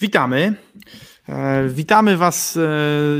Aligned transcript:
Witamy. 0.00 0.54
E, 1.28 1.68
witamy 1.68 2.16
Was 2.16 2.56
e, 2.56 2.60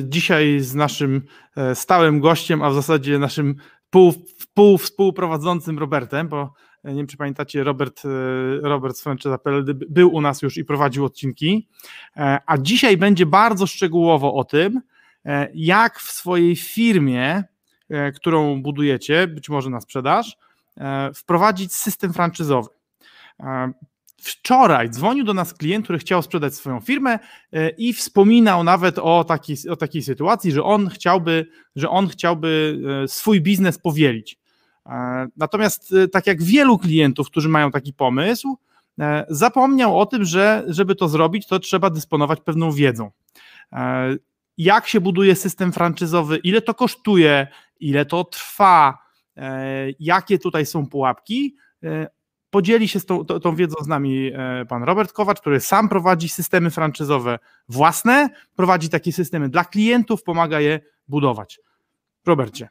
dzisiaj 0.02 0.60
z 0.60 0.74
naszym 0.74 1.22
e, 1.56 1.74
stałym 1.74 2.20
gościem, 2.20 2.62
a 2.62 2.70
w 2.70 2.74
zasadzie 2.74 3.18
naszym 3.18 3.54
pół, 3.90 4.14
pół 4.54 4.78
współprowadzącym 4.78 5.78
Robertem, 5.78 6.28
bo 6.28 6.52
nie 6.84 6.94
wiem, 6.94 7.06
czy 7.06 7.16
pamiętacie, 7.16 7.64
Robert, 7.64 8.02
Robert 8.62 8.96
z 8.96 9.02
Franchise.pl 9.02 9.64
był 9.88 10.14
u 10.14 10.20
nas 10.20 10.42
już 10.42 10.56
i 10.56 10.64
prowadził 10.64 11.04
odcinki. 11.04 11.68
A 12.46 12.58
dzisiaj 12.58 12.96
będzie 12.96 13.26
bardzo 13.26 13.66
szczegółowo 13.66 14.34
o 14.34 14.44
tym, 14.44 14.80
jak 15.54 15.98
w 15.98 16.12
swojej 16.12 16.56
firmie, 16.56 17.44
którą 18.14 18.62
budujecie, 18.62 19.26
być 19.26 19.48
może 19.48 19.70
na 19.70 19.80
sprzedaż, 19.80 20.36
wprowadzić 21.14 21.74
system 21.74 22.12
franczyzowy. 22.12 22.68
Wczoraj 24.26 24.90
dzwonił 24.90 25.24
do 25.24 25.34
nas 25.34 25.54
klient, 25.54 25.84
który 25.84 25.98
chciał 25.98 26.22
sprzedać 26.22 26.54
swoją 26.54 26.80
firmę 26.80 27.18
e, 27.52 27.68
i 27.68 27.92
wspominał 27.92 28.64
nawet 28.64 28.98
o 28.98 29.24
takiej, 29.24 29.56
o 29.70 29.76
takiej 29.76 30.02
sytuacji, 30.02 30.52
że 30.52 30.62
on 30.62 30.88
chciałby, 30.88 31.46
że 31.76 31.90
on 31.90 32.08
chciałby 32.08 32.78
e, 33.04 33.08
swój 33.08 33.40
biznes 33.40 33.78
powielić. 33.78 34.38
E, 34.86 35.26
natomiast 35.36 35.94
tak 36.12 36.26
jak 36.26 36.42
wielu 36.42 36.78
klientów, 36.78 37.30
którzy 37.30 37.48
mają 37.48 37.70
taki 37.70 37.92
pomysł, 37.92 38.58
zapomniał 39.28 40.00
o 40.00 40.06
tym, 40.06 40.24
że 40.24 40.64
żeby 40.68 40.94
to 40.94 41.08
zrobić, 41.08 41.46
to 41.46 41.58
trzeba 41.58 41.90
dysponować 41.90 42.40
pewną 42.40 42.72
wiedzą. 42.72 43.10
Jak 44.58 44.86
się 44.86 45.00
buduje 45.00 45.34
system 45.34 45.72
franczyzowy, 45.72 46.36
ile 46.36 46.60
to 46.60 46.74
kosztuje, 46.74 47.46
ile 47.80 48.04
to 48.04 48.24
trwa, 48.24 48.98
jakie 49.98 50.38
tutaj 50.38 50.66
są 50.66 50.86
pułapki, 50.86 51.56
Podzieli 52.56 52.88
się 52.88 53.00
z 53.00 53.06
tą, 53.06 53.24
tą, 53.24 53.40
tą, 53.40 53.56
wiedzą 53.56 53.76
z 53.84 53.86
nami 53.86 54.30
e, 54.34 54.64
pan 54.68 54.82
Robert 54.82 55.12
Kowacz, 55.12 55.40
który 55.40 55.60
sam 55.60 55.88
prowadzi 55.88 56.28
systemy 56.28 56.70
franczyzowe 56.70 57.38
własne, 57.68 58.28
prowadzi 58.54 58.88
takie 58.88 59.12
systemy 59.12 59.48
dla 59.48 59.64
klientów, 59.64 60.22
pomaga 60.22 60.60
je 60.60 60.80
budować. 61.08 61.60
Robercie. 62.26 62.68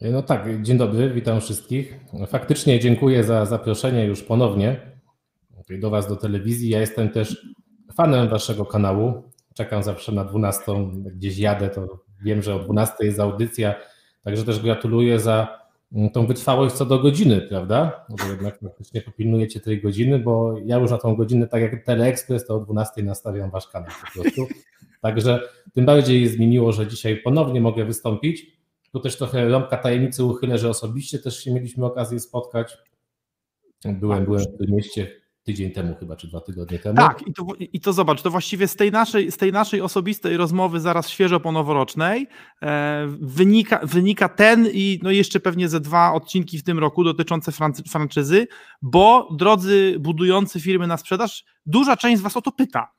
No 0.00 0.22
tak, 0.22 0.62
dzień 0.62 0.78
dobry, 0.78 1.10
witam 1.10 1.40
wszystkich. 1.40 2.00
Faktycznie 2.28 2.80
dziękuję 2.80 3.24
za 3.24 3.46
zaproszenie 3.46 4.04
już 4.06 4.22
ponownie 4.22 4.80
do 5.80 5.90
Was 5.90 6.08
do 6.08 6.16
telewizji. 6.16 6.68
Ja 6.68 6.80
jestem 6.80 7.08
też 7.08 7.46
fanem 7.96 8.28
Waszego 8.28 8.66
kanału. 8.66 9.30
Czekam 9.54 9.82
zawsze 9.82 10.12
na 10.12 10.24
12, 10.24 10.62
gdzieś 11.14 11.38
jadę, 11.38 11.68
to 11.68 11.98
wiem, 12.24 12.42
że 12.42 12.54
o 12.54 12.58
12 12.58 12.94
jest 13.00 13.20
audycja, 13.20 13.74
także 14.24 14.44
też 14.44 14.62
gratuluję 14.62 15.20
za 15.20 15.61
tą 16.12 16.26
wytrwałość 16.26 16.74
co 16.74 16.86
do 16.86 16.98
godziny, 16.98 17.40
prawda? 17.40 18.06
Bo 18.08 18.30
jednak 18.30 18.60
faktycznie 18.60 19.00
popilnujecie 19.00 19.60
tej 19.60 19.82
godziny, 19.82 20.18
bo 20.18 20.58
ja 20.64 20.76
już 20.76 20.90
na 20.90 20.98
tą 20.98 21.16
godzinę, 21.16 21.48
tak 21.48 21.62
jak 21.62 21.84
Teleexpress, 21.84 22.46
to 22.46 22.54
o 22.54 22.60
12 22.60 23.02
nastawiam 23.02 23.50
wasz 23.50 23.68
kanał 23.68 23.90
po 24.04 24.22
prostu. 24.22 24.46
Także 25.00 25.40
tym 25.74 25.86
bardziej 25.86 26.22
jest 26.22 26.38
mi 26.38 26.46
miło, 26.46 26.72
że 26.72 26.86
dzisiaj 26.86 27.16
ponownie 27.16 27.60
mogę 27.60 27.84
wystąpić. 27.84 28.46
Tu 28.92 29.00
też 29.00 29.16
trochę 29.16 29.48
rąbka 29.48 29.76
tajemnicy 29.76 30.24
uchylę, 30.24 30.58
że 30.58 30.68
osobiście 30.68 31.18
też 31.18 31.44
się 31.44 31.54
mieliśmy 31.54 31.86
okazję 31.86 32.20
spotkać. 32.20 32.78
Byłem, 33.84 34.24
byłem 34.24 34.40
w 34.40 34.58
tym 34.58 34.76
mieście 34.76 35.21
tydzień 35.44 35.70
temu 35.70 35.94
chyba, 36.00 36.16
czy 36.16 36.28
dwa 36.28 36.40
tygodnie 36.40 36.78
temu. 36.78 36.96
Tak, 36.96 37.28
i 37.28 37.32
to, 37.32 37.46
i 37.58 37.80
to 37.80 37.92
zobacz, 37.92 38.22
to 38.22 38.30
właściwie 38.30 38.68
z 38.68 38.76
tej, 38.76 38.92
naszej, 38.92 39.32
z 39.32 39.36
tej 39.36 39.52
naszej 39.52 39.80
osobistej 39.80 40.36
rozmowy 40.36 40.80
zaraz 40.80 41.08
świeżo 41.08 41.40
po 41.40 41.52
noworocznej 41.52 42.28
e, 42.62 43.06
wynika, 43.20 43.80
wynika 43.82 44.28
ten 44.28 44.68
i 44.72 45.00
no 45.02 45.10
jeszcze 45.10 45.40
pewnie 45.40 45.68
ze 45.68 45.80
dwa 45.80 46.12
odcinki 46.12 46.58
w 46.58 46.62
tym 46.62 46.78
roku 46.78 47.04
dotyczące 47.04 47.52
franczyzy, 47.90 48.46
bo 48.82 49.28
drodzy 49.36 49.96
budujący 50.00 50.60
firmy 50.60 50.86
na 50.86 50.96
sprzedaż, 50.96 51.44
duża 51.66 51.96
część 51.96 52.18
z 52.18 52.22
Was 52.22 52.36
o 52.36 52.42
to 52.42 52.52
pyta. 52.52 52.92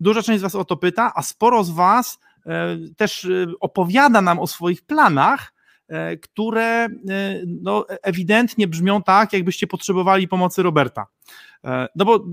Duża 0.00 0.22
część 0.22 0.38
z 0.38 0.42
Was 0.42 0.54
o 0.54 0.64
to 0.64 0.76
pyta, 0.76 1.12
a 1.14 1.22
sporo 1.22 1.64
z 1.64 1.70
Was 1.70 2.18
e, 2.46 2.76
też 2.96 3.24
e, 3.24 3.46
opowiada 3.60 4.22
nam 4.22 4.38
o 4.38 4.46
swoich 4.46 4.82
planach, 4.82 5.52
e, 5.88 6.16
które 6.16 6.84
e, 6.84 6.88
no, 7.46 7.86
ewidentnie 7.88 8.68
brzmią 8.68 9.02
tak, 9.02 9.32
jakbyście 9.32 9.66
potrzebowali 9.66 10.28
pomocy 10.28 10.62
Roberta. 10.62 11.06
E, 11.64 11.88
no 11.96 12.04
bo 12.04 12.24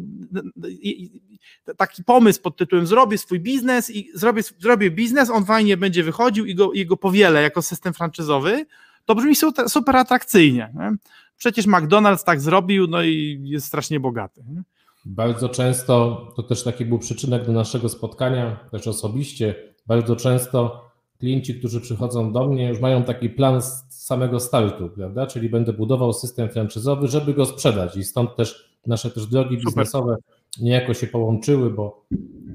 taki 1.78 2.04
pomysł 2.04 2.42
pod 2.42 2.58
tytułem 2.58 2.88
zrobię 2.88 3.18
swój 3.18 3.40
biznes 3.40 3.90
i 3.90 4.10
zrobię, 4.14 4.42
zrobię 4.60 4.92
biznes, 4.92 5.30
on 5.30 5.46
fajnie 5.46 5.78
będzie 5.78 6.04
wychodził 6.04 6.46
i 6.46 6.56
go, 6.56 6.72
i 6.72 6.86
go 6.86 6.98
powielę 6.98 7.42
jako 7.42 7.62
system 7.62 7.94
franczyzowy, 7.94 8.66
to 9.06 9.16
brzmi 9.16 9.36
super, 9.68 9.96
atrakcyjnie. 9.96 10.74
Nie? 10.76 10.92
Przecież 11.38 11.68
McDonald's 11.68 12.24
tak 12.24 12.42
zrobił, 12.42 12.88
no 12.88 13.04
i 13.04 13.42
jest 13.44 13.68
strasznie 13.68 14.00
bogaty. 14.00 14.44
Nie? 14.50 14.62
Bardzo 15.06 15.50
często, 15.50 16.28
to 16.36 16.44
też 16.44 16.64
taki 16.64 16.86
był 16.86 17.00
przyczynek 17.00 17.46
do 17.46 17.52
naszego 17.52 17.90
spotkania, 17.90 18.70
też 18.72 18.88
osobiście, 18.88 19.56
bardzo 19.88 20.16
często 20.16 20.88
klienci, 21.20 21.60
którzy 21.60 21.82
przychodzą 21.82 22.34
do 22.34 22.48
mnie, 22.48 22.70
już 22.70 22.80
mają 22.80 23.04
taki 23.04 23.30
plan 23.30 23.62
z 23.62 23.86
samego 23.90 24.40
startu, 24.40 24.90
prawda? 24.90 25.28
Czyli 25.28 25.50
będę 25.50 25.74
budował 25.74 26.14
system 26.14 26.50
franczyzowy, 26.50 27.08
żeby 27.08 27.34
go 27.34 27.46
sprzedać 27.46 27.98
i 27.98 28.04
stąd 28.04 28.36
też 28.36 28.77
nasze 28.88 29.12
też 29.12 29.28
drogi 29.28 29.56
Super. 29.56 29.66
biznesowe 29.66 30.16
niejako 30.62 30.94
się 30.94 31.08
połączyły, 31.08 31.70
bo 31.70 32.06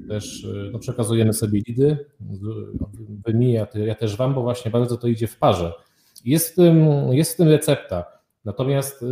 też 0.07 0.47
no, 0.71 0.79
przekazujemy 0.79 1.33
sobie 1.33 1.61
lidy, 1.67 2.05
wy 3.25 3.33
mi, 3.33 3.53
ja, 3.53 3.67
ja 3.85 3.95
też 3.95 4.17
wam, 4.17 4.33
bo 4.33 4.41
właśnie 4.41 4.71
bardzo 4.71 4.97
to 4.97 5.07
idzie 5.07 5.27
w 5.27 5.37
parze. 5.37 5.73
Jest 6.25 6.49
w 6.49 6.55
tym, 6.55 6.87
jest 7.11 7.33
w 7.33 7.37
tym 7.37 7.47
recepta. 7.47 8.05
Natomiast 8.45 9.05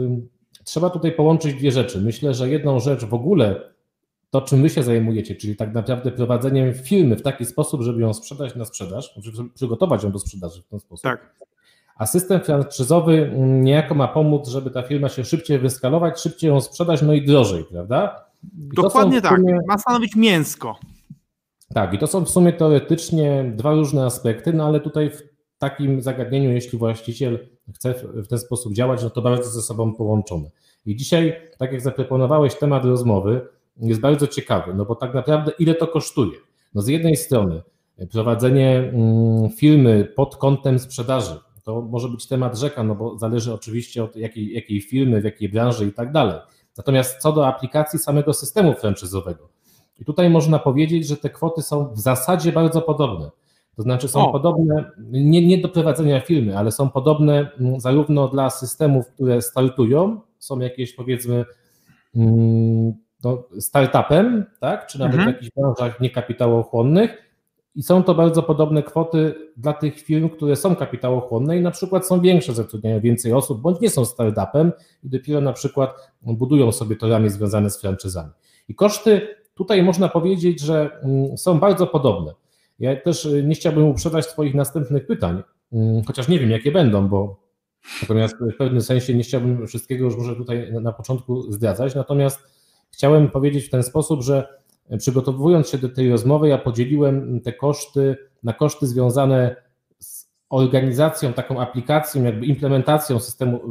trzeba 0.64 0.90
tutaj 0.90 1.12
połączyć 1.12 1.56
dwie 1.56 1.72
rzeczy. 1.72 2.02
Myślę, 2.02 2.34
że 2.34 2.50
jedną 2.50 2.80
rzecz 2.80 3.06
w 3.06 3.14
ogóle 3.14 3.72
to, 4.30 4.42
czym 4.42 4.62
wy 4.62 4.70
się 4.70 4.84
zajmujecie, 4.84 5.36
czyli 5.36 5.56
tak 5.56 5.74
naprawdę 5.74 6.12
prowadzeniem 6.12 6.74
firmy 6.74 7.16
w 7.16 7.22
taki 7.22 7.46
sposób, 7.46 7.82
żeby 7.82 8.02
ją 8.02 8.14
sprzedać 8.14 8.56
na 8.56 8.66
sprzedaż, 8.66 9.16
przygotować 9.53 10.03
ją 10.03 10.12
do 10.12 10.20
sprzedaży 10.20 10.62
w 10.62 10.68
ten 10.68 10.80
sposób. 10.80 11.03
Tak. 11.03 11.36
A 12.02 12.06
system 12.06 12.40
franczyzowy 12.40 13.32
niejako 13.38 13.96
ma 13.96 14.08
pomóc, 14.08 14.48
żeby 14.48 14.72
ta 14.72 14.82
firma 14.82 15.10
się 15.10 15.26
szybciej 15.26 15.60
wyskalować, 15.60 16.22
szybciej 16.22 16.50
ją 16.50 16.62
sprzedać, 16.62 17.02
no 17.02 17.14
i 17.14 17.26
drożej, 17.26 17.66
prawda? 17.72 18.26
I 18.44 18.76
Dokładnie 18.76 19.22
tak, 19.22 19.38
sumie... 19.38 19.54
tak, 19.54 19.68
ma 19.68 19.78
stanowić 19.78 20.16
mięsko. 20.16 20.76
Tak, 21.74 21.94
i 21.94 21.98
to 21.98 22.08
są 22.08 22.26
w 22.26 22.30
sumie 22.30 22.54
teoretycznie 22.54 23.54
dwa 23.56 23.74
różne 23.74 24.06
aspekty, 24.06 24.54
no 24.54 24.66
ale 24.66 24.80
tutaj 24.80 25.10
w 25.10 25.22
takim 25.58 26.02
zagadnieniu, 26.02 26.52
jeśli 26.52 26.78
właściciel 26.80 27.48
chce 27.76 27.94
w 28.14 28.28
ten 28.28 28.40
sposób 28.40 28.74
działać, 28.74 29.04
no 29.04 29.10
to 29.10 29.22
bardzo 29.22 29.50
ze 29.50 29.62
sobą 29.62 29.94
połączone. 29.94 30.50
I 30.86 30.96
dzisiaj, 30.96 31.36
tak 31.58 31.72
jak 31.72 31.82
zaproponowałeś 31.82 32.56
temat 32.56 32.86
rozmowy, 32.86 33.48
jest 33.78 34.02
bardzo 34.02 34.28
ciekawy, 34.28 34.74
no 34.74 34.86
bo 34.86 34.96
tak 34.96 35.14
naprawdę 35.14 35.52
ile 35.60 35.76
to 35.76 35.88
kosztuje? 35.88 36.38
No 36.74 36.82
z 36.82 36.88
jednej 36.88 37.16
strony 37.16 37.62
prowadzenie 38.12 38.78
mm, 38.78 39.50
firmy 39.50 40.06
pod 40.16 40.36
kątem 40.38 40.80
sprzedaży, 40.80 41.40
to 41.72 41.82
może 41.82 42.09
być 42.09 42.28
temat 42.28 42.58
rzeka, 42.58 42.84
no 42.84 42.96
bo 42.96 43.18
zależy 43.18 43.54
oczywiście 43.54 44.04
od 44.04 44.16
jakiej, 44.16 44.54
jakiej 44.54 44.82
firmy, 44.82 45.22
w 45.22 45.24
jakiej 45.24 45.50
branży 45.50 45.86
i 45.86 45.94
tak 45.94 46.12
dalej. 46.12 46.40
Natomiast 46.78 47.22
co 47.22 47.32
do 47.32 47.48
aplikacji 47.48 48.00
samego 48.00 48.34
systemu 48.34 48.74
franczyzowego, 48.74 49.50
i 50.00 50.06
tutaj 50.06 50.30
można 50.30 50.59
powiedzieć, 50.59 51.08
że 51.08 51.18
te 51.18 51.30
kwoty 51.30 51.62
są 51.62 51.94
w 51.94 52.00
zasadzie 52.00 52.52
bardzo 52.52 52.82
podobne. 52.82 53.29
To 53.76 53.82
znaczy 53.82 54.08
są 54.08 54.29
o. 54.29 54.32
podobne, 54.32 54.91
nie, 55.12 55.47
nie 55.47 55.58
do 55.58 55.70
prowadzenia 55.70 56.20
firmy, 56.20 56.58
ale 56.58 56.72
są 56.72 56.90
podobne 56.90 57.50
mm, 57.59 57.79
zarówno 57.79 58.28
dla 58.28 58.50
systemów, 58.50 59.08
które 59.08 59.41
startują, 59.41 60.22
są 60.40 60.59
jakieś 60.59 60.94
powiedzmy 60.94 61.46
mm, 62.16 62.94
no, 63.23 63.44
startupem, 63.59 64.46
tak, 64.59 64.88
czy 64.88 65.00
nawet 65.00 65.16
mhm. 65.16 65.32
w 65.32 65.35
jakichś 65.35 65.52
branżach 65.56 66.00
niekapitałochłonnych, 66.00 67.31
i 67.76 67.84
są 67.84 68.03
to 68.03 68.16
bardzo 68.16 68.44
podobne 68.44 68.84
kwoty 68.84 69.35
dla 69.58 69.73
tych 69.73 70.02
firm, 70.02 70.29
które 70.29 70.56
są 70.56 70.76
kapitałochłonne 70.76 71.58
i 71.58 71.62
na 71.62 71.72
przykład 71.72 72.08
są 72.08 72.22
większe, 72.22 72.53
zatrudniają 72.53 73.00
więcej 73.00 73.34
osób, 73.34 73.62
bądź 73.62 73.79
nie 73.79 73.90
są 73.90 74.06
startupem 74.06 74.72
i 75.03 75.09
dopiero 75.09 75.41
na 75.41 75.53
przykład 75.53 76.12
budują 76.22 76.72
sobie 76.72 76.96
to 76.96 77.09
ramy 77.09 77.29
związane 77.29 77.70
z 77.70 77.82
franczyzami. 77.82 78.32
I 78.68 78.76
koszty 78.76 79.28
tutaj 79.53 79.84
można 79.84 80.09
powiedzieć, 80.09 80.62
że 80.62 80.90
mm, 81.03 81.38
są 81.38 81.59
bardzo 81.59 81.88
podobne. 81.88 82.34
Ja 82.79 82.96
też 82.96 83.26
y, 83.26 83.44
nie 83.44 83.56
chciałbym 83.56 83.88
uprzedzać 83.88 84.28
Twoich 84.28 84.53
następnych 84.53 85.08
pytań, 85.08 85.44
mm, 85.73 86.03
chociaż 86.03 86.28
nie 86.28 86.40
wiem, 86.40 86.50
jakie 86.50 86.72
będą, 86.72 87.08
bo 87.08 87.41
natomiast 88.02 88.35
w 88.53 88.58
pewnym 88.58 88.82
sensie 88.82 89.14
nie 89.14 89.23
chciałbym 89.23 89.68
wszystkiego 89.68 90.06
już 90.06 90.18
może 90.18 90.35
tutaj 90.35 90.73
na 90.82 90.91
początku 90.91 91.52
zdradzać, 91.52 91.96
natomiast 91.96 92.40
chciałem 92.91 93.29
powiedzieć 93.29 93.66
w 93.66 93.70
ten 93.70 93.84
sposób, 93.84 94.22
że 94.22 94.60
przygotowując 94.98 95.70
się 95.70 95.78
do 95.78 95.90
tej 95.90 96.12
rozmowy, 96.12 96.48
ja 96.48 96.58
podzieliłem 96.58 97.42
te 97.42 97.54
koszty 97.54 98.18
na 98.44 98.54
koszty 98.54 98.88
związane 98.88 99.56
z 100.00 100.32
organizacją, 100.50 101.34
taką 101.34 101.60
aplikacją, 101.62 102.24
jakby 102.24 102.46
implementacją 102.46 103.20
systemu 103.20 103.62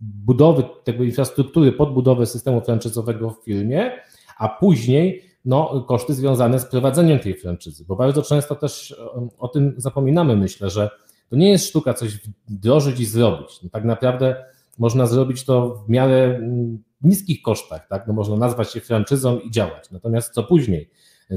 budowy 0.00 0.64
tego 0.84 1.04
infrastruktury, 1.04 1.72
podbudowę 1.72 2.26
systemu 2.26 2.60
franczyzowego 2.60 3.30
w 3.30 3.44
firmie, 3.44 3.90
a 4.38 4.48
później 4.48 5.22
no, 5.44 5.84
koszty 5.88 6.14
związane 6.14 6.60
z 6.60 6.66
prowadzeniem 6.66 7.18
tej 7.18 7.34
franczyzy, 7.34 7.84
bo 7.84 7.96
bardzo 7.96 8.22
często 8.22 8.54
też 8.54 8.96
o 9.38 9.48
tym 9.48 9.74
zapominamy, 9.76 10.36
myślę, 10.36 10.70
że 10.70 10.90
to 11.30 11.36
nie 11.36 11.50
jest 11.50 11.66
sztuka 11.66 11.94
coś 11.94 12.18
wdrożyć 12.48 13.00
i 13.00 13.04
zrobić. 13.04 13.62
No, 13.62 13.70
tak 13.72 13.84
naprawdę 13.84 14.44
można 14.78 15.06
zrobić 15.06 15.44
to 15.44 15.84
w 15.86 15.88
miarę 15.88 16.24
mm, 16.24 16.82
niskich 17.02 17.42
kosztach, 17.42 17.88
tak? 17.88 18.06
No, 18.06 18.12
można 18.12 18.36
nazwać 18.36 18.72
się 18.72 18.80
franczyzą 18.80 19.38
i 19.38 19.50
działać. 19.50 19.90
Natomiast 19.90 20.34
co 20.34 20.42
później? 20.42 20.90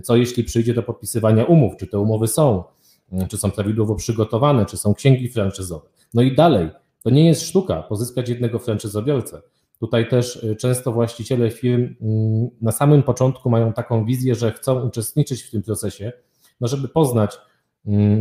Co 0.04 0.16
jeśli 0.16 0.44
przyjdzie 0.44 0.74
do 0.74 0.84
podpisywania 0.84 1.46
umów? 1.46 1.78
Czy 1.78 1.88
te 1.88 2.00
umowy 2.00 2.28
są? 2.28 2.64
Czy 3.30 3.38
są 3.38 3.52
prawidłowo 3.52 3.96
przygotowane? 3.96 4.66
Czy 4.66 4.78
są 4.78 4.94
księgi 4.94 5.30
franczyzowe? 5.30 5.88
No 6.14 6.22
i 6.22 6.36
dalej. 6.36 6.70
To 7.04 7.10
nie 7.10 7.28
jest 7.28 7.42
sztuka 7.42 7.84
pozyskać 7.84 8.30
jednego 8.30 8.60
franczyzobiorcę. 8.60 9.42
Tutaj 9.80 10.10
też 10.10 10.44
y, 10.44 10.56
często 10.56 10.92
właściciele 10.92 11.52
firm 11.52 11.96
mm, 12.02 12.50
na 12.62 12.72
samym 12.72 13.04
początku 13.04 13.50
mają 13.50 13.74
taką 13.74 14.06
wizję, 14.06 14.36
że 14.36 14.52
chcą 14.52 14.88
uczestniczyć 14.88 15.44
w 15.44 15.52
tym 15.52 15.64
procesie, 15.64 16.12
no 16.62 16.68
żeby 16.68 16.88
poznać 16.88 17.36
mm, 17.36 17.51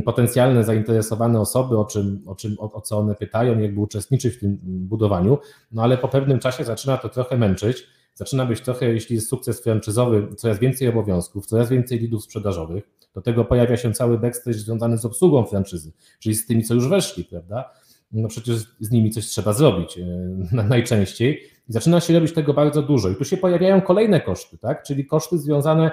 potencjalne 0.05 0.65
zainteresowane 0.65 1.41
osoby, 1.41 1.79
o, 1.79 1.85
czym, 1.85 2.23
o, 2.27 2.35
czym, 2.35 2.57
o, 2.59 2.73
o 2.73 2.81
co 2.81 2.99
one 2.99 3.15
pytają, 3.15 3.59
jakby 3.59 3.81
uczestniczyć 3.81 4.35
w 4.35 4.41
tym 4.41 4.59
budowaniu, 4.63 5.39
no 5.73 5.83
ale 5.83 5.99
po 5.99 6.09
pewnym 6.09 6.39
czasie 6.39 6.65
zaczyna 6.65 6.97
to 6.97 7.09
trochę 7.09 7.37
męczyć, 7.37 7.87
zaczyna 8.15 8.47
być 8.47 8.61
trochę, 8.61 8.93
jeśli 8.93 9.17
jest 9.17 9.29
sukces 9.29 9.63
franczyzowy, 9.63 10.29
coraz 10.37 10.59
więcej 10.59 10.89
obowiązków, 10.89 11.47
coraz 11.47 11.69
więcej 11.69 11.99
lidów 11.99 12.25
sprzedażowych, 12.25 12.91
do 13.15 13.23
tego 13.23 13.45
pojawia 13.45 13.77
się 13.77 13.93
cały 13.93 14.19
backstage 14.19 14.59
związany 14.59 14.99
z 14.99 15.05
obsługą 15.05 15.45
franczyzy, 15.45 15.93
czyli 16.19 16.35
z 16.35 16.47
tymi, 16.47 16.65
co 16.65 16.75
już 16.75 16.89
weszli, 16.89 17.25
prawda? 17.25 17.71
no 18.13 18.29
przecież 18.29 18.57
z 18.81 18.91
nimi 18.91 19.11
coś 19.11 19.27
trzeba 19.27 19.53
zrobić 19.53 19.99
e, 19.99 20.05
najczęściej. 20.69 21.43
I 21.69 21.73
zaczyna 21.73 22.01
się 22.01 22.15
robić 22.15 22.33
tego 22.33 22.55
bardzo 22.55 22.83
dużo. 22.83 23.09
I 23.09 23.17
tu 23.17 23.25
się 23.25 23.37
pojawiają 23.37 23.81
kolejne 23.81 24.21
koszty, 24.21 24.59
tak? 24.59 24.83
czyli 24.83 25.07
koszty 25.07 25.39
związane 25.39 25.91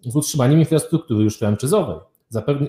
z 0.00 0.16
utrzymaniem 0.16 0.58
infrastruktury 0.58 1.24
już 1.24 1.38
franczyzowej, 1.38 1.96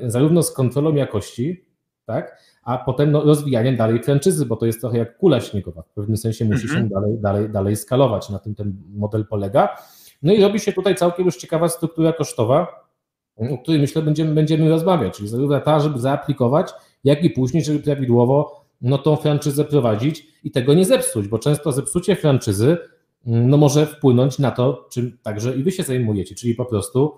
zarówno 0.07 0.43
z 0.43 0.53
kontrolą 0.53 0.95
jakości, 0.95 1.65
tak? 2.05 2.37
a 2.65 2.77
potem 2.77 3.11
no, 3.11 3.23
rozwijaniem 3.23 3.77
dalej 3.77 4.03
franczyzy, 4.03 4.45
bo 4.45 4.55
to 4.55 4.65
jest 4.65 4.81
trochę 4.81 4.97
jak 4.97 5.17
kula 5.17 5.41
śniegowa. 5.41 5.81
W 5.81 5.89
pewnym 5.89 6.17
sensie 6.17 6.45
musi 6.45 6.67
się 6.67 6.73
mhm. 6.73 6.89
dalej, 6.89 7.17
dalej, 7.19 7.49
dalej 7.49 7.75
skalować. 7.75 8.29
Na 8.29 8.39
tym 8.39 8.55
ten 8.55 8.75
model 8.95 9.25
polega. 9.25 9.77
No 10.23 10.33
i 10.33 10.41
robi 10.41 10.59
się 10.59 10.73
tutaj 10.73 10.95
całkiem 10.95 11.25
już 11.25 11.37
ciekawa 11.37 11.69
struktura 11.69 12.13
kosztowa, 12.13 12.85
o 13.37 13.57
której 13.57 13.81
myślę 13.81 14.01
będziemy, 14.01 14.33
będziemy 14.33 14.69
rozmawiać, 14.69 15.17
czyli 15.17 15.29
zarówno 15.29 15.59
ta, 15.59 15.79
żeby 15.79 15.99
zaaplikować, 15.99 16.71
jak 17.03 17.23
i 17.23 17.29
później, 17.29 17.63
żeby 17.63 17.79
prawidłowo 17.79 18.65
no 18.81 18.97
tą 18.97 19.15
franczyzę 19.15 19.65
prowadzić 19.65 20.27
i 20.43 20.51
tego 20.51 20.73
nie 20.73 20.85
zepsuć, 20.85 21.27
bo 21.27 21.39
często 21.39 21.71
zepsucie 21.71 22.15
franczyzy 22.15 22.77
mm, 23.27 23.49
no 23.49 23.57
może 23.57 23.85
wpłynąć 23.85 24.39
na 24.39 24.51
to, 24.51 24.87
czym 24.91 25.17
także 25.23 25.55
i 25.55 25.63
wy 25.63 25.71
się 25.71 25.83
zajmujecie, 25.83 26.35
czyli 26.35 26.55
po 26.55 26.65
prostu 26.65 27.13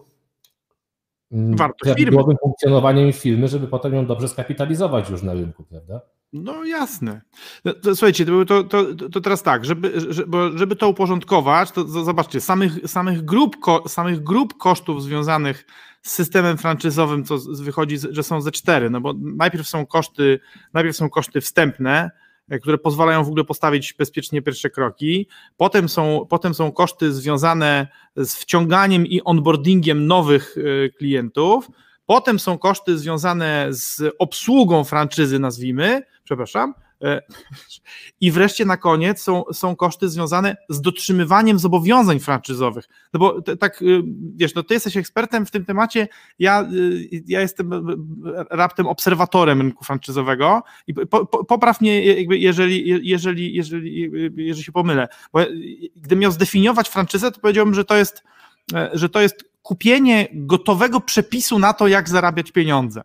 prawidłowym 1.81 2.37
funkcjonowaniem 2.41 3.13
firmy, 3.13 3.47
żeby 3.47 3.67
potem 3.67 3.93
ją 3.93 4.05
dobrze 4.05 4.27
skapitalizować 4.27 5.09
już 5.09 5.21
na 5.23 5.33
rynku, 5.33 5.63
prawda? 5.63 6.01
No 6.33 6.65
jasne. 6.65 7.21
No, 7.65 7.73
słuchajcie, 7.83 8.25
to, 8.25 8.63
to, 8.63 8.85
to, 9.11 9.21
teraz 9.21 9.43
tak, 9.43 9.65
żeby, 9.65 9.93
żeby, 10.09 10.51
żeby 10.55 10.75
to 10.75 10.89
uporządkować, 10.89 11.71
to 11.71 11.83
zobaczcie, 11.87 12.41
samych, 12.41 12.71
samych, 12.87 13.25
grup, 13.25 13.55
samych 13.87 14.23
grup 14.23 14.57
kosztów 14.57 15.03
związanych 15.03 15.65
z 16.01 16.11
systemem 16.11 16.57
franczyzowym, 16.57 17.23
co 17.23 17.37
wychodzi, 17.61 17.97
że 18.09 18.23
są 18.23 18.41
ze 18.41 18.51
cztery, 18.51 18.89
no 18.89 19.01
bo 19.01 19.13
najpierw 19.19 19.67
są 19.67 19.85
koszty, 19.85 20.39
najpierw 20.73 20.97
są 20.97 21.09
koszty 21.09 21.41
wstępne, 21.41 22.11
które 22.61 22.77
pozwalają 22.77 23.23
w 23.23 23.27
ogóle 23.27 23.43
postawić 23.43 23.93
bezpiecznie 23.93 24.41
pierwsze 24.41 24.69
kroki. 24.69 25.27
Potem 25.57 25.89
są, 25.89 26.25
potem 26.29 26.53
są 26.53 26.71
koszty 26.71 27.13
związane 27.13 27.87
z 28.15 28.35
wciąganiem 28.35 29.05
i 29.05 29.21
onboardingiem 29.23 30.07
nowych 30.07 30.55
e, 30.57 30.89
klientów. 30.89 31.69
Potem 32.05 32.39
są 32.39 32.57
koszty 32.57 32.97
związane 32.97 33.67
z 33.69 34.01
obsługą 34.19 34.83
franczyzy, 34.83 35.39
nazwijmy, 35.39 36.01
przepraszam. 36.23 36.73
E, 37.03 37.21
I 38.21 38.31
wreszcie 38.31 38.65
na 38.65 38.77
koniec 38.77 39.21
są, 39.21 39.43
są 39.53 39.75
koszty 39.75 40.09
związane 40.09 40.57
z 40.69 40.81
dotrzymywaniem 40.81 41.59
zobowiązań 41.59 42.19
franczyzowych. 42.19 42.85
No 43.13 43.19
bo 43.19 43.41
tak, 43.41 43.81
y, 43.81 44.03
wiesz, 44.35 44.55
no 44.55 44.63
ty 44.63 44.73
jesteś 44.73 44.97
ekspertem 44.97 45.45
w 45.45 45.51
tym 45.51 45.65
temacie, 45.65 46.07
ja, 46.39 46.69
y, 46.73 47.23
ja 47.27 47.41
jestem 47.41 47.73
y, 47.73 47.79
raptem 48.49 48.87
obserwatorem 48.87 49.61
rynku 49.61 49.85
franczyzowego 49.85 50.63
i 50.87 50.93
po, 50.93 51.25
po, 51.25 51.45
popraw 51.45 51.81
mnie, 51.81 52.01
jeżeli, 52.23 53.07
jeżeli, 53.09 53.53
jeżeli, 53.53 53.93
jeżeli 54.35 54.63
się 54.63 54.71
pomylę. 54.71 55.07
Bo 55.33 55.39
gdybym 55.95 56.19
miał 56.19 56.31
zdefiniować 56.31 56.89
franczyzę, 56.89 57.31
to 57.31 57.39
powiedziałbym, 57.39 57.75
że 57.75 57.85
to 57.85 57.95
jest, 57.95 58.23
e, 58.73 58.89
że 58.93 59.09
to 59.09 59.21
jest 59.21 59.45
kupienie 59.61 60.27
gotowego 60.33 61.01
przepisu 61.01 61.59
na 61.59 61.73
to, 61.73 61.87
jak 61.87 62.09
zarabiać 62.09 62.51
pieniądze. 62.51 63.01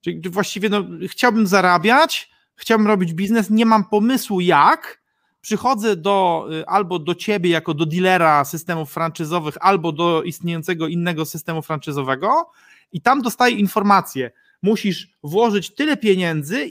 Czyli 0.00 0.20
właściwie 0.30 0.68
no, 0.68 0.84
chciałbym 1.08 1.46
zarabiać, 1.46 2.35
chciałbym 2.56 2.86
robić 2.86 3.14
biznes, 3.14 3.50
nie 3.50 3.66
mam 3.66 3.84
pomysłu 3.84 4.40
jak, 4.40 5.02
przychodzę 5.40 5.96
do, 5.96 6.48
y, 6.52 6.66
albo 6.66 6.98
do 6.98 7.14
ciebie 7.14 7.50
jako 7.50 7.74
do 7.74 7.86
dealera 7.86 8.44
systemów 8.44 8.92
franczyzowych, 8.92 9.54
albo 9.60 9.92
do 9.92 10.22
istniejącego 10.22 10.86
innego 10.86 11.24
systemu 11.24 11.62
franczyzowego 11.62 12.50
i 12.92 13.00
tam 13.00 13.22
dostaję 13.22 13.56
informację, 13.56 14.30
musisz 14.62 15.08
włożyć 15.22 15.74
tyle 15.74 15.96
pieniędzy, 15.96 16.70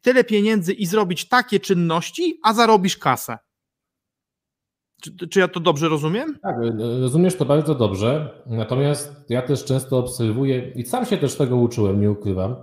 tyle 0.00 0.24
pieniędzy 0.24 0.72
i 0.72 0.86
zrobić 0.86 1.28
takie 1.28 1.60
czynności, 1.60 2.40
a 2.42 2.54
zarobisz 2.54 2.96
kasę. 2.96 3.38
Czy, 5.02 5.28
czy, 5.28 5.40
ja 5.40 5.48
to 5.48 5.60
dobrze 5.60 5.88
rozumiem? 5.88 6.38
Tak, 6.42 6.56
rozumiesz 7.00 7.36
to 7.36 7.44
bardzo 7.44 7.74
dobrze. 7.74 8.30
Natomiast 8.46 9.24
ja 9.28 9.42
też 9.42 9.64
często 9.64 9.98
obserwuję 9.98 10.72
i 10.74 10.84
sam 10.84 11.06
się 11.06 11.16
też 11.16 11.36
tego 11.36 11.56
uczyłem, 11.56 12.00
nie 12.00 12.10
ukrywam, 12.10 12.56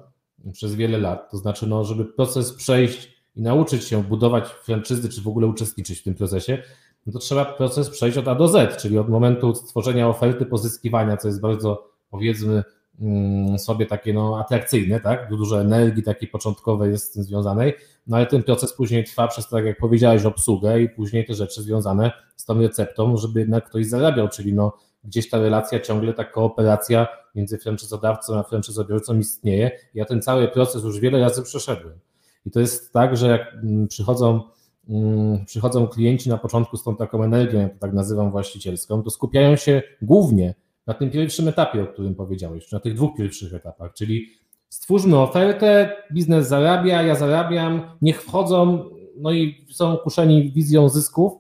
przez 0.53 0.75
wiele 0.75 0.97
lat. 0.97 1.31
To 1.31 1.37
znaczy, 1.37 1.67
no, 1.67 1.83
żeby 1.83 2.05
proces 2.05 2.53
przejść 2.53 3.13
i 3.35 3.41
nauczyć 3.41 3.83
się 3.83 4.03
budować 4.03 4.49
franczyzy, 4.49 5.09
czy 5.09 5.21
w 5.21 5.27
ogóle 5.27 5.47
uczestniczyć 5.47 5.99
w 5.99 6.03
tym 6.03 6.15
procesie, 6.15 6.63
no 7.05 7.13
to 7.13 7.19
trzeba 7.19 7.45
proces 7.45 7.89
przejść 7.89 8.17
od 8.17 8.27
A 8.27 8.35
do 8.35 8.47
Z, 8.47 8.81
czyli 8.81 8.97
od 8.97 9.09
momentu 9.09 9.55
stworzenia 9.55 10.09
oferty, 10.09 10.45
pozyskiwania, 10.45 11.17
co 11.17 11.27
jest 11.27 11.41
bardzo, 11.41 11.89
powiedzmy, 12.09 12.63
mm, 13.01 13.59
sobie 13.59 13.85
takie 13.85 14.13
no, 14.13 14.39
atrakcyjne, 14.39 14.99
tak? 14.99 15.29
Dużo 15.29 15.61
energii 15.61 16.03
takiej 16.03 16.29
początkowej 16.29 16.91
jest 16.91 17.05
z 17.05 17.11
tym 17.11 17.23
związanej, 17.23 17.73
no 18.07 18.17
ale 18.17 18.25
ten 18.25 18.43
proces 18.43 18.73
później 18.73 19.03
trwa 19.03 19.27
przez, 19.27 19.49
tak 19.49 19.65
jak 19.65 19.77
powiedziałeś, 19.77 20.25
obsługę 20.25 20.81
i 20.81 20.89
później 20.89 21.25
te 21.25 21.33
rzeczy 21.33 21.61
związane 21.61 22.11
z 22.35 22.45
tą 22.45 22.61
receptą, 22.61 23.17
żeby 23.17 23.39
jednak 23.39 23.69
ktoś 23.69 23.85
zarabiał, 23.85 24.29
czyli 24.29 24.53
no, 24.53 24.73
gdzieś 25.03 25.29
ta 25.29 25.39
relacja, 25.39 25.79
ciągle 25.79 26.13
ta 26.13 26.23
kooperacja 26.23 27.07
między 27.35 27.57
franczyzodawcą 27.57 28.39
a 28.39 28.43
franczyzobiorcą 28.43 29.17
istnieje. 29.17 29.71
Ja 29.93 30.05
ten 30.05 30.21
cały 30.21 30.47
proces 30.47 30.83
już 30.83 30.99
wiele 30.99 31.19
razy 31.19 31.43
przeszedłem. 31.43 31.99
I 32.45 32.51
to 32.51 32.59
jest 32.59 32.93
tak, 32.93 33.17
że 33.17 33.27
jak 33.27 33.53
mm, 33.53 33.87
przychodzą, 33.87 34.41
mm, 34.89 35.45
przychodzą 35.45 35.87
klienci 35.87 36.29
na 36.29 36.37
początku 36.37 36.77
z 36.77 36.83
tą 36.83 36.95
taką 36.95 37.23
energią, 37.23 37.59
jak 37.59 37.73
to 37.73 37.79
tak 37.79 37.93
nazywam 37.93 38.31
właścicielską, 38.31 39.03
to 39.03 39.09
skupiają 39.09 39.55
się 39.55 39.81
głównie 40.01 40.55
na 40.87 40.93
tym 40.93 41.11
pierwszym 41.11 41.47
etapie, 41.47 41.83
o 41.83 41.87
którym 41.87 42.15
powiedziałeś, 42.15 42.71
na 42.71 42.79
tych 42.79 42.93
dwóch 42.93 43.17
pierwszych 43.17 43.53
etapach, 43.53 43.93
czyli 43.93 44.29
stwórzmy 44.69 45.19
ofertę, 45.19 45.91
biznes 46.13 46.47
zarabia, 46.47 47.01
ja 47.01 47.15
zarabiam, 47.15 47.81
niech 48.01 48.21
wchodzą, 48.21 48.89
no 49.17 49.31
i 49.31 49.65
są 49.71 49.97
kuszeni 49.97 50.51
wizją 50.51 50.89
zysków, 50.89 51.33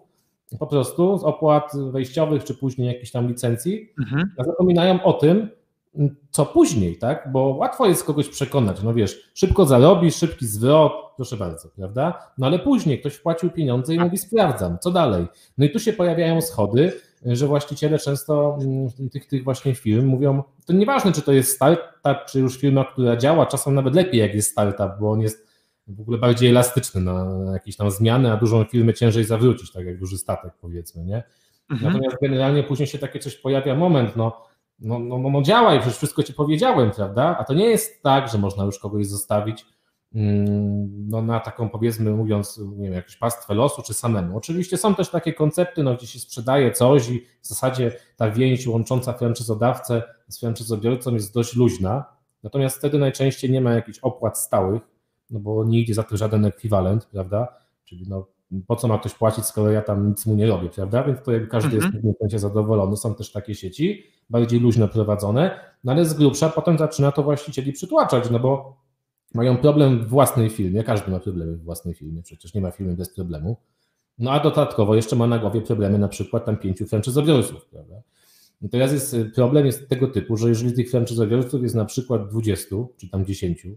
po 0.59 0.67
prostu 0.67 1.17
z 1.17 1.23
opłat 1.23 1.71
wejściowych, 1.91 2.43
czy 2.43 2.55
później 2.55 2.87
jakichś 2.87 3.11
tam 3.11 3.27
licencji, 3.27 3.93
mhm. 3.99 4.31
a 4.37 4.43
zapominają 4.43 5.03
o 5.03 5.13
tym, 5.13 5.49
co 6.31 6.45
później, 6.45 6.97
tak? 6.97 7.31
Bo 7.31 7.47
łatwo 7.47 7.87
jest 7.87 8.03
kogoś 8.03 8.29
przekonać, 8.29 8.83
no 8.83 8.93
wiesz, 8.93 9.31
szybko 9.33 9.65
zarobisz, 9.65 10.15
szybki 10.15 10.45
zwrot, 10.45 10.93
proszę 11.15 11.37
bardzo, 11.37 11.69
prawda? 11.75 12.31
No 12.37 12.47
ale 12.47 12.59
później 12.59 12.99
ktoś 12.99 13.13
wpłacił 13.13 13.49
pieniądze 13.49 13.95
i 13.95 13.99
mówi, 13.99 14.17
sprawdzam, 14.17 14.77
co 14.79 14.91
dalej? 14.91 15.27
No 15.57 15.65
i 15.65 15.69
tu 15.69 15.79
się 15.79 15.93
pojawiają 15.93 16.41
schody, 16.41 16.93
że 17.25 17.47
właściciele 17.47 17.99
często 17.99 18.57
mm, 18.61 18.89
tych, 19.11 19.27
tych 19.27 19.43
właśnie 19.43 19.75
firm 19.75 20.05
mówią, 20.05 20.43
to 20.65 20.73
nieważne, 20.73 21.11
czy 21.11 21.21
to 21.21 21.31
jest 21.31 21.55
startup, 21.55 22.25
czy 22.27 22.39
już 22.39 22.57
firma, 22.57 22.85
która 22.85 23.17
działa, 23.17 23.45
czasem 23.45 23.75
nawet 23.75 23.95
lepiej, 23.95 24.19
jak 24.19 24.35
jest 24.35 24.51
startup, 24.51 24.99
bo 24.99 25.11
on 25.11 25.21
jest 25.21 25.48
w 25.89 26.01
ogóle 26.01 26.17
bardziej 26.17 26.49
elastyczny 26.49 27.01
na 27.01 27.25
jakieś 27.53 27.75
tam 27.77 27.91
zmiany, 27.91 28.31
a 28.31 28.37
dużą 28.37 28.63
firmę 28.63 28.93
ciężej 28.93 29.23
zawrócić, 29.23 29.71
tak 29.71 29.85
jak 29.85 29.99
duży 29.99 30.17
statek 30.17 30.53
powiedzmy, 30.61 31.05
nie? 31.05 31.23
Mhm. 31.69 31.93
Natomiast 31.93 32.17
generalnie 32.21 32.63
później 32.63 32.87
się 32.87 32.97
takie 32.97 33.19
coś 33.19 33.35
pojawia, 33.35 33.75
moment, 33.75 34.15
no, 34.15 34.49
no, 34.79 34.99
no, 34.99 35.17
no, 35.17 35.29
no 35.29 35.41
działaj, 35.41 35.79
przecież 35.79 35.97
wszystko 35.97 36.23
ci 36.23 36.33
powiedziałem, 36.33 36.91
prawda? 36.91 37.37
A 37.39 37.43
to 37.43 37.53
nie 37.53 37.65
jest 37.65 38.03
tak, 38.03 38.31
że 38.31 38.37
można 38.37 38.63
już 38.63 38.79
kogoś 38.79 39.07
zostawić 39.07 39.65
mm, 40.15 41.07
no, 41.09 41.21
na 41.21 41.39
taką 41.39 41.69
powiedzmy 41.69 42.11
mówiąc, 42.11 42.61
nie 42.77 42.85
wiem, 42.85 42.93
jakąś 42.93 43.17
pastwę 43.17 43.53
losu 43.53 43.81
czy 43.81 43.93
samemu. 43.93 44.37
Oczywiście 44.37 44.77
są 44.77 44.95
też 44.95 45.09
takie 45.09 45.33
koncepty, 45.33 45.83
no, 45.83 45.95
gdzie 45.95 46.07
się 46.07 46.19
sprzedaje 46.19 46.71
coś 46.71 47.09
i 47.09 47.25
w 47.41 47.47
zasadzie 47.47 47.91
ta 48.15 48.31
więź 48.31 48.67
łącząca 48.67 49.13
franczyzodawcę 49.13 50.03
z 50.27 50.39
franczyzobiorcą 50.39 51.13
jest 51.13 51.33
dość 51.33 51.55
luźna, 51.55 52.05
natomiast 52.43 52.77
wtedy 52.77 52.97
najczęściej 52.99 53.51
nie 53.51 53.61
ma 53.61 53.73
jakichś 53.73 53.99
opłat 53.99 54.37
stałych, 54.37 54.81
no 55.29 55.39
bo 55.39 55.65
nie 55.65 55.79
idzie 55.79 55.93
za 55.93 56.03
to 56.03 56.17
żaden 56.17 56.45
ekwiwalent, 56.45 57.05
prawda? 57.05 57.47
Czyli 57.85 58.05
no, 58.09 58.27
po 58.67 58.75
co 58.75 58.87
ma 58.87 58.99
ktoś 58.99 59.13
płacić, 59.13 59.45
skoro 59.45 59.71
ja 59.71 59.81
tam 59.81 60.09
nic 60.09 60.25
mu 60.25 60.35
nie 60.35 60.47
robię, 60.47 60.69
prawda? 60.69 61.03
Więc 61.03 61.21
to 61.23 61.31
jakby 61.31 61.47
każdy 61.47 61.75
mhm. 61.75 61.81
jest 61.81 61.93
w 61.93 61.95
pewnym 61.95 62.13
sensie 62.19 62.39
zadowolony. 62.39 62.97
Są 62.97 63.15
też 63.15 63.31
takie 63.31 63.55
sieci, 63.55 64.03
bardziej 64.29 64.59
luźno 64.59 64.87
prowadzone, 64.87 65.59
no 65.83 65.91
ale 65.91 66.05
z 66.05 66.13
grubsza 66.13 66.49
potem 66.49 66.77
zaczyna 66.77 67.11
to 67.11 67.23
właścicieli 67.23 67.73
przytłaczać, 67.73 68.29
no 68.29 68.39
bo 68.39 68.77
mają 69.33 69.57
problem 69.57 69.99
w 69.99 70.07
własnej 70.07 70.49
firmie, 70.49 70.83
każdy 70.83 71.11
ma 71.11 71.19
problemy 71.19 71.57
w 71.57 71.63
własnej 71.63 71.93
firmie, 71.93 72.23
przecież 72.23 72.53
nie 72.53 72.61
ma 72.61 72.71
firmy 72.71 72.95
bez 72.95 73.15
problemu, 73.15 73.57
no 74.19 74.31
a 74.31 74.39
dodatkowo 74.39 74.95
jeszcze 74.95 75.15
ma 75.15 75.27
na 75.27 75.39
głowie 75.39 75.61
problemy 75.61 75.99
na 75.99 76.07
przykład 76.07 76.45
tam 76.45 76.57
pięciu 76.57 76.85
franczyzobiorców, 76.85 77.65
prawda? 77.65 77.95
I 78.61 78.69
teraz 78.69 78.91
jest 78.91 79.15
problem 79.35 79.65
jest 79.65 79.89
tego 79.89 80.07
typu, 80.07 80.37
że 80.37 80.49
jeżeli 80.49 80.73
tych 80.73 80.91
franczyzobiorców 80.91 81.61
jest 81.61 81.75
na 81.75 81.85
przykład 81.85 82.29
20 82.29 82.75
czy 82.97 83.09
tam 83.09 83.25
10, 83.25 83.67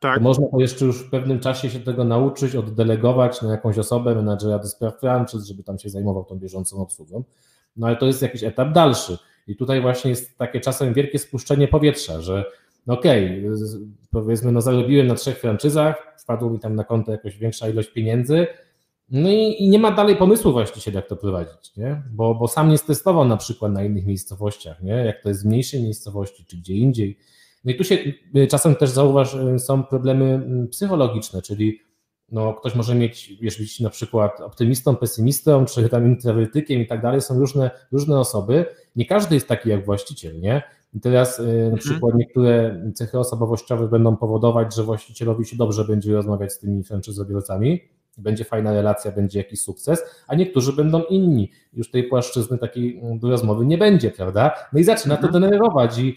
tak. 0.00 0.20
można 0.20 0.46
jeszcze 0.58 0.84
już 0.84 1.02
w 1.02 1.10
pewnym 1.10 1.40
czasie 1.40 1.70
się 1.70 1.80
tego 1.80 2.04
nauczyć, 2.04 2.54
oddelegować 2.54 3.42
na 3.42 3.50
jakąś 3.50 3.78
osobę, 3.78 4.14
menadżera 4.14 4.58
do 4.58 4.68
spraw 4.68 5.00
franczyz, 5.00 5.46
żeby 5.46 5.62
tam 5.62 5.78
się 5.78 5.88
zajmował 5.88 6.24
tą 6.24 6.38
bieżącą 6.38 6.76
obsługą. 6.76 7.24
No 7.76 7.86
ale 7.86 7.96
to 7.96 8.06
jest 8.06 8.22
jakiś 8.22 8.44
etap 8.44 8.72
dalszy. 8.72 9.18
I 9.46 9.56
tutaj 9.56 9.80
właśnie 9.80 10.10
jest 10.10 10.38
takie 10.38 10.60
czasem 10.60 10.94
wielkie 10.94 11.18
spuszczenie 11.18 11.68
powietrza, 11.68 12.20
że 12.20 12.44
no 12.86 12.94
okej, 12.94 13.46
okay, 13.46 13.58
powiedzmy, 14.10 14.52
no 14.52 14.60
zarobiłem 14.60 15.06
na 15.06 15.14
trzech 15.14 15.38
franczyzach, 15.38 16.16
wpadło 16.18 16.50
mi 16.50 16.58
tam 16.58 16.74
na 16.74 16.84
konto 16.84 17.12
jakaś 17.12 17.36
większa 17.36 17.68
ilość 17.68 17.88
pieniędzy, 17.88 18.46
no 19.10 19.28
i, 19.30 19.56
i, 19.58 19.68
nie 19.68 19.78
ma 19.78 19.90
dalej 19.90 20.16
pomysłu 20.16 20.52
właściciela, 20.52 20.96
jak 20.96 21.08
to 21.08 21.16
prowadzić, 21.16 21.76
nie? 21.76 22.02
Bo, 22.10 22.34
bo 22.34 22.48
sam 22.48 22.68
nie 22.68 22.78
testował 22.78 23.24
na 23.24 23.36
przykład 23.36 23.72
na 23.72 23.84
innych 23.84 24.06
miejscowościach, 24.06 24.82
nie? 24.82 24.92
jak 24.92 25.22
to 25.22 25.28
jest 25.28 25.42
w 25.42 25.46
mniejszej 25.46 25.82
miejscowości 25.82 26.44
czy 26.44 26.56
gdzie 26.56 26.74
indziej. 26.74 27.18
No 27.64 27.72
i 27.72 27.76
tu 27.76 27.84
się 27.84 27.98
y, 28.36 28.46
czasem 28.46 28.74
też 28.74 28.90
zauważ, 28.90 29.34
y, 29.34 29.58
są 29.58 29.84
problemy 29.84 30.24
mm, 30.24 30.68
psychologiczne, 30.68 31.42
czyli 31.42 31.80
no, 32.32 32.54
ktoś 32.54 32.74
może 32.74 32.94
mieć, 32.94 33.32
wiesz, 33.40 33.58
być 33.58 33.80
na 33.80 33.90
przykład 33.90 34.40
optymistą, 34.40 34.96
pesymistą, 34.96 35.64
czy 35.64 35.88
tam 35.88 36.06
introwertykiem 36.06 36.80
i 36.80 36.86
tak 36.86 37.02
dalej, 37.02 37.20
są 37.20 37.38
różne, 37.38 37.70
różne 37.92 38.20
osoby. 38.20 38.66
Nie 38.96 39.06
każdy 39.06 39.34
jest 39.34 39.48
taki 39.48 39.68
jak 39.68 39.84
właściciel, 39.84 40.40
nie? 40.40 40.62
I 40.94 41.00
teraz 41.00 41.38
y, 41.38 41.42
na 41.42 41.52
mhm. 41.52 41.78
przykład 41.78 42.14
niektóre 42.14 42.82
cechy 42.94 43.18
osobowościowe 43.18 43.88
będą 43.88 44.16
powodować, 44.16 44.74
że 44.74 44.84
właścicielowi 44.84 45.44
się 45.44 45.56
dobrze 45.56 45.84
będzie 45.84 46.12
rozmawiać 46.12 46.52
z 46.52 46.58
tymi 46.58 46.84
franczyzobiorcami, 46.84 47.80
będzie 48.18 48.44
fajna 48.44 48.72
relacja, 48.72 49.12
będzie 49.12 49.38
jakiś 49.38 49.60
sukces, 49.60 50.04
a 50.28 50.34
niektórzy 50.34 50.72
będą 50.72 51.02
inni. 51.02 51.50
Już 51.72 51.90
tej 51.90 52.04
płaszczyzny 52.04 52.58
takiej 52.58 52.98
mm, 52.98 53.18
do 53.18 53.30
rozmowy 53.30 53.66
nie 53.66 53.78
będzie, 53.78 54.10
prawda? 54.10 54.54
No 54.72 54.78
i 54.78 54.84
zaczyna 54.84 55.16
to 55.16 55.26
mhm. 55.26 55.42
denerwować 55.42 55.98
i 55.98 56.16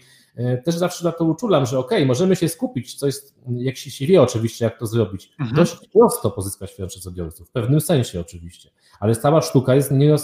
też 0.64 0.76
zawsze 0.76 1.04
na 1.04 1.12
to 1.12 1.24
uczulam, 1.24 1.66
że 1.66 1.78
ok, 1.78 1.90
możemy 2.06 2.36
się 2.36 2.48
skupić, 2.48 2.94
co 2.94 3.06
jest, 3.06 3.38
jak 3.48 3.76
się, 3.76 3.90
się 3.90 4.06
wie 4.06 4.22
oczywiście, 4.22 4.64
jak 4.64 4.78
to 4.78 4.86
zrobić. 4.86 5.32
Mhm. 5.40 5.56
Dość 5.56 5.88
prosto 5.88 6.30
pozyskać 6.30 6.72
franczyzobiorców, 6.72 7.48
w 7.48 7.52
pewnym 7.52 7.80
sensie 7.80 8.20
oczywiście, 8.20 8.70
ale 9.00 9.16
cała 9.16 9.42
sztuka 9.42 9.74
jest 9.74 9.90
nie 9.90 10.16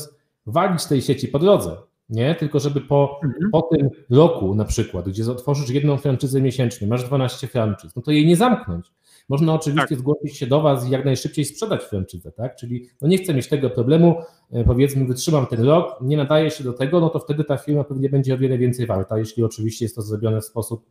rozwalić 0.47 0.87
tej 0.87 1.03
sieci 1.03 1.29
po 1.29 1.39
drodze, 1.39 1.77
nie? 2.09 2.35
Tylko 2.35 2.61
żeby 2.61 2.81
po, 2.81 3.21
mhm. 3.25 3.51
po 3.51 3.63
tym 3.63 3.89
roku 4.11 4.55
na 4.55 4.65
przykład, 4.65 5.09
gdzie 5.09 5.31
otworzysz 5.31 5.71
jedną 5.71 5.97
franczyzę 5.97 6.41
miesięcznie, 6.41 6.87
masz 6.87 7.05
12 7.05 7.47
franczyz, 7.47 7.97
no 7.97 8.03
to 8.03 8.11
jej 8.11 8.27
nie 8.27 8.37
zamknąć. 8.37 8.93
Można 9.29 9.55
oczywiście 9.55 9.89
tak. 9.89 9.99
zgłosić 9.99 10.37
się 10.37 10.47
do 10.47 10.61
Was 10.61 10.89
i 10.89 10.91
jak 10.91 11.05
najszybciej 11.05 11.45
sprzedać 11.45 11.85
franczyzę, 11.85 12.33
tak? 12.33 12.57
Czyli 12.57 12.87
no 13.01 13.09
nie 13.09 13.19
chcę 13.19 13.35
mieć 13.35 13.49
tego 13.49 13.71
problemu, 13.71 14.17
e, 14.53 14.65
powiedzmy, 14.65 15.05
wytrzymam 15.05 15.47
ten 15.47 15.65
rok, 15.65 15.99
nie 16.01 16.17
nadaje 16.17 16.51
się 16.51 16.65
do 16.65 16.73
tego, 16.73 17.01
no 17.01 17.11
to 17.11 17.19
wtedy 17.19 17.45
ta 17.45 17.57
firma 17.57 17.85
pewnie 17.85 18.09
będzie 18.09 18.35
o 18.35 18.39
wiele 18.39 18.59
więcej 18.59 18.87
warta, 18.87 19.19
jeśli 19.19 19.45
oczywiście 19.45 19.85
jest 19.85 19.97
to 19.97 20.03
zrobione 20.03 20.41
w 20.41 20.45
sposób 20.45 20.85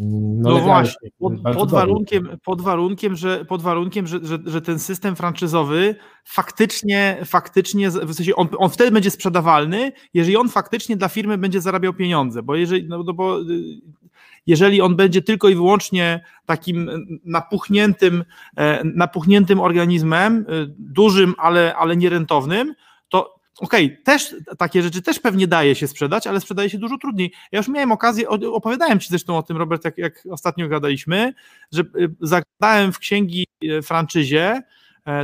mm, 0.00 0.40
no, 0.42 0.50
no 0.50 0.60
właśnie, 0.60 1.10
pod, 1.18 1.32
pod 1.54 1.70
warunkiem, 1.70 2.28
pod 2.44 2.62
warunkiem, 2.62 3.16
że, 3.16 3.44
pod 3.44 3.62
warunkiem 3.62 4.06
że, 4.06 4.18
że, 4.22 4.38
że 4.46 4.62
ten 4.62 4.78
system 4.78 5.16
franczyzowy 5.16 5.94
faktycznie, 6.24 7.18
faktycznie 7.24 7.90
w 7.90 8.14
sensie 8.14 8.34
on, 8.36 8.48
on 8.58 8.70
wtedy 8.70 8.90
będzie 8.90 9.10
sprzedawalny, 9.10 9.92
jeżeli 10.14 10.36
on 10.36 10.48
faktycznie 10.48 10.96
dla 10.96 11.08
firmy 11.08 11.38
będzie 11.38 11.60
zarabiał 11.60 11.94
pieniądze, 11.94 12.42
bo 12.42 12.56
jeżeli, 12.56 12.88
no, 12.88 13.02
no 13.02 13.12
bo 13.12 13.40
y, 13.40 13.44
jeżeli 14.48 14.80
on 14.80 14.96
będzie 14.96 15.22
tylko 15.22 15.48
i 15.48 15.54
wyłącznie 15.54 16.24
takim 16.46 16.90
napuchniętym, 17.24 18.24
e, 18.56 18.84
napuchniętym 18.84 19.60
organizmem, 19.60 20.46
e, 20.48 20.66
dużym, 20.78 21.34
ale, 21.38 21.76
ale 21.76 21.96
nierentownym, 21.96 22.74
to 23.08 23.40
okej, 23.60 23.86
okay, 23.86 24.02
też 24.04 24.36
takie 24.58 24.82
rzeczy 24.82 25.02
też 25.02 25.20
pewnie 25.20 25.46
daje 25.46 25.74
się 25.74 25.88
sprzedać, 25.88 26.26
ale 26.26 26.40
sprzedaje 26.40 26.70
się 26.70 26.78
dużo 26.78 26.98
trudniej. 26.98 27.32
Ja 27.52 27.58
już 27.58 27.68
miałem 27.68 27.92
okazję, 27.92 28.28
opowiadałem 28.28 29.00
Ci 29.00 29.08
zresztą 29.08 29.38
o 29.38 29.42
tym, 29.42 29.56
Robert, 29.56 29.84
jak, 29.84 29.98
jak 29.98 30.22
ostatnio 30.30 30.68
gadaliśmy, 30.68 31.34
że 31.72 31.82
e, 31.82 31.84
zagadałem 32.20 32.92
w 32.92 32.98
księgi 32.98 33.46
franczyzie, 33.82 34.62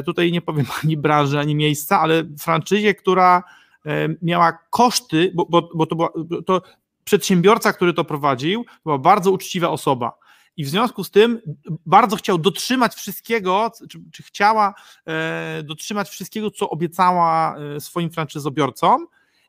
tutaj 0.07 0.33
nie 0.33 0.43
powiem 0.43 0.67
ani 0.85 0.97
branży, 0.97 1.39
ani 1.39 1.55
miejsca, 1.55 2.01
ale 2.01 2.23
franczyzie, 2.41 2.95
która 2.95 3.43
miała 4.23 4.59
koszty, 4.71 5.33
bo, 5.35 5.47
bo, 5.51 5.69
bo 5.75 5.87
to, 5.87 5.97
była, 5.97 6.09
to 6.47 6.63
przedsiębiorca, 7.05 7.73
który 7.73 7.93
to 7.93 8.05
prowadził, 8.05 8.65
była 8.85 8.99
bardzo 8.99 9.31
uczciwa 9.31 9.71
osoba. 9.71 10.19
I 10.57 10.65
w 10.65 10.69
związku 10.69 11.05
z 11.05 11.11
tym 11.11 11.41
bardzo 11.87 12.17
chciał 12.17 12.39
dotrzymać 12.39 12.95
wszystkiego, 12.95 13.71
czy, 13.91 13.99
czy 14.13 14.23
chciała 14.23 14.75
e, 15.07 15.63
dotrzymać 15.63 16.09
wszystkiego, 16.09 16.51
co 16.51 16.71
obiecała 16.71 17.57
e, 17.57 17.81
swoim 17.81 18.11
franczyzobiorcom. 18.11 19.07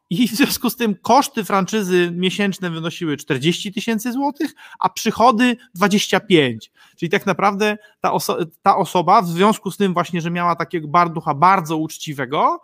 I 0.09 0.27
w 0.27 0.31
związku 0.31 0.69
z 0.69 0.75
tym 0.75 0.95
koszty 0.95 1.43
franczyzy 1.43 2.11
miesięczne 2.15 2.69
wynosiły 2.69 3.17
40 3.17 3.73
tysięcy 3.73 4.11
złotych, 4.11 4.51
a 4.79 4.89
przychody 4.89 5.57
25. 5.75 6.71
Czyli 6.95 7.09
tak 7.09 7.25
naprawdę 7.25 7.77
ta, 8.01 8.13
oso 8.13 8.37
ta 8.61 8.77
osoba, 8.77 9.21
w 9.21 9.27
związku 9.27 9.71
z 9.71 9.77
tym 9.77 9.93
właśnie, 9.93 10.21
że 10.21 10.31
miała 10.31 10.55
takiego 10.55 10.87
barducha 10.87 11.33
bardzo 11.33 11.77
uczciwego, 11.77 12.59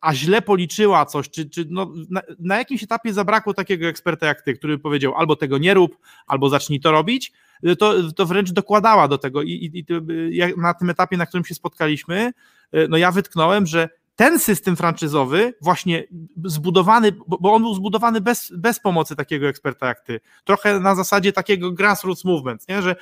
a 0.00 0.14
źle 0.14 0.42
policzyła 0.42 1.06
coś, 1.06 1.30
czy, 1.30 1.50
czy 1.50 1.66
no, 1.70 1.92
na, 2.10 2.20
na, 2.38 2.58
jakimś 2.58 2.82
etapie 2.82 3.12
zabrakło 3.12 3.54
takiego 3.54 3.86
eksperta 3.86 4.26
jak 4.26 4.42
ty, 4.42 4.54
który 4.54 4.78
powiedział 4.78 5.14
albo 5.14 5.36
tego 5.36 5.58
nie 5.58 5.74
rób, 5.74 5.98
albo 6.26 6.48
zacznij 6.48 6.80
to 6.80 6.92
robić, 6.92 7.32
e, 7.62 7.76
to, 7.76 8.12
to 8.12 8.26
wręcz 8.26 8.50
dokładała 8.50 9.08
do 9.08 9.18
tego 9.18 9.42
i, 9.42 9.50
i, 9.50 9.78
i 9.78 10.60
na 10.60 10.74
tym 10.74 10.90
etapie, 10.90 11.16
na 11.16 11.26
którym 11.26 11.44
się 11.44 11.54
spotkaliśmy, 11.54 12.32
e, 12.72 12.88
no 12.88 12.96
ja 12.96 13.12
wytknąłem, 13.12 13.66
że 13.66 13.88
ten 14.16 14.38
system 14.38 14.76
franczyzowy, 14.76 15.54
właśnie 15.60 16.04
zbudowany, 16.44 17.12
bo 17.26 17.52
on 17.52 17.62
był 17.62 17.74
zbudowany 17.74 18.20
bez, 18.20 18.52
bez 18.56 18.80
pomocy 18.80 19.16
takiego 19.16 19.48
eksperta 19.48 19.86
jak 19.86 20.00
ty, 20.00 20.20
trochę 20.44 20.80
na 20.80 20.94
zasadzie 20.94 21.32
takiego 21.32 21.72
grassroots 21.72 22.24
movement, 22.24 22.68
nie? 22.68 22.82
że 22.82 22.96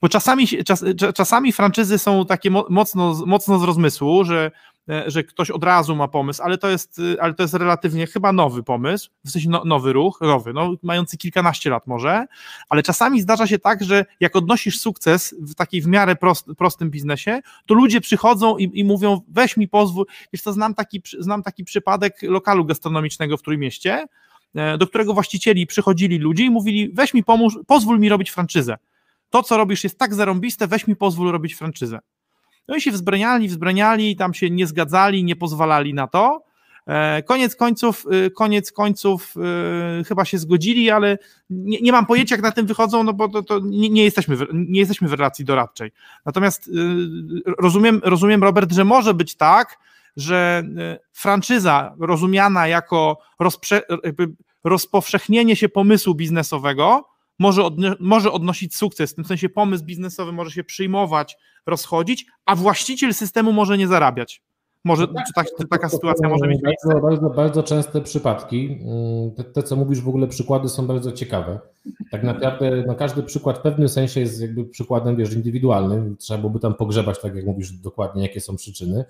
bo 0.00 0.08
czasami, 0.08 0.48
czas, 0.48 0.84
czasami 1.14 1.52
franczyzy 1.52 1.98
są 1.98 2.26
takie 2.26 2.50
mocno, 2.50 3.22
mocno 3.26 3.58
z 3.58 3.62
rozmysłu, 3.62 4.24
że 4.24 4.50
E, 4.75 4.75
że 5.06 5.24
ktoś 5.24 5.50
od 5.50 5.64
razu 5.64 5.96
ma 5.96 6.08
pomysł, 6.08 6.42
ale 6.42 6.58
to 6.58 6.68
jest, 6.68 6.98
y, 6.98 7.20
ale 7.20 7.34
to 7.34 7.42
jest 7.42 7.54
relatywnie 7.54 8.06
chyba 8.06 8.32
nowy 8.32 8.62
pomysł, 8.62 9.10
w 9.24 9.30
sensie 9.30 9.48
no, 9.50 9.62
nowy 9.64 9.92
ruch, 9.92 10.20
nowy, 10.20 10.52
no, 10.52 10.74
mający 10.82 11.16
kilkanaście 11.16 11.70
lat 11.70 11.86
może, 11.86 12.26
ale 12.68 12.82
czasami 12.82 13.20
zdarza 13.20 13.46
się 13.46 13.58
tak, 13.58 13.84
że 13.84 14.04
jak 14.20 14.36
odnosisz 14.36 14.78
sukces 14.78 15.34
w 15.38 15.54
takiej 15.54 15.82
w 15.82 15.86
miarę 15.86 16.16
prost, 16.16 16.46
prostym 16.58 16.90
biznesie, 16.90 17.40
to 17.66 17.74
ludzie 17.74 18.00
przychodzą 18.00 18.56
i, 18.56 18.80
i 18.80 18.84
mówią, 18.84 19.20
weź 19.28 19.56
mi 19.56 19.68
pozwól, 19.68 20.06
wiesz 20.32 20.42
co, 20.42 20.52
znam 20.52 20.74
taki, 20.74 21.02
znam 21.18 21.42
taki 21.42 21.64
przypadek 21.64 22.22
lokalu 22.22 22.64
gastronomicznego 22.64 23.36
w 23.36 23.42
Trójmieście, 23.42 24.06
e, 24.54 24.78
do 24.78 24.86
którego 24.86 25.14
właścicieli 25.14 25.66
przychodzili 25.66 26.18
ludzie 26.18 26.44
i 26.44 26.50
mówili, 26.50 26.90
weź 26.94 27.14
mi 27.14 27.24
pomóż, 27.24 27.58
pozwól 27.66 27.98
mi 27.98 28.08
robić 28.08 28.30
franczyzę. 28.30 28.76
To, 29.30 29.42
co 29.42 29.56
robisz 29.56 29.84
jest 29.84 29.98
tak 29.98 30.14
zarąbiste, 30.14 30.66
weź 30.66 30.86
mi 30.86 30.96
pozwól 30.96 31.32
robić 31.32 31.54
franczyzę. 31.54 31.98
No 32.68 32.76
i 32.76 32.80
się 32.80 32.90
wzbraniali, 32.90 33.48
wzbraniali, 33.48 34.16
tam 34.16 34.34
się 34.34 34.50
nie 34.50 34.66
zgadzali, 34.66 35.24
nie 35.24 35.36
pozwalali 35.36 35.94
na 35.94 36.06
to. 36.06 36.46
E, 36.86 37.22
koniec 37.22 37.56
końców, 37.56 38.06
y, 38.26 38.30
koniec 38.30 38.72
końców 38.72 39.34
y, 40.00 40.04
chyba 40.04 40.24
się 40.24 40.38
zgodzili, 40.38 40.90
ale 40.90 41.18
nie, 41.50 41.80
nie 41.80 41.92
mam 41.92 42.06
pojęcia, 42.06 42.34
jak 42.34 42.42
na 42.42 42.52
tym 42.52 42.66
wychodzą, 42.66 43.02
no 43.02 43.12
bo 43.12 43.28
to, 43.28 43.42
to 43.42 43.58
nie, 43.58 43.90
nie, 43.90 44.04
jesteśmy 44.04 44.36
w, 44.36 44.46
nie 44.52 44.80
jesteśmy 44.80 45.08
w 45.08 45.12
relacji 45.12 45.44
doradczej. 45.44 45.92
Natomiast 46.26 46.70
rozumiem, 47.58 48.00
rozumiem, 48.04 48.42
Robert, 48.42 48.72
że 48.72 48.84
może 48.84 49.14
być 49.14 49.34
tak, 49.34 49.78
że 50.16 50.62
franczyza 51.12 51.94
rozumiana 52.00 52.68
jako 52.68 53.18
rozprze, 53.38 53.82
rozpowszechnienie 54.64 55.56
się 55.56 55.68
pomysłu 55.68 56.14
biznesowego 56.14 57.15
może, 57.38 57.64
odno 57.64 57.94
może 58.00 58.32
odnosić 58.32 58.76
sukces, 58.76 59.12
w 59.12 59.14
tym 59.14 59.24
sensie 59.24 59.48
pomysł 59.48 59.84
biznesowy 59.84 60.32
może 60.32 60.50
się 60.50 60.64
przyjmować, 60.64 61.36
rozchodzić, 61.66 62.26
a 62.44 62.56
właściciel 62.56 63.14
systemu 63.14 63.52
może 63.52 63.78
nie 63.78 63.88
zarabiać. 63.88 64.42
Może, 64.84 65.08
tak, 65.08 65.26
czy 65.26 65.32
tak, 65.32 65.46
taka 65.70 65.88
sytuacja 65.88 66.28
może 66.28 66.48
mieć 66.48 66.60
bardzo, 66.62 67.00
Bardzo, 67.00 67.30
bardzo 67.30 67.62
częste 67.62 68.00
przypadki. 68.00 68.78
Mm, 68.82 69.30
te, 69.30 69.44
te, 69.44 69.62
co 69.62 69.76
mówisz, 69.76 70.00
w 70.00 70.08
ogóle 70.08 70.26
przykłady 70.26 70.68
są 70.68 70.86
bardzo 70.86 71.12
ciekawe. 71.12 71.60
tak 72.10 72.22
naprawdę 72.22 72.84
no 72.86 72.94
każdy 72.94 73.22
przykład 73.22 73.58
w 73.58 73.60
pewnym 73.60 73.88
sensie 73.88 74.20
jest 74.20 74.40
jakby 74.40 74.64
przykładem, 74.64 75.16
wiesz, 75.16 75.32
indywidualnym. 75.32 76.16
Trzeba 76.16 76.38
byłoby 76.38 76.60
tam 76.60 76.74
pogrzebać, 76.74 77.20
tak 77.20 77.34
jak 77.34 77.46
mówisz, 77.46 77.72
dokładnie, 77.72 78.22
jakie 78.22 78.40
są 78.40 78.56
przyczyny. 78.56 79.04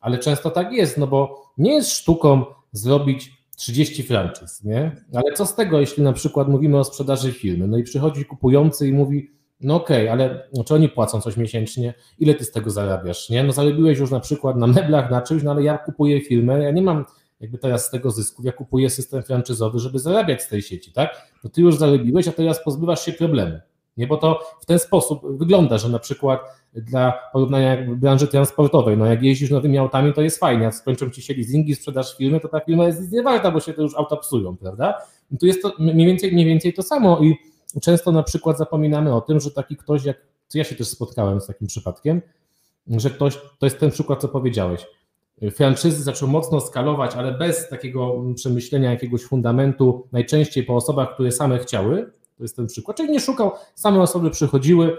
Ale 0.00 0.18
często 0.18 0.50
tak 0.50 0.72
jest, 0.72 0.98
no 0.98 1.06
bo 1.06 1.50
nie 1.58 1.74
jest 1.74 1.92
sztuką 1.92 2.44
zrobić 2.72 3.41
30 3.62 4.02
franczyz, 4.02 4.64
nie? 4.64 4.96
Ale 5.14 5.32
co 5.32 5.46
z 5.46 5.54
tego, 5.54 5.80
jeśli 5.80 6.02
na 6.02 6.12
przykład 6.12 6.48
mówimy 6.48 6.78
o 6.78 6.84
sprzedaży 6.84 7.32
filmy, 7.32 7.68
no 7.68 7.78
i 7.78 7.82
przychodzi 7.82 8.24
kupujący 8.24 8.88
i 8.88 8.92
mówi, 8.92 9.30
no 9.60 9.74
okej, 9.74 10.08
okay, 10.08 10.12
ale 10.12 10.48
no, 10.54 10.64
czy 10.64 10.74
oni 10.74 10.88
płacą 10.88 11.20
coś 11.20 11.36
miesięcznie? 11.36 11.94
Ile 12.18 12.34
ty 12.34 12.44
z 12.44 12.50
tego 12.50 12.70
zarabiasz, 12.70 13.30
nie? 13.30 13.44
No 13.44 13.52
zarobiłeś 13.52 13.98
już 13.98 14.10
na 14.10 14.20
przykład 14.20 14.56
na 14.56 14.66
meblach, 14.66 15.10
na 15.10 15.22
czymś, 15.22 15.42
no 15.42 15.50
ale 15.50 15.62
ja 15.62 15.78
kupuję 15.78 16.20
filmy, 16.20 16.62
ja 16.62 16.70
nie 16.70 16.82
mam 16.82 17.04
jakby 17.40 17.58
teraz 17.58 17.86
z 17.86 17.90
tego 17.90 18.10
zysku, 18.10 18.42
ja 18.44 18.52
kupuję 18.52 18.90
system 18.90 19.22
franczyzowy, 19.22 19.78
żeby 19.78 19.98
zarabiać 19.98 20.42
z 20.42 20.48
tej 20.48 20.62
sieci, 20.62 20.92
tak? 20.92 21.32
No 21.44 21.50
ty 21.50 21.60
już 21.60 21.76
zarobiłeś, 21.76 22.28
a 22.28 22.32
teraz 22.32 22.64
pozbywasz 22.64 23.04
się 23.04 23.12
problemu. 23.12 23.58
Nie, 23.96 24.06
bo 24.06 24.16
to 24.16 24.40
w 24.60 24.66
ten 24.66 24.78
sposób 24.78 25.38
wygląda, 25.38 25.78
że 25.78 25.88
na 25.88 25.98
przykład 25.98 26.40
dla 26.74 27.12
porównania 27.32 27.76
branży 27.96 28.28
transportowej, 28.28 28.96
no 28.96 29.06
jak 29.06 29.22
jeździsz 29.22 29.50
nowymi 29.50 29.78
autami, 29.78 30.12
to 30.12 30.22
jest 30.22 30.38
fajnie, 30.38 30.64
jak 30.64 30.74
skończą 30.74 31.10
ci 31.10 31.22
się 31.22 31.34
leasingi, 31.34 31.74
sprzedaż 31.74 32.16
firmy, 32.16 32.40
to 32.40 32.48
ta 32.48 32.60
firma 32.60 32.84
jest 32.84 33.12
nie 33.12 33.22
warta, 33.22 33.50
bo 33.50 33.60
się 33.60 33.72
to 33.72 33.82
już 33.82 33.94
auta 33.94 34.16
psują, 34.16 34.56
prawda? 34.56 34.98
I 35.30 35.38
tu 35.38 35.46
jest 35.46 35.62
to 35.62 35.72
mniej 35.78 36.06
więcej, 36.06 36.32
mniej 36.32 36.46
więcej 36.46 36.72
to 36.72 36.82
samo 36.82 37.18
i 37.20 37.36
często 37.80 38.12
na 38.12 38.22
przykład 38.22 38.58
zapominamy 38.58 39.14
o 39.14 39.20
tym, 39.20 39.40
że 39.40 39.50
taki 39.50 39.76
ktoś, 39.76 40.04
jak 40.04 40.16
ja 40.54 40.64
się 40.64 40.74
też 40.74 40.88
spotkałem 40.88 41.40
z 41.40 41.46
takim 41.46 41.66
przypadkiem, 41.66 42.22
że 42.86 43.10
ktoś, 43.10 43.38
to 43.58 43.66
jest 43.66 43.78
ten 43.78 43.90
przykład, 43.90 44.20
co 44.20 44.28
powiedziałeś, 44.28 44.86
franczyzy 45.50 46.02
zaczął 46.02 46.28
mocno 46.28 46.60
skalować, 46.60 47.14
ale 47.14 47.32
bez 47.32 47.68
takiego 47.68 48.22
przemyślenia 48.34 48.90
jakiegoś 48.90 49.22
fundamentu, 49.22 50.08
najczęściej 50.12 50.64
po 50.64 50.76
osobach, 50.76 51.14
które 51.14 51.32
same 51.32 51.58
chciały, 51.58 52.10
to 52.42 52.44
jest 52.44 52.56
ten 52.56 52.66
przykład, 52.66 52.96
czyli 52.96 53.12
nie 53.12 53.20
szukał, 53.20 53.52
same 53.74 54.00
osoby 54.00 54.30
przychodziły, 54.30 54.96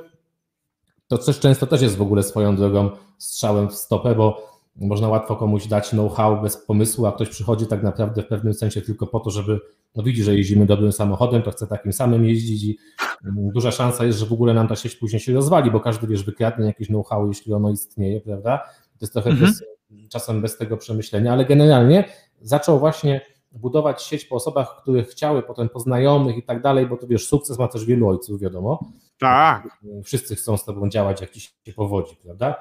to 1.08 1.18
coś 1.18 1.40
często 1.40 1.68
też 1.68 1.82
jest 1.82 1.98
w 1.98 2.02
ogóle 2.02 2.24
swoją 2.24 2.56
drogą 2.56 2.90
strzałem 3.18 3.70
w 3.70 3.76
stopę, 3.76 4.16
bo 4.16 4.54
można 4.76 5.08
łatwo 5.08 5.36
komuś 5.36 5.68
dać 5.68 5.90
know-how 5.90 6.42
bez 6.42 6.58
pomysłu, 6.58 7.06
a 7.06 7.12
ktoś 7.12 7.30
przychodzi 7.30 7.68
tak 7.68 7.84
naprawdę 7.84 8.24
w 8.24 8.28
pewnym 8.28 8.54
sensie 8.54 8.82
tylko 8.82 9.08
po 9.08 9.20
to, 9.20 9.30
żeby, 9.30 9.60
no 9.96 10.04
widzi, 10.04 10.24
że 10.24 10.36
jeździmy 10.36 10.66
dobrym 10.66 10.92
samochodem, 10.92 11.42
to 11.42 11.52
chce 11.52 11.68
takim 11.68 11.94
samym 11.94 12.26
jeździć 12.26 12.64
i 12.64 12.78
mm, 13.26 13.50
duża 13.50 13.72
szansa 13.72 14.06
jest, 14.06 14.20
że 14.20 14.26
w 14.26 14.34
ogóle 14.34 14.54
nam 14.54 14.68
ta 14.68 14.76
sieć 14.76 14.96
później 14.96 15.20
się 15.20 15.34
rozwali, 15.34 15.72
bo 15.72 15.80
każdy, 15.80 16.08
wiesz, 16.08 16.24
wykradnie 16.24 16.66
jakieś 16.66 16.88
know-how, 16.88 17.28
jeśli 17.28 17.54
ono 17.54 17.72
istnieje, 17.72 18.22
prawda? 18.22 18.58
To 18.68 18.98
jest 19.02 19.14
trochę 19.14 19.30
mhm. 19.30 19.52
bez, 19.52 19.64
czasem 20.10 20.42
bez 20.42 20.58
tego 20.58 20.78
przemyślenia, 20.78 21.34
ale 21.34 21.46
generalnie 21.46 22.10
zaczął 22.42 22.80
właśnie 22.80 23.33
budować 23.54 24.04
sieć 24.04 24.26
po 24.26 24.36
osobach, 24.36 24.82
które 24.82 25.04
chciały, 25.04 25.44
potem 25.44 25.70
po 25.70 25.80
znajomych 25.80 26.38
i 26.38 26.44
tak 26.44 26.62
dalej, 26.62 26.88
bo 26.88 26.98
to 26.98 27.08
wiesz, 27.08 27.28
sukces 27.28 27.60
ma 27.60 27.68
też 27.68 27.86
wielu 27.86 28.10
ojców, 28.10 28.42
wiadomo. 28.42 28.92
Tak. 29.20 29.68
Wszyscy 30.04 30.36
chcą 30.36 30.58
z 30.58 30.66
tobą 30.66 30.90
działać, 30.90 31.22
jak 31.22 31.32
ci 31.32 31.40
się 31.40 31.74
powodzi, 31.76 32.16
prawda? 32.24 32.56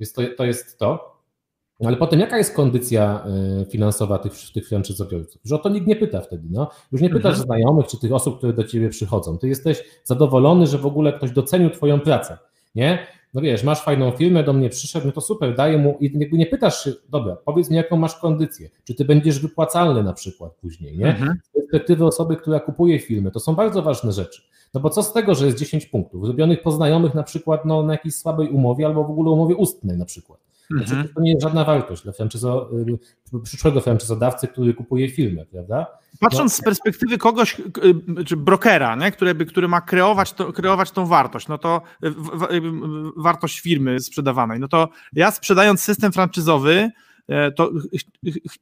Więc 0.00 0.12
to, 0.12 0.22
to 0.36 0.44
jest 0.44 0.78
to. 0.78 1.16
Ale 1.84 1.96
potem 1.96 2.20
jaka 2.20 2.38
jest 2.38 2.54
kondycja 2.54 3.24
y, 3.62 3.70
finansowa 3.70 4.18
tych, 4.18 4.32
tych 4.54 4.68
franczyzobiorców? 4.68 5.40
Że 5.44 5.54
o 5.54 5.58
to 5.58 5.68
nikt 5.68 5.86
nie 5.86 5.96
pyta 5.96 6.20
wtedy. 6.20 6.48
No. 6.50 6.70
Już 6.92 7.02
nie 7.02 7.10
pytasz 7.10 7.38
mhm. 7.38 7.46
znajomych 7.46 7.86
czy 7.86 8.00
tych 8.00 8.12
osób, 8.12 8.38
które 8.38 8.52
do 8.52 8.64
ciebie 8.64 8.88
przychodzą. 8.88 9.38
Ty 9.38 9.48
jesteś 9.48 9.84
zadowolony, 10.04 10.66
że 10.66 10.78
w 10.78 10.86
ogóle 10.86 11.12
ktoś 11.12 11.30
docenił 11.30 11.70
twoją 11.70 12.00
pracę. 12.00 12.38
Nie? 12.74 13.06
No 13.36 13.42
wiesz, 13.42 13.64
masz 13.64 13.84
fajną 13.84 14.10
firmę, 14.10 14.44
do 14.44 14.52
mnie 14.52 14.70
przyszedł, 14.70 15.06
no 15.06 15.12
to 15.12 15.20
super, 15.20 15.56
daję 15.56 15.78
mu 15.78 15.96
i 16.00 16.18
jakby 16.18 16.38
nie 16.38 16.46
pytasz 16.46 16.84
się, 16.84 16.92
dobra, 17.08 17.36
powiedz 17.36 17.70
mi 17.70 17.76
jaką 17.76 17.96
masz 17.96 18.16
kondycję, 18.16 18.70
czy 18.84 18.94
ty 18.94 19.04
będziesz 19.04 19.38
wypłacalny 19.38 20.02
na 20.02 20.12
przykład 20.12 20.54
później, 20.54 20.98
nie? 20.98 21.06
Mhm. 21.06 21.38
Z 21.42 21.52
perspektywy 21.52 22.06
osoby, 22.06 22.36
która 22.36 22.60
kupuje 22.60 22.98
filmy, 22.98 23.30
to 23.30 23.40
są 23.40 23.54
bardzo 23.54 23.82
ważne 23.82 24.12
rzeczy. 24.12 24.42
No 24.74 24.80
bo 24.80 24.90
co 24.90 25.02
z 25.02 25.12
tego, 25.12 25.34
że 25.34 25.46
jest 25.46 25.58
10 25.58 25.86
punktów, 25.86 26.26
zrobionych 26.26 26.62
po 26.62 26.72
znajomych 26.72 27.14
na 27.14 27.22
przykład 27.22 27.64
no, 27.64 27.82
na 27.82 27.92
jakiejś 27.92 28.14
słabej 28.14 28.48
umowie 28.48 28.86
albo 28.86 29.04
w 29.04 29.10
ogóle 29.10 29.30
umowie 29.30 29.56
ustnej 29.56 29.98
na 29.98 30.04
przykład. 30.04 30.40
Znaczy, 30.70 30.90
mhm. 30.90 31.14
to 31.14 31.20
nie 31.20 31.30
jest 31.30 31.42
żadna 31.42 31.64
wartość 31.64 32.02
dla 32.02 32.12
franczyzo, 32.12 32.70
y, 33.34 33.42
przyszłego 33.42 33.80
franczyzodawcy, 33.80 34.48
który 34.48 34.74
kupuje 34.74 35.10
filmy, 35.10 35.46
prawda? 35.46 35.86
Patrząc 36.20 36.52
no. 36.52 36.56
z 36.56 36.60
perspektywy 36.60 37.18
kogoś, 37.18 37.60
y, 38.20 38.24
czy 38.24 38.36
brokera, 38.36 38.96
nie? 38.96 39.12
Który, 39.12 39.34
który 39.34 39.68
ma 39.68 39.80
kreować, 39.80 40.32
to, 40.32 40.52
kreować 40.52 40.90
tą 40.90 41.06
wartość, 41.06 41.48
no 41.48 41.58
to 41.58 41.82
w, 42.02 42.12
w, 42.12 43.22
wartość 43.22 43.60
firmy 43.60 44.00
sprzedawanej, 44.00 44.60
no 44.60 44.68
to 44.68 44.88
ja 45.12 45.30
sprzedając 45.30 45.80
system 45.80 46.12
franczyzowy, 46.12 46.90
e, 47.28 47.52
to 47.52 47.70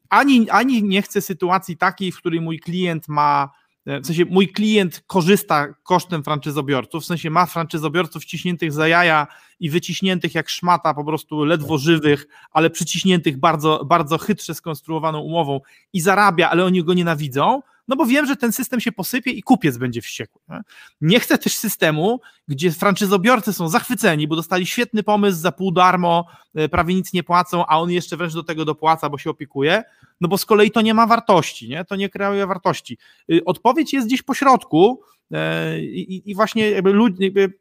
ani, 0.08 0.50
ani 0.50 0.82
nie 0.82 1.02
chcę 1.02 1.20
sytuacji 1.20 1.76
takiej, 1.76 2.12
w 2.12 2.16
której 2.16 2.40
mój 2.40 2.58
klient 2.58 3.08
ma 3.08 3.50
E, 3.86 4.00
w 4.00 4.06
sensie 4.06 4.24
mój 4.24 4.48
klient 4.48 5.02
korzysta 5.06 5.74
kosztem 5.82 6.24
franczyzobiorców, 6.24 7.02
w 7.02 7.06
sensie 7.06 7.30
ma 7.30 7.46
franczyzobiorców 7.46 8.22
wciśniętych 8.22 8.72
za 8.72 8.88
jaja 8.88 9.26
i 9.64 9.70
wyciśniętych 9.70 10.34
jak 10.34 10.48
szmata, 10.48 10.94
po 10.94 11.04
prostu 11.04 11.44
ledwo 11.44 11.78
żywych, 11.78 12.26
ale 12.50 12.70
przyciśniętych 12.70 13.38
bardzo, 13.38 13.84
bardzo 13.84 14.18
chytrze 14.18 14.54
skonstruowaną 14.54 15.20
umową 15.20 15.60
i 15.92 16.00
zarabia, 16.00 16.50
ale 16.50 16.64
oni 16.64 16.84
go 16.84 16.94
nienawidzą, 16.94 17.62
no 17.88 17.96
bo 17.96 18.06
wiem, 18.06 18.26
że 18.26 18.36
ten 18.36 18.52
system 18.52 18.80
się 18.80 18.92
posypie 18.92 19.30
i 19.30 19.42
kupiec 19.42 19.76
będzie 19.76 20.02
wściekły. 20.02 20.40
Nie, 20.48 20.60
nie 21.00 21.20
chcę 21.20 21.38
też 21.38 21.54
systemu, 21.54 22.20
gdzie 22.48 22.70
franczyzobiorcy 22.70 23.52
są 23.52 23.68
zachwyceni, 23.68 24.28
bo 24.28 24.36
dostali 24.36 24.66
świetny 24.66 25.02
pomysł 25.02 25.38
za 25.38 25.52
pół 25.52 25.72
darmo, 25.72 26.26
e, 26.54 26.68
prawie 26.68 26.94
nic 26.94 27.12
nie 27.12 27.22
płacą, 27.22 27.66
a 27.66 27.80
on 27.80 27.90
jeszcze 27.90 28.16
wręcz 28.16 28.34
do 28.34 28.42
tego 28.42 28.64
dopłaca, 28.64 29.08
bo 29.08 29.18
się 29.18 29.30
opiekuje, 29.30 29.82
no 30.20 30.28
bo 30.28 30.38
z 30.38 30.44
kolei 30.44 30.70
to 30.70 30.80
nie 30.80 30.94
ma 30.94 31.06
wartości, 31.06 31.68
nie? 31.68 31.84
to 31.84 31.96
nie 31.96 32.08
kreuje 32.08 32.46
wartości. 32.46 32.98
Y, 33.32 33.44
odpowiedź 33.44 33.92
jest 33.92 34.06
gdzieś 34.06 34.22
po 34.22 34.34
środku 34.34 35.02
e, 35.32 35.80
i, 35.80 36.30
i 36.30 36.34
właśnie 36.34 36.70
jakby 36.70 36.94
jakby 37.18 37.52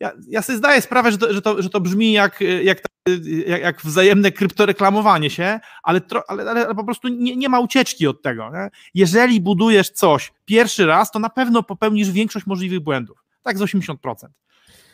ja, 0.00 0.12
ja 0.28 0.42
sobie 0.42 0.58
zdaję 0.58 0.82
sprawę, 0.82 1.12
że 1.12 1.18
to, 1.18 1.32
że 1.32 1.42
to, 1.42 1.62
że 1.62 1.70
to 1.70 1.80
brzmi 1.80 2.12
jak, 2.12 2.40
jak, 2.40 2.82
jak, 3.46 3.60
jak 3.60 3.80
wzajemne 3.80 4.32
kryptoreklamowanie 4.32 5.30
się, 5.30 5.60
ale, 5.82 6.00
tro, 6.00 6.22
ale, 6.28 6.50
ale, 6.50 6.74
po 6.74 6.84
prostu 6.84 7.08
nie, 7.08 7.36
nie 7.36 7.48
ma 7.48 7.60
ucieczki 7.60 8.06
od 8.06 8.22
tego. 8.22 8.50
Nie? 8.50 8.70
Jeżeli 8.94 9.40
budujesz 9.40 9.90
coś 9.90 10.32
pierwszy 10.44 10.86
raz, 10.86 11.10
to 11.10 11.18
na 11.18 11.30
pewno 11.30 11.62
popełnisz 11.62 12.10
większość 12.10 12.46
możliwych 12.46 12.80
błędów. 12.80 13.24
Tak 13.42 13.58
z 13.58 13.60
80%. 13.60 13.94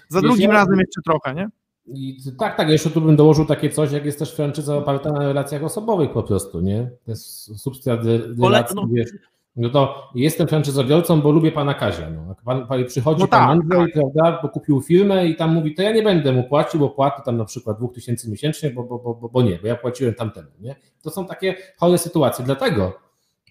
Za 0.08 0.20
drugim 0.20 0.50
ja, 0.50 0.56
razem 0.56 0.78
jeszcze 0.78 1.02
trochę, 1.04 1.34
nie? 1.34 1.48
I 1.86 2.16
tak, 2.38 2.56
tak, 2.56 2.68
jeszcze 2.68 2.90
tu 2.90 3.00
bym 3.00 3.16
dołożył 3.16 3.44
takie 3.44 3.70
coś, 3.70 3.92
jak 3.92 4.04
jest 4.04 4.18
też 4.18 4.34
franczyza 4.34 4.76
oparta 4.76 5.12
na 5.12 5.18
relacjach 5.18 5.64
osobowych 5.64 6.10
po 6.12 6.22
prostu, 6.22 6.60
nie? 6.60 6.90
To 7.04 7.10
jest 7.10 7.60
substrat 7.60 8.00
relacji, 8.42 8.76
no, 8.76 8.88
wiesz, 8.92 9.10
no 9.56 9.68
to 9.68 10.10
jestem 10.14 10.48
franczyzobiorcą, 10.48 11.20
bo 11.20 11.30
lubię 11.30 11.52
pana 11.52 11.74
Kazia. 11.74 12.10
No. 12.10 12.34
Pan, 12.44 12.66
pan 12.66 12.84
przychodzi 12.84 13.20
no 13.20 13.28
pan 13.28 13.40
tak, 13.40 13.50
Andrzej, 13.50 13.92
tak. 13.92 14.12
prawda, 14.12 14.40
bo 14.42 14.48
kupił 14.48 14.80
firmę 14.80 15.26
i 15.26 15.36
tam 15.36 15.54
mówi, 15.54 15.74
to 15.74 15.82
ja 15.82 15.92
nie 15.92 16.02
będę 16.02 16.32
mu 16.32 16.44
płacił, 16.44 16.80
bo 16.80 16.90
płaty 16.90 17.22
tam 17.24 17.36
na 17.36 17.44
przykład 17.44 17.78
2000 17.78 18.30
miesięcznie, 18.30 18.70
bo, 18.70 18.84
bo, 18.84 18.98
bo, 18.98 19.28
bo 19.28 19.42
nie, 19.42 19.58
bo 19.58 19.66
ja 19.66 19.76
płaciłem 19.76 20.14
tamtemu. 20.14 20.48
Nie? 20.60 20.76
To 21.02 21.10
są 21.10 21.26
takie 21.26 21.56
chore 21.78 21.98
sytuacje. 21.98 22.44
Dlatego 22.44 22.92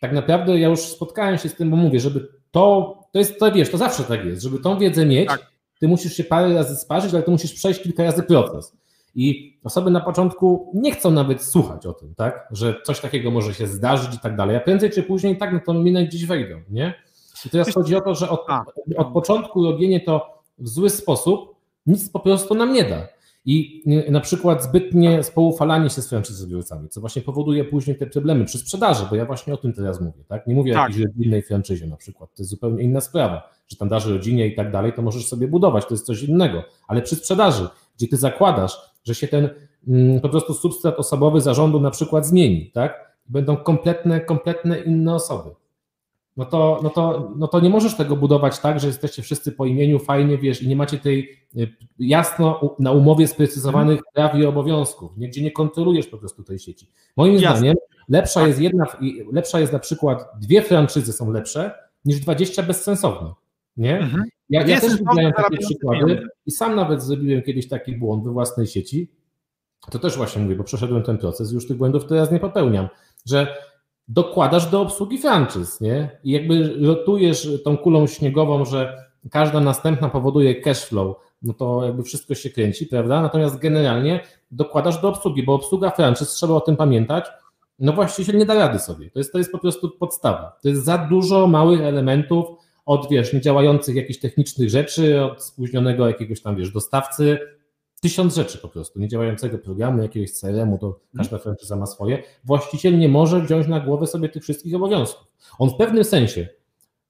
tak 0.01 0.13
naprawdę 0.13 0.59
ja 0.59 0.67
już 0.67 0.79
spotkałem 0.79 1.37
się 1.37 1.49
z 1.49 1.55
tym, 1.55 1.69
bo 1.69 1.77
mówię, 1.77 1.99
żeby 1.99 2.27
to, 2.51 2.95
to 3.11 3.19
jest, 3.19 3.39
to 3.39 3.51
wiesz, 3.51 3.69
to 3.69 3.77
zawsze 3.77 4.03
tak 4.03 4.25
jest, 4.25 4.41
żeby 4.41 4.59
tą 4.59 4.79
wiedzę 4.79 5.05
mieć, 5.05 5.27
tak. 5.27 5.51
ty 5.79 5.87
musisz 5.87 6.13
się 6.13 6.23
parę 6.23 6.53
razy 6.53 6.75
sparzyć, 6.75 7.13
ale 7.13 7.23
ty 7.23 7.31
musisz 7.31 7.53
przejść 7.53 7.83
kilka 7.83 8.03
razy 8.03 8.23
proces. 8.23 8.77
I 9.15 9.59
osoby 9.63 9.91
na 9.91 9.99
początku 9.99 10.71
nie 10.73 10.91
chcą 10.91 11.11
nawet 11.11 11.43
słuchać 11.43 11.85
o 11.85 11.93
tym, 11.93 12.15
tak? 12.15 12.47
Że 12.51 12.75
coś 12.83 12.99
takiego 12.99 13.31
może 13.31 13.53
się 13.53 13.67
zdarzyć 13.67 14.15
i 14.15 14.19
tak 14.19 14.35
dalej. 14.35 14.55
A 14.55 14.59
prędzej 14.59 14.89
czy 14.89 15.03
później 15.03 15.37
tak 15.37 15.53
na 15.53 15.59
tą 15.59 15.73
minę 15.73 16.05
gdzieś 16.05 16.25
wejdą, 16.25 16.55
nie? 16.69 16.93
I 17.45 17.49
teraz 17.49 17.73
chodzi 17.73 17.95
o 17.95 18.01
to, 18.01 18.15
że 18.15 18.29
od, 18.29 18.45
od 18.97 19.13
początku 19.13 19.63
robienie 19.63 19.99
to 19.99 20.43
w 20.57 20.67
zły 20.67 20.89
sposób 20.89 21.55
nic 21.85 22.09
po 22.09 22.19
prostu 22.19 22.55
nam 22.55 22.73
nie 22.73 22.83
da. 22.83 23.07
I 23.45 23.83
na 24.09 24.19
przykład 24.19 24.63
zbytnie 24.63 25.23
spoufalanie 25.23 25.89
się 25.89 26.01
z 26.01 26.09
franczyzobiorcami, 26.09 26.89
co 26.89 27.01
właśnie 27.01 27.21
powoduje 27.21 27.63
później 27.63 27.97
te 27.97 28.07
problemy 28.07 28.45
przy 28.45 28.57
sprzedaży, 28.57 29.05
bo 29.09 29.15
ja 29.15 29.25
właśnie 29.25 29.53
o 29.53 29.57
tym 29.57 29.73
teraz 29.73 30.01
mówię, 30.01 30.23
tak? 30.27 30.47
Nie 30.47 30.55
mówię 30.55 30.73
tak. 30.73 30.81
o 30.81 30.87
jakiejś 30.87 31.05
rodzinnej 31.05 31.41
franczyzie 31.41 31.87
na 31.87 31.97
przykład, 31.97 32.29
to 32.35 32.43
jest 32.43 32.49
zupełnie 32.49 32.83
inna 32.83 33.01
sprawa, 33.01 33.49
że 33.67 33.77
tam 33.77 33.89
darzy 33.89 34.13
rodzinie 34.13 34.47
i 34.47 34.55
tak 34.55 34.71
dalej, 34.71 34.93
to 34.93 35.01
możesz 35.01 35.27
sobie 35.27 35.47
budować, 35.47 35.85
to 35.85 35.93
jest 35.93 36.05
coś 36.05 36.23
innego, 36.23 36.63
ale 36.87 37.01
przy 37.01 37.15
sprzedaży, 37.15 37.67
gdzie 38.01 38.07
ty 38.07 38.17
zakładasz, 38.17 38.77
że 39.03 39.15
się 39.15 39.27
ten 39.27 39.49
mm, 39.87 40.21
po 40.21 40.29
prostu 40.29 40.53
substrat 40.53 40.99
osobowy 40.99 41.41
zarządu 41.41 41.79
na 41.79 41.91
przykład 41.91 42.25
zmieni, 42.25 42.71
tak? 42.73 43.17
Będą 43.29 43.57
kompletne, 43.57 44.21
kompletne 44.21 44.79
inne 44.79 45.15
osoby. 45.15 45.49
No 46.37 46.45
to, 46.45 46.79
no, 46.83 46.89
to, 46.89 47.31
no 47.35 47.47
to 47.47 47.59
nie 47.59 47.69
możesz 47.69 47.95
tego 47.95 48.15
budować 48.15 48.59
tak, 48.59 48.79
że 48.79 48.87
jesteście 48.87 49.21
wszyscy 49.21 49.51
po 49.51 49.65
imieniu, 49.65 49.99
fajnie, 49.99 50.37
wiesz, 50.37 50.61
i 50.61 50.67
nie 50.67 50.75
macie 50.75 50.97
tej 50.97 51.39
y, 51.57 51.75
jasno 51.99 52.75
na 52.79 52.91
umowie 52.91 53.27
sprecyzowanych 53.27 53.99
hmm. 53.99 54.13
praw 54.13 54.35
i 54.35 54.45
obowiązków, 54.45 55.11
gdzie 55.17 55.43
nie 55.43 55.51
kontrolujesz 55.51 56.07
po 56.07 56.17
prostu 56.17 56.43
tej 56.43 56.59
sieci. 56.59 56.87
Moim 57.17 57.33
Jasne. 57.33 57.57
zdaniem 57.57 57.75
lepsza 58.09 58.39
tak. 58.39 58.47
jest 58.47 58.61
jedna, 58.61 58.85
lepsza 59.31 59.59
jest 59.59 59.73
na 59.73 59.79
przykład, 59.79 60.31
dwie 60.41 60.61
franczyzy 60.61 61.13
są 61.13 61.31
lepsze 61.31 61.71
niż 62.05 62.19
20 62.19 62.63
bezsensownych. 62.63 63.40
Nie? 63.77 63.99
Mhm. 63.99 64.23
Ja, 64.49 64.65
ja 64.65 64.81
też 64.81 64.97
widziałem 64.97 65.33
takie 65.33 65.57
przykłady 65.57 66.27
i 66.45 66.51
sam 66.51 66.75
nawet 66.75 67.03
zrobiłem 67.03 67.41
kiedyś 67.41 67.67
taki 67.67 67.95
błąd 67.95 68.23
we 68.23 68.31
własnej 68.31 68.67
sieci. 68.67 69.11
To 69.91 69.99
też 69.99 70.17
właśnie 70.17 70.41
mówię, 70.41 70.55
bo 70.55 70.63
przeszedłem 70.63 71.03
ten 71.03 71.17
proces 71.17 71.51
i 71.51 71.55
już 71.55 71.67
tych 71.67 71.77
błędów 71.77 72.05
teraz 72.05 72.31
nie 72.31 72.39
popełniam, 72.39 72.87
że 73.25 73.55
dokładasz 74.07 74.71
do 74.71 74.81
obsługi 74.81 75.17
franczyz, 75.17 75.81
nie? 75.81 76.19
I 76.23 76.31
jakby 76.31 76.73
rotujesz 76.87 77.49
tą 77.63 77.77
kulą 77.77 78.07
śniegową, 78.07 78.65
że 78.65 79.05
każda 79.31 79.59
następna 79.59 80.09
powoduje 80.09 80.61
cash 80.61 80.85
flow, 80.85 81.15
no 81.41 81.53
to 81.53 81.85
jakby 81.85 82.03
wszystko 82.03 82.35
się 82.35 82.49
kręci, 82.49 82.85
prawda? 82.85 83.21
Natomiast 83.21 83.57
generalnie 83.57 84.23
dokładasz 84.51 85.01
do 85.01 85.09
obsługi, 85.09 85.43
bo 85.43 85.53
obsługa 85.53 85.89
franczyz, 85.89 86.29
trzeba 86.29 86.53
o 86.53 86.61
tym 86.61 86.77
pamiętać, 86.77 87.25
no 87.79 87.93
właściciel 87.93 88.37
nie 88.37 88.45
da 88.45 88.53
rady 88.53 88.79
sobie. 88.79 89.11
To 89.11 89.19
jest, 89.19 89.31
to 89.31 89.37
jest 89.37 89.51
po 89.51 89.59
prostu 89.59 89.89
podstawa. 89.89 90.57
To 90.61 90.69
jest 90.69 90.83
za 90.83 90.97
dużo 90.97 91.47
małych 91.47 91.81
elementów, 91.81 92.45
od 92.85 93.09
wiesz, 93.09 93.33
niedziałających 93.33 93.95
jakichś 93.95 94.19
technicznych 94.19 94.69
rzeczy, 94.69 95.23
od 95.23 95.43
spóźnionego 95.43 96.07
jakiegoś 96.07 96.41
tam 96.41 96.55
wiesz, 96.55 96.71
dostawcy, 96.71 97.39
tysiąc 98.01 98.35
rzeczy 98.35 98.57
po 98.57 98.67
prostu, 98.67 98.99
niedziałającego 98.99 99.57
programu, 99.57 100.01
jakiegoś 100.01 100.31
CRM-u, 100.31 100.77
to 100.77 100.99
każda 101.17 101.37
franczyza 101.37 101.75
ma 101.75 101.85
swoje. 101.85 102.23
Właściciel 102.43 102.99
nie 102.99 103.09
może 103.09 103.41
wziąć 103.41 103.67
na 103.67 103.79
głowę 103.79 104.07
sobie 104.07 104.29
tych 104.29 104.43
wszystkich 104.43 104.75
obowiązków. 104.75 105.27
On 105.59 105.69
w 105.69 105.75
pewnym 105.75 106.03
sensie 106.03 106.47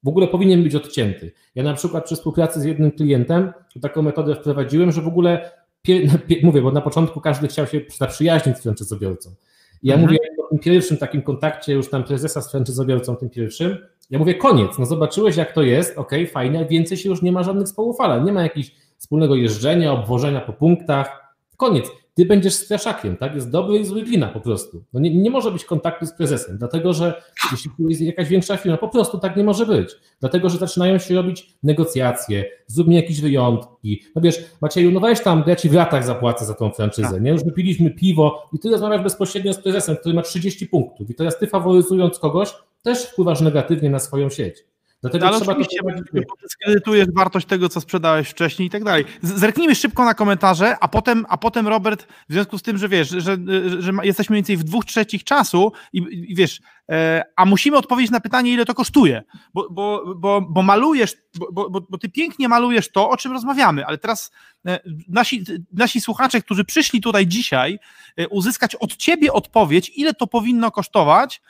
w 0.03 0.07
ogóle 0.07 0.27
powinien 0.27 0.63
być 0.63 0.75
odcięty. 0.75 1.31
Ja 1.55 1.63
na 1.63 1.73
przykład 1.73 2.05
przy 2.05 2.15
współpracy 2.15 2.61
z 2.61 2.63
jednym 2.63 2.91
klientem 2.91 3.53
taką 3.81 4.01
metodę 4.01 4.35
wprowadziłem, 4.35 4.91
że 4.91 5.01
w 5.01 5.07
ogóle, 5.07 5.51
mówię, 6.43 6.61
bo 6.61 6.71
na 6.71 6.81
początku 6.81 7.21
każdy 7.21 7.47
chciał 7.47 7.67
się 7.67 7.81
zaprzyjaźnić 7.97 8.57
z 8.57 8.61
franczyzobiorcą. 8.61 9.29
Ja 9.83 9.93
mhm. 9.93 10.11
mówię 10.11 10.19
o 10.45 10.49
tym 10.49 10.59
pierwszym 10.59 10.97
takim 10.97 11.21
kontakcie 11.21 11.73
już 11.73 11.89
tam 11.89 12.03
prezesa 12.03 12.41
z 12.41 12.51
franczyzobiorcą, 12.51 13.15
tym 13.15 13.29
pierwszym, 13.29 13.77
ja 14.11 14.19
mówię 14.19 14.35
koniec, 14.35 14.79
no 14.79 14.85
zobaczyłeś 14.85 15.37
jak 15.37 15.53
to 15.53 15.61
jest, 15.61 15.97
ok, 15.97 16.11
fajnie, 16.31 16.65
więcej 16.65 16.97
się 16.97 17.09
już 17.09 17.21
nie 17.21 17.31
ma 17.31 17.43
żadnych 17.43 17.67
społufalań, 17.67 18.25
nie 18.25 18.33
ma 18.33 18.43
jakichś 18.43 18.71
wspólnego 18.97 19.35
jeżdżenia, 19.35 19.93
obwożenia 19.93 20.41
po 20.41 20.53
punktach, 20.53 21.35
koniec 21.57 21.91
ty 22.13 22.25
będziesz 22.25 22.53
straszakiem, 22.53 23.17
tak? 23.17 23.35
Jest 23.35 23.49
dobry 23.49 23.79
i 23.79 23.85
zły 23.85 24.01
glina 24.01 24.27
po 24.27 24.39
prostu. 24.39 24.83
No 24.93 24.99
nie, 24.99 25.15
nie 25.15 25.29
może 25.29 25.51
być 25.51 25.65
kontaktu 25.65 26.05
z 26.05 26.13
prezesem, 26.13 26.57
dlatego 26.57 26.93
że 26.93 27.21
jeśli 27.51 27.71
jest 27.79 28.01
jakaś 28.01 28.27
większa 28.27 28.57
firma, 28.57 28.77
po 28.77 28.89
prostu 28.89 29.19
tak 29.19 29.37
nie 29.37 29.43
może 29.43 29.65
być. 29.65 29.89
Dlatego, 30.19 30.49
że 30.49 30.57
zaczynają 30.57 30.97
się 30.97 31.15
robić 31.15 31.57
negocjacje, 31.63 32.45
zróbmy 32.67 32.93
jakieś 32.93 33.21
wyjątki. 33.21 34.03
No 34.15 34.21
wiesz, 34.21 34.45
Macieju, 34.61 34.91
no 34.91 34.99
weź 34.99 35.21
tam, 35.21 35.43
ja 35.47 35.55
ci 35.55 35.69
w 35.69 35.73
latach 35.73 36.05
zapłacę 36.05 36.45
za 36.45 36.53
tą 36.53 36.71
franczyzę, 36.71 37.11
tak. 37.11 37.21
nie? 37.21 37.31
Już 37.31 37.43
wypiliśmy 37.43 37.91
piwo 37.91 38.49
i 38.53 38.59
ty 38.59 38.69
rozmawiasz 38.69 39.01
bezpośrednio 39.01 39.53
z 39.53 39.57
prezesem, 39.57 39.95
który 39.95 40.15
ma 40.15 40.21
30 40.21 40.67
punktów 40.67 41.09
i 41.09 41.15
teraz 41.15 41.39
ty 41.39 41.47
faworyzując 41.47 42.19
kogoś, 42.19 42.53
też 42.81 43.05
wpływasz 43.05 43.41
negatywnie 43.41 43.89
na 43.89 43.99
swoją 43.99 44.29
sieć. 44.29 44.63
Dlatego 45.01 45.27
Ale 45.27 45.37
trzeba 45.37 45.51
oczywiście, 45.51 45.79
to 46.13 46.35
dyskredytujesz 46.41 47.07
wartość 47.15 47.47
tego, 47.47 47.69
co 47.69 47.81
sprzedałeś 47.81 48.29
wcześniej 48.29 48.67
i 48.67 48.71
tak 48.71 48.83
dalej. 48.83 49.05
Zerknijmy 49.21 49.75
szybko 49.75 50.05
na 50.05 50.13
komentarze, 50.13 50.77
a 50.79 50.87
potem, 50.87 51.25
a 51.29 51.37
potem 51.37 51.67
Robert, 51.67 52.07
w 52.29 52.33
związku 52.33 52.57
z 52.57 52.61
tym, 52.61 52.77
że 52.77 52.89
wiesz, 52.89 53.09
że, 53.09 53.37
że, 53.79 53.91
jesteśmy 54.03 54.33
mniej 54.33 54.39
więcej 54.39 54.57
w 54.57 54.63
dwóch 54.63 54.85
trzecich 54.85 55.23
czasu 55.23 55.71
i, 55.93 55.97
i 56.29 56.35
wiesz, 56.35 56.61
e, 56.91 57.23
a 57.35 57.45
musimy 57.45 57.77
odpowiedzieć 57.77 58.11
na 58.11 58.19
pytanie, 58.19 58.53
ile 58.53 58.65
to 58.65 58.73
kosztuje, 58.73 59.23
bo, 59.53 59.67
bo, 59.71 60.15
bo, 60.15 60.41
bo 60.41 60.61
malujesz, 60.61 61.15
bo, 61.51 61.69
bo, 61.69 61.81
bo 61.89 61.97
ty 61.97 62.09
pięknie 62.09 62.49
malujesz 62.49 62.91
to, 62.91 63.09
o 63.09 63.17
czym 63.17 63.31
rozmawiamy, 63.31 63.85
ale 63.85 63.97
teraz 63.97 64.31
e, 64.67 64.79
nasi, 65.07 65.43
nasi 65.73 66.01
słuchacze, 66.01 66.41
którzy 66.41 66.65
przyszli 66.65 67.01
tutaj 67.01 67.27
dzisiaj, 67.27 67.79
e, 68.17 68.27
uzyskać 68.27 68.75
od 68.75 68.95
ciebie 68.95 69.33
odpowiedź, 69.33 69.91
ile 69.95 70.13
to 70.13 70.27
powinno 70.27 70.71
kosztować, 70.71 71.41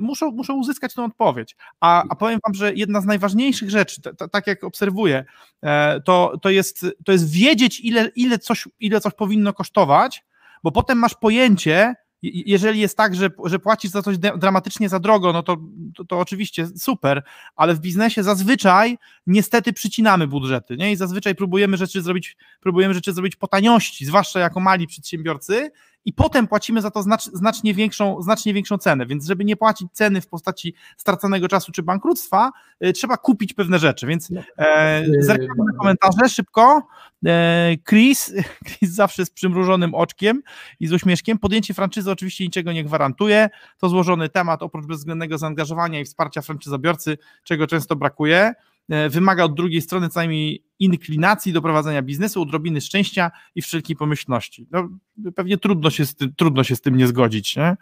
muszą, 0.00 0.30
muszą 0.30 0.54
uzyskać 0.54 0.94
tę 0.94 1.04
odpowiedź. 1.04 1.56
A, 1.80 2.04
a 2.08 2.16
powiem 2.16 2.40
Wam, 2.46 2.54
że 2.54 2.74
jedna 2.74 3.00
z 3.00 3.04
najważniejszych 3.04 3.70
rzeczy, 3.70 4.00
tak 4.32 4.46
jak 4.46 4.64
obserwuję, 4.64 5.24
e, 5.62 6.00
to, 6.00 6.32
to, 6.42 6.50
jest, 6.50 6.86
to 7.04 7.12
jest 7.12 7.30
wiedzieć, 7.30 7.80
ile, 7.80 8.10
ile, 8.16 8.38
coś, 8.38 8.68
ile 8.80 9.00
coś 9.00 9.14
powinno 9.14 9.52
kosztować, 9.52 10.24
bo 10.62 10.72
potem 10.72 10.98
masz 10.98 11.14
pojęcie, 11.14 11.94
jeżeli 12.22 12.80
jest 12.80 12.96
tak, 12.96 13.14
że, 13.14 13.30
że 13.44 13.58
płacisz 13.58 13.90
za 13.90 14.02
coś 14.02 14.18
dramatycznie 14.18 14.88
za 14.88 14.98
drogo, 14.98 15.32
no 15.32 15.42
to, 15.42 15.56
to, 15.96 16.04
to, 16.04 16.18
oczywiście 16.18 16.66
super, 16.66 17.22
ale 17.56 17.74
w 17.74 17.80
biznesie 17.80 18.22
zazwyczaj 18.22 18.98
niestety 19.26 19.72
przycinamy 19.72 20.26
budżety, 20.26 20.76
nie? 20.76 20.92
I 20.92 20.96
zazwyczaj 20.96 21.34
próbujemy 21.34 21.76
rzeczy 21.76 22.02
zrobić, 22.02 22.36
próbujemy 22.60 22.94
rzeczy 22.94 23.12
zrobić 23.12 23.36
po 23.36 23.48
taniości, 23.48 24.04
zwłaszcza 24.04 24.40
jako 24.40 24.60
mali 24.60 24.86
przedsiębiorcy, 24.86 25.70
i 26.08 26.12
potem 26.12 26.48
płacimy 26.48 26.80
za 26.80 26.90
to 26.90 27.02
znacz, 27.02 27.24
znacznie, 27.24 27.74
większą, 27.74 28.22
znacznie 28.22 28.54
większą 28.54 28.78
cenę. 28.78 29.06
Więc, 29.06 29.26
żeby 29.26 29.44
nie 29.44 29.56
płacić 29.56 29.88
ceny 29.92 30.20
w 30.20 30.26
postaci 30.26 30.74
straconego 30.96 31.48
czasu 31.48 31.72
czy 31.72 31.82
bankructwa, 31.82 32.50
y, 32.86 32.92
trzeba 32.92 33.16
kupić 33.16 33.52
pewne 33.52 33.78
rzeczy. 33.78 34.06
Więc 34.06 34.30
no. 34.30 34.40
e, 34.58 35.02
y, 35.02 35.22
zerknijmy 35.22 35.72
komentarze 35.78 36.28
szybko. 36.28 36.88
E, 37.26 37.76
Chris, 37.88 38.32
Chris 38.66 38.90
zawsze 38.90 39.26
z 39.26 39.30
przymrużonym 39.30 39.94
oczkiem 39.94 40.42
i 40.80 40.86
z 40.86 40.92
uśmieszkiem. 40.92 41.38
Podjęcie 41.38 41.74
franczyzy 41.74 42.10
oczywiście 42.10 42.44
niczego 42.44 42.72
nie 42.72 42.84
gwarantuje. 42.84 43.48
To 43.78 43.88
złożony 43.88 44.28
temat, 44.28 44.62
oprócz 44.62 44.86
bezwzględnego 44.86 45.38
zaangażowania 45.38 46.00
i 46.00 46.04
wsparcia 46.04 46.42
franczyzobiorcy, 46.42 47.18
czego 47.44 47.66
często 47.66 47.96
brakuje. 47.96 48.54
E, 48.88 49.08
wymaga 49.08 49.44
od 49.44 49.54
drugiej 49.54 49.80
strony 49.80 50.08
co 50.08 50.20
najmniej 50.20 50.64
inklinacji 50.78 51.52
do 51.52 51.62
prowadzenia 51.62 52.02
biznesu, 52.02 52.42
odrobiny 52.42 52.80
szczęścia 52.80 53.30
i 53.54 53.62
wszelkiej 53.62 53.96
pomyślności. 53.96 54.66
No, 54.70 54.88
pewnie 55.34 55.58
trudno 55.58 55.90
się, 55.90 56.06
z 56.06 56.14
tym, 56.14 56.32
trudno 56.36 56.64
się 56.64 56.76
z 56.76 56.80
tym 56.80 56.96
nie 56.96 57.06
zgodzić. 57.06 57.56
Nie? 57.56 57.76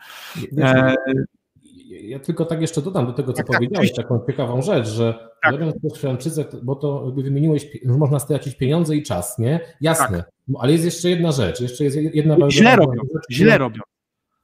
E... 0.58 0.94
Ja 1.90 2.18
tylko 2.18 2.44
tak 2.44 2.60
jeszcze 2.60 2.82
dodam 2.82 3.06
do 3.06 3.12
tego, 3.12 3.32
co 3.32 3.36
tak, 3.36 3.46
tak 3.46 3.56
powiedziałeś, 3.56 3.92
tak, 3.92 4.04
taką 4.04 4.26
ciekawą 4.26 4.62
rzecz, 4.62 4.88
że 4.88 5.28
tak. 5.42 5.52
robiąc 5.52 5.82
też 5.82 6.00
franczyzę, 6.00 6.44
bo 6.62 6.74
to 6.74 7.12
wymieniłeś, 7.16 7.66
że 7.84 7.98
można 7.98 8.18
stracić 8.18 8.56
pieniądze 8.56 8.96
i 8.96 9.02
czas, 9.02 9.38
nie? 9.38 9.60
Jasne, 9.80 10.18
tak. 10.18 10.30
ale 10.58 10.72
jest 10.72 10.84
jeszcze 10.84 11.10
jedna 11.10 11.32
rzecz, 11.32 11.60
jeszcze 11.60 11.84
jest 11.84 11.96
jedna 11.96 12.50
Źle 12.50 12.76
robią, 12.76 13.02
rzecz, 13.14 13.36
źle 13.38 13.58
robią. 13.58 13.80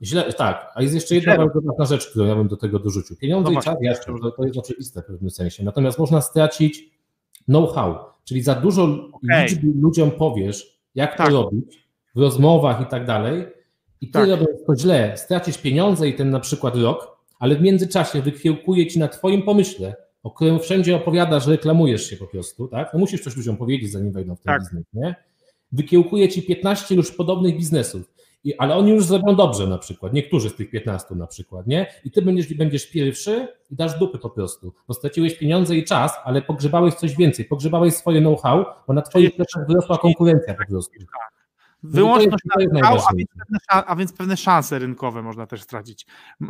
Źle, 0.03 0.33
tak, 0.33 0.73
a 0.75 0.83
jest 0.83 0.95
jeszcze 0.95 1.15
jedna 1.15 1.37
bardzo 1.37 1.61
ważna 1.61 1.85
rzecz, 1.85 2.11
którą 2.11 2.27
ja 2.27 2.37
bym 2.37 2.49
do 2.49 2.57
tego 2.57 2.79
dorzucił. 2.79 3.17
Pieniądze 3.17 3.51
no 3.53 3.61
i 3.61 3.63
czas, 3.63 3.77
jasne, 3.81 4.15
to, 4.23 4.31
to 4.31 4.45
jest 4.45 4.59
oczywiste 4.59 5.03
w 5.03 5.05
pewnym 5.05 5.31
sensie. 5.31 5.65
Natomiast 5.65 5.99
można 5.99 6.21
stracić 6.21 6.91
know-how, 7.45 7.99
czyli 8.25 8.43
za 8.43 8.55
dużo 8.55 8.83
okay. 9.13 9.43
liczby 9.43 9.67
ludziom 9.81 10.11
powiesz, 10.11 10.81
jak 10.95 11.17
tak. 11.17 11.29
to 11.29 11.33
robić 11.33 11.89
w 12.15 12.21
rozmowach 12.21 12.81
i 12.81 12.87
tak 12.87 13.07
dalej, 13.07 13.47
i 14.01 14.07
ty 14.07 14.13
tak. 14.13 14.29
robiąc 14.29 14.65
to 14.67 14.77
źle, 14.77 15.17
stracisz 15.17 15.59
pieniądze 15.59 16.09
i 16.09 16.15
ten 16.15 16.31
na 16.31 16.41
przykład 16.41 16.77
rok, 16.77 17.19
ale 17.39 17.57
w 17.57 17.61
międzyczasie 17.61 18.23
wykiełkuje 18.23 18.87
ci 18.87 18.99
na 18.99 19.09
twoim 19.09 19.43
pomyśle, 19.43 19.95
o 20.23 20.31
którym 20.31 20.61
wszędzie 20.61 20.97
opowiadasz, 20.97 21.47
reklamujesz 21.47 22.11
się 22.11 22.17
po 22.17 22.27
prostu, 22.27 22.69
tak? 22.69 22.91
No 22.93 22.99
musisz 22.99 23.21
coś 23.21 23.37
ludziom 23.37 23.57
powiedzieć, 23.57 23.93
zanim 23.93 24.13
wejdą 24.13 24.37
w 24.37 24.41
ten 24.41 24.55
tak. 24.55 24.63
biznes, 24.63 24.85
nie? 24.93 25.15
Wykiełkuje 25.73 26.29
ci 26.29 26.43
15 26.43 26.95
już 26.95 27.13
podobnych 27.13 27.57
biznesów 27.57 28.13
i, 28.45 28.55
ale 28.59 28.75
oni 28.75 28.91
już 28.91 29.05
zrobią 29.05 29.37
dobrze 29.37 29.67
na 29.67 29.79
przykład, 29.79 30.13
niektórzy 30.13 30.51
z 30.51 30.55
tych 30.55 30.71
15 30.71 31.15
na 31.15 31.27
przykład, 31.27 31.67
nie? 31.67 31.87
I 32.05 32.11
ty 32.11 32.23
będziesz, 32.23 32.55
będziesz 32.55 32.91
pierwszy 32.91 33.49
i 33.71 33.77
dasz 33.77 33.99
dupy 33.99 34.19
po 34.19 34.31
prostu, 34.31 34.73
bo 34.89 34.95
straciłeś 34.95 35.39
pieniądze 35.39 35.77
i 35.77 35.85
czas, 35.85 36.13
ale 36.25 36.43
pogrzebałeś 36.43 36.95
coś 36.95 37.17
więcej, 37.17 37.45
pogrzebałeś 37.45 37.95
swoje 37.95 38.21
know-how, 38.21 38.65
bo 38.87 38.93
na 38.93 39.03
twoich 39.03 39.37
pleczach 39.37 39.67
wyrosła 39.67 39.99
konkurencja 39.99 40.55
po 40.55 40.67
prostu. 40.67 40.93
No 41.01 41.91
Wyłączność 41.91 42.45
know-how, 42.71 42.99
a, 43.09 43.15
więc 43.17 43.31
pewne, 43.39 43.85
a 43.87 43.97
więc 43.97 44.13
pewne 44.13 44.37
szanse 44.37 44.79
rynkowe 44.79 45.23
można 45.23 45.47
też 45.47 45.63
stracić. 45.63 46.07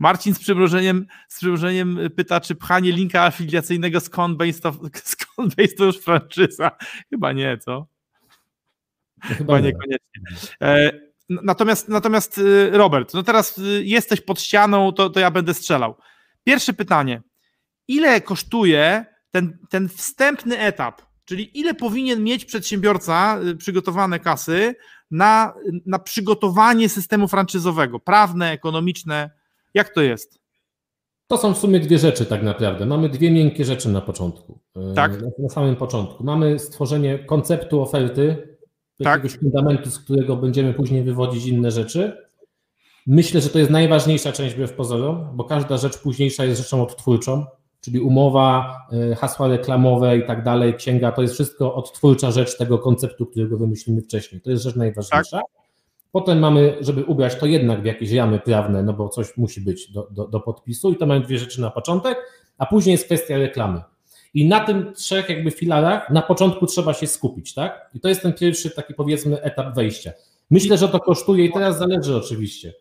Marcin 0.00 0.34
z 0.34 0.38
przymrużeniem, 0.38 1.06
z 1.28 1.36
przymrużeniem 1.38 1.98
pyta, 2.16 2.40
czy 2.40 2.54
pchanie 2.54 2.92
linka 2.92 3.22
afiliacyjnego 3.22 4.00
z 4.00 4.08
Coinbase 4.08 4.60
to, 4.60 4.72
to 5.78 5.84
już 5.84 5.98
franczyza? 5.98 6.70
Chyba 7.10 7.32
nie, 7.32 7.58
co? 7.58 7.72
No 7.72 7.86
chyba, 9.22 9.36
chyba 9.36 9.60
niekoniecznie. 9.60 10.22
E, 10.62 11.05
Natomiast, 11.28 11.88
natomiast 11.88 12.38
y, 12.38 12.70
Robert, 12.70 13.14
no 13.14 13.22
teraz 13.22 13.58
y, 13.58 13.84
jesteś 13.84 14.20
pod 14.20 14.40
ścianą, 14.40 14.92
to, 14.92 15.10
to 15.10 15.20
ja 15.20 15.30
będę 15.30 15.54
strzelał. 15.54 15.94
Pierwsze 16.44 16.72
pytanie. 16.72 17.22
Ile 17.88 18.20
kosztuje 18.20 19.04
ten, 19.30 19.58
ten 19.70 19.88
wstępny 19.88 20.58
etap, 20.58 21.02
czyli 21.24 21.58
ile 21.58 21.74
powinien 21.74 22.24
mieć 22.24 22.44
przedsiębiorca 22.44 23.38
y, 23.46 23.56
przygotowane 23.56 24.20
kasy 24.20 24.74
na, 25.10 25.54
na 25.86 25.98
przygotowanie 25.98 26.88
systemu 26.88 27.28
franczyzowego, 27.28 28.00
prawne, 28.00 28.50
ekonomiczne? 28.50 29.30
Jak 29.74 29.88
to 29.88 30.02
jest? 30.02 30.40
To 31.26 31.38
są 31.38 31.54
w 31.54 31.58
sumie 31.58 31.80
dwie 31.80 31.98
rzeczy 31.98 32.26
tak 32.26 32.42
naprawdę. 32.42 32.86
Mamy 32.86 33.08
dwie 33.08 33.30
miękkie 33.30 33.64
rzeczy 33.64 33.88
na 33.88 34.00
początku. 34.00 34.60
Tak. 34.94 35.12
Na 35.38 35.48
samym 35.48 35.76
początku. 35.76 36.24
Mamy 36.24 36.58
stworzenie 36.58 37.18
konceptu 37.18 37.82
oferty, 37.82 38.55
tak. 39.04 39.24
jakiegoś 39.24 39.38
fundamentu, 39.40 39.90
z 39.90 39.98
którego 39.98 40.36
będziemy 40.36 40.74
później 40.74 41.02
wywodzić 41.02 41.46
inne 41.46 41.70
rzeczy. 41.70 42.26
Myślę, 43.06 43.40
że 43.40 43.48
to 43.48 43.58
jest 43.58 43.70
najważniejsza 43.70 44.32
część 44.32 44.54
wbrew 44.54 44.72
pozorom, 44.72 45.28
bo 45.34 45.44
każda 45.44 45.76
rzecz 45.76 45.98
późniejsza 45.98 46.44
jest 46.44 46.62
rzeczą 46.62 46.82
odtwórczą, 46.82 47.44
czyli 47.80 48.00
umowa, 48.00 48.76
y, 49.12 49.14
hasła 49.14 49.48
reklamowe 49.48 50.18
i 50.18 50.26
tak 50.26 50.44
dalej, 50.44 50.74
księga, 50.74 51.12
to 51.12 51.22
jest 51.22 51.34
wszystko 51.34 51.74
odtwórcza 51.74 52.30
rzecz 52.30 52.58
tego 52.58 52.78
konceptu, 52.78 53.26
którego 53.26 53.58
wymyślimy 53.58 54.02
wcześniej. 54.02 54.40
To 54.40 54.50
jest 54.50 54.62
rzecz 54.62 54.76
najważniejsza. 54.76 55.36
Tak. 55.36 55.46
Potem 56.12 56.38
mamy, 56.38 56.76
żeby 56.80 57.04
ubrać 57.04 57.36
to 57.36 57.46
jednak 57.46 57.82
w 57.82 57.84
jakieś 57.84 58.12
ramy 58.12 58.38
prawne, 58.38 58.82
no 58.82 58.92
bo 58.92 59.08
coś 59.08 59.36
musi 59.36 59.60
być 59.60 59.92
do, 59.92 60.08
do, 60.10 60.28
do 60.28 60.40
podpisu 60.40 60.92
i 60.92 60.96
to 60.96 61.06
mamy 61.06 61.20
dwie 61.20 61.38
rzeczy 61.38 61.60
na 61.60 61.70
początek, 61.70 62.18
a 62.58 62.66
później 62.66 62.92
jest 62.92 63.04
kwestia 63.04 63.38
reklamy. 63.38 63.80
I 64.36 64.48
na 64.48 64.60
tym 64.60 64.94
trzech 64.94 65.28
jakby 65.28 65.50
filarach 65.50 66.10
na 66.10 66.22
początku 66.22 66.66
trzeba 66.66 66.94
się 66.94 67.06
skupić, 67.06 67.54
tak? 67.54 67.90
I 67.94 68.00
to 68.00 68.08
jest 68.08 68.22
ten 68.22 68.32
pierwszy 68.32 68.70
taki 68.70 68.94
powiedzmy 68.94 69.42
etap 69.42 69.74
wejścia. 69.74 70.12
Myślę, 70.50 70.78
że 70.78 70.88
to 70.88 71.00
kosztuje 71.00 71.44
i 71.44 71.52
teraz 71.52 71.78
zależy 71.78 72.16
oczywiście. 72.16 72.72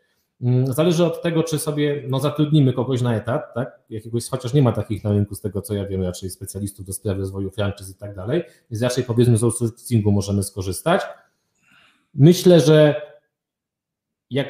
Mm, 0.41 0.73
zależy 0.73 1.05
od 1.05 1.21
tego, 1.21 1.43
czy 1.43 1.59
sobie 1.59 2.03
no, 2.07 2.19
zatrudnimy 2.19 2.73
kogoś 2.73 3.01
na 3.01 3.15
etat, 3.15 3.53
tak? 3.53 3.79
Jakiegoś, 3.89 4.29
chociaż 4.29 4.53
nie 4.53 4.61
ma 4.61 4.71
takich 4.71 5.03
na 5.03 5.11
rynku, 5.11 5.35
z 5.35 5.41
tego 5.41 5.61
co 5.61 5.73
ja 5.73 5.85
wiem, 5.85 6.03
raczej 6.03 6.29
specjalistów 6.29 6.85
do 6.85 6.93
spraw 6.93 7.17
rozwoju 7.17 7.51
franczyz 7.51 7.89
i 7.89 7.95
tak 7.95 8.15
dalej, 8.15 8.43
więc 8.71 8.83
raczej 8.83 9.03
powiedzmy 9.03 9.37
z 9.37 9.43
outsourcingu 9.43 10.11
możemy 10.11 10.43
skorzystać. 10.43 11.01
Myślę, 12.15 12.59
że 12.59 13.01
jak 14.29 14.47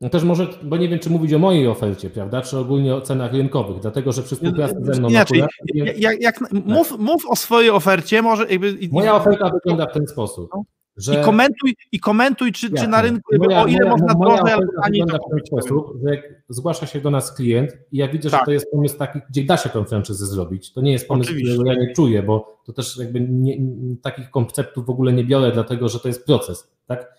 no 0.00 0.08
też 0.10 0.24
może, 0.24 0.46
bo 0.62 0.76
nie 0.76 0.88
wiem, 0.88 0.98
czy 0.98 1.10
mówić 1.10 1.32
o 1.32 1.38
mojej 1.38 1.68
ofercie, 1.68 2.10
prawda, 2.10 2.42
czy 2.42 2.58
ogólnie 2.58 2.94
o 2.94 3.00
cenach 3.00 3.32
rynkowych, 3.32 3.80
dlatego, 3.80 4.12
że 4.12 4.22
przy 4.22 4.34
współpracy 4.34 4.74
ze 4.80 4.92
mną... 5.00 5.08
Inaczej, 5.08 5.42
jak, 5.74 6.20
jak, 6.20 6.40
mów, 6.52 6.98
mów 6.98 7.26
o 7.26 7.36
swojej 7.36 7.70
ofercie, 7.70 8.22
może... 8.22 8.46
Jakby, 8.48 8.78
Moja 8.92 9.14
oferta 9.14 9.50
wygląda 9.50 9.86
w 9.86 9.92
ten 9.92 10.06
sposób. 10.06 10.50
No. 10.54 10.62
Że... 10.96 11.20
I 11.20 11.24
komentuj, 11.24 11.76
i 11.92 12.00
komentuj 12.00 12.52
czy, 12.52 12.70
czy 12.70 12.88
na 12.88 13.02
rynku, 13.02 13.36
moja, 13.38 13.62
o 13.62 13.66
ile 13.66 13.78
moja, 13.78 13.90
można 13.90 14.14
drożej 14.14 14.54
albo 14.54 14.72
taniej. 14.82 15.02
w 15.02 15.30
ten 15.30 15.40
sposób, 15.46 15.98
że 16.04 16.14
jak 16.14 16.22
zgłasza 16.48 16.86
się 16.86 17.00
do 17.00 17.10
nas 17.10 17.34
klient 17.34 17.70
i 17.92 17.96
ja 17.96 18.08
widzę, 18.08 18.30
tak. 18.30 18.40
że 18.40 18.44
to 18.46 18.52
jest 18.52 18.70
pomysł 18.70 18.98
taki, 18.98 19.20
gdzie 19.30 19.44
da 19.44 19.56
się 19.56 19.68
tą 19.68 19.84
franczyzę 19.84 20.26
zrobić. 20.26 20.72
To 20.72 20.80
nie 20.80 20.92
jest 20.92 21.08
pomysł, 21.08 21.30
Oczywiście. 21.30 21.54
którego 21.54 21.80
ja 21.80 21.86
nie 21.86 21.94
czuję, 21.94 22.22
bo 22.22 22.62
to 22.66 22.72
też 22.72 22.96
jakby 22.96 23.20
nie, 23.20 23.56
takich 24.02 24.30
konceptów 24.30 24.86
w 24.86 24.90
ogóle 24.90 25.12
nie 25.12 25.24
biorę, 25.24 25.52
dlatego 25.52 25.88
że 25.88 26.00
to 26.00 26.08
jest 26.08 26.26
proces. 26.26 26.75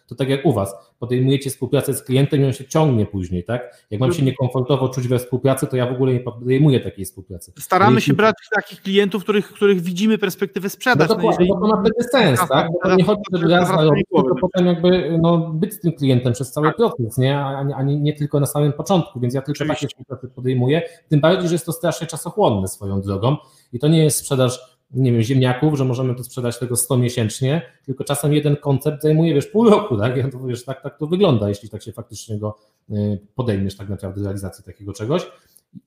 Tak? 0.07 0.09
To 0.09 0.15
tak 0.15 0.29
jak 0.29 0.45
u 0.45 0.53
Was, 0.53 0.75
podejmujecie 0.99 1.49
współpracę 1.49 1.93
z 1.93 2.03
klientem 2.03 2.41
i 2.41 2.45
on 2.45 2.53
się 2.53 2.65
ciągnie 2.65 3.05
później, 3.05 3.43
tak? 3.43 3.85
Jak 3.91 4.01
mam 4.01 4.13
się 4.13 4.23
niekomfortowo 4.23 4.89
czuć 4.89 5.07
we 5.07 5.19
współpracy, 5.19 5.67
to 5.67 5.75
ja 5.75 5.85
w 5.87 5.91
ogóle 5.91 6.13
nie 6.13 6.19
podejmuję 6.19 6.79
takiej 6.79 7.05
współpracy. 7.05 7.53
Staramy 7.59 8.01
się 8.01 8.13
brać 8.13 8.35
takich 8.55 8.81
klientów, 8.81 9.23
których, 9.23 9.51
których 9.53 9.81
widzimy 9.81 10.17
perspektywę 10.17 10.69
sprzedaż. 10.69 11.09
No 11.09 11.15
dokładnie, 11.15 11.47
bo 11.47 11.59
to 11.61 11.67
ma 11.67 11.81
wtedy 11.81 12.09
sens, 12.11 12.49
tak? 12.49 12.67
Bo 12.71 12.89
to 12.89 12.95
nie 12.95 13.03
chodzi, 13.03 13.21
żeby 13.33 13.51
raz 13.51 13.67
zarobić, 13.67 14.05
tylko 14.15 14.35
potem 14.41 14.65
jakby 14.65 15.17
no, 15.21 15.37
być 15.37 15.73
z 15.73 15.79
tym 15.79 15.91
klientem 15.91 16.33
przez 16.33 16.51
cały 16.51 16.67
tak. 16.67 16.75
proces, 16.75 17.17
nie? 17.17 17.37
A, 17.39 17.57
a 17.75 17.83
nie, 17.83 17.99
nie, 17.99 18.13
tylko 18.13 18.39
na 18.39 18.45
samym 18.45 18.73
początku, 18.73 19.19
więc 19.19 19.33
ja 19.33 19.41
tylko 19.41 19.65
takie 19.65 19.87
współpracy 19.87 20.27
podejmuję, 20.27 20.81
tym 21.09 21.19
bardziej, 21.19 21.47
że 21.47 21.55
jest 21.55 21.65
to 21.65 21.71
strasznie 21.71 22.07
czasochłonne 22.07 22.67
swoją 22.67 23.01
drogą 23.01 23.37
i 23.73 23.79
to 23.79 23.87
nie 23.87 24.03
jest 24.03 24.17
sprzedaż 24.17 24.76
nie 24.91 25.11
wiem, 25.11 25.21
ziemniaków, 25.21 25.77
że 25.77 25.85
możemy 25.85 26.15
tu 26.15 26.23
sprzedać 26.23 26.59
tego 26.59 26.75
100 26.75 26.97
miesięcznie, 26.97 27.61
tylko 27.85 28.03
czasem 28.03 28.33
jeden 28.33 28.55
koncept 28.55 29.01
zajmuje, 29.01 29.33
wiesz, 29.33 29.47
pół 29.47 29.69
roku, 29.69 29.97
tak? 29.97 30.17
Ja 30.17 30.29
to, 30.29 30.39
wiesz, 30.39 30.65
tak, 30.65 30.81
tak 30.83 30.97
to 30.97 31.07
wygląda, 31.07 31.49
jeśli 31.49 31.69
tak 31.69 31.83
się 31.83 31.91
faktycznie 31.91 32.39
go 32.39 32.57
y, 32.91 33.19
podejmiesz 33.35 33.77
tak 33.77 33.89
naprawdę 33.89 34.23
realizacji 34.23 34.63
takiego 34.63 34.93
czegoś. 34.93 35.27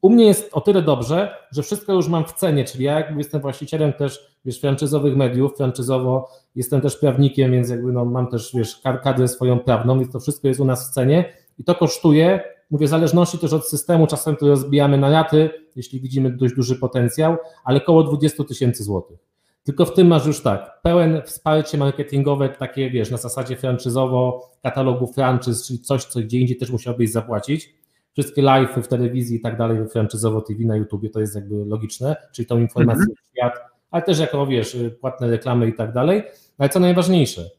U 0.02 0.10
mnie 0.10 0.26
jest 0.26 0.50
o 0.52 0.60
tyle 0.60 0.82
dobrze, 0.82 1.36
że 1.52 1.62
wszystko 1.62 1.92
już 1.92 2.08
mam 2.08 2.24
w 2.24 2.32
cenie, 2.32 2.64
czyli 2.64 2.84
ja 2.84 2.94
jakby 2.94 3.18
jestem 3.18 3.40
właścicielem 3.40 3.92
też, 3.92 4.36
wiesz, 4.44 4.60
franczyzowych 4.60 5.16
mediów, 5.16 5.56
franczyzowo 5.56 6.28
jestem 6.54 6.80
też 6.80 6.96
prawnikiem, 6.96 7.52
więc 7.52 7.70
jakby 7.70 7.92
no, 7.92 8.04
mam 8.04 8.26
też, 8.26 8.50
wiesz, 8.54 8.80
kadrę 9.04 9.28
swoją 9.28 9.58
prawną, 9.58 9.98
więc 9.98 10.12
to 10.12 10.20
wszystko 10.20 10.48
jest 10.48 10.60
u 10.60 10.64
nas 10.64 10.90
w 10.90 10.94
cenie 10.94 11.32
i 11.58 11.64
to 11.64 11.74
kosztuje 11.74 12.40
Mówię, 12.70 12.87
w 12.87 12.90
zależności 12.90 13.38
też 13.38 13.52
od 13.52 13.68
systemu, 13.68 14.06
czasem 14.06 14.37
to 14.37 14.48
rozbijamy 14.48 14.98
na 14.98 15.11
raty, 15.11 15.50
jeśli 15.76 16.00
widzimy 16.00 16.30
dość 16.30 16.54
duży 16.54 16.76
potencjał, 16.76 17.37
ale 17.64 17.83
około 17.83 18.02
20 18.02 18.44
tysięcy 18.44 18.85
złotych. 18.85 19.18
Tylko 19.64 19.85
w 19.85 19.94
tym 19.94 20.06
masz 20.06 20.26
już 20.26 20.42
tak, 20.42 20.80
pełen 20.83 21.22
wsparcie 21.24 21.78
marketingowe, 21.78 22.48
takie 22.48 22.90
wiesz, 22.90 23.11
na 23.11 23.16
zasadzie 23.16 23.56
franczyzowo, 23.56 24.50
katalogu 24.62 25.06
franczyz, 25.06 25.66
czyli 25.66 25.78
coś, 25.78 26.04
co 26.04 26.20
gdzie 26.20 26.38
indziej 26.38 26.56
też 26.56 26.70
musiałbyś 26.70 27.11
zapłacić. 27.12 27.74
Wszystkie 28.12 28.42
live 28.42 28.76
w 28.76 28.88
telewizji 28.88 29.37
i 29.37 29.40
tak 29.40 29.59
dalej, 29.59 29.88
franczyzowo 29.88 30.40
TV 30.40 30.64
na 30.64 30.76
YouTubie, 30.76 31.11
to 31.11 31.20
jest 31.20 31.35
jakby 31.35 31.64
logiczne, 31.64 32.16
czyli 32.33 32.46
tą 32.46 32.59
informację 32.59 33.02
mhm. 33.02 33.16
w 33.16 33.30
świat, 33.30 33.61
ale 33.90 34.02
też 34.02 34.18
jako 34.18 34.46
wiesz, 34.46 34.76
płatne 35.00 35.30
reklamy 35.30 35.68
i 35.68 35.72
tak 35.72 35.92
dalej. 35.92 36.22
Ale 36.59 36.68
co 36.68 36.80
najważniejsze, 36.80 37.50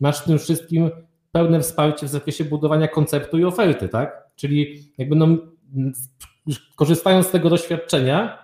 masz 0.00 0.20
w 0.20 0.24
tym 0.24 0.38
wszystkim 0.38 0.90
pełne 1.32 1.60
wsparcie 1.60 2.06
w 2.06 2.10
zakresie 2.10 2.44
budowania 2.44 2.88
konceptu 2.88 3.38
i 3.38 3.44
oferty, 3.44 3.88
tak? 3.88 4.19
Czyli 4.40 4.82
jakby 4.98 5.16
no, 5.16 5.26
korzystając 6.76 7.26
z 7.26 7.30
tego 7.30 7.50
doświadczenia, 7.50 8.38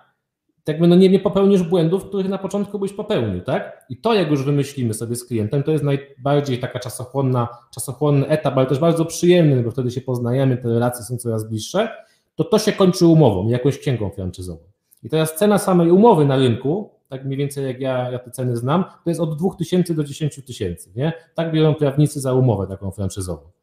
jakby 0.67 0.87
no 0.87 0.95
nie, 0.95 1.09
nie 1.09 1.19
popełnisz 1.19 1.63
błędów, 1.63 2.05
których 2.05 2.29
na 2.29 2.37
początku 2.37 2.79
byś 2.79 2.93
popełnił, 2.93 3.41
tak? 3.41 3.85
I 3.89 3.97
to, 3.97 4.13
jak 4.13 4.31
już 4.31 4.43
wymyślimy 4.43 4.93
sobie 4.93 5.15
z 5.15 5.25
klientem, 5.25 5.63
to 5.63 5.71
jest 5.71 5.83
najbardziej 5.83 6.59
taka 6.59 6.79
czasochłonna, 6.79 7.47
czasochłonny 7.73 8.27
etap, 8.27 8.57
ale 8.57 8.65
też 8.65 8.79
bardzo 8.79 9.05
przyjemny, 9.05 9.63
bo 9.63 9.71
wtedy 9.71 9.91
się 9.91 10.01
poznajemy, 10.01 10.57
te 10.57 10.69
relacje 10.69 11.05
są 11.05 11.17
coraz 11.17 11.49
bliższe, 11.49 11.89
to 12.35 12.43
to 12.43 12.59
się 12.59 12.71
kończy 12.71 13.05
umową, 13.05 13.47
jakąś 13.47 13.79
księgą 13.79 14.09
franczyzową. 14.09 14.61
I 15.03 15.09
teraz 15.09 15.35
cena 15.35 15.57
samej 15.57 15.91
umowy 15.91 16.25
na 16.25 16.35
rynku, 16.35 16.89
tak 17.09 17.25
mniej 17.25 17.37
więcej 17.37 17.65
jak 17.65 17.79
ja, 17.79 18.11
ja 18.11 18.19
te 18.19 18.31
ceny 18.31 18.57
znam, 18.57 18.83
to 19.03 19.09
jest 19.09 19.19
od 19.19 19.37
2000 19.37 19.93
do 19.93 20.03
10 20.03 20.45
tysięcy, 20.45 20.91
nie? 20.95 21.13
Tak 21.35 21.51
biorą 21.51 21.75
prawnicy 21.75 22.21
za 22.21 22.33
umowę 22.33 22.67
taką 22.67 22.91
franczyzową. 22.91 23.56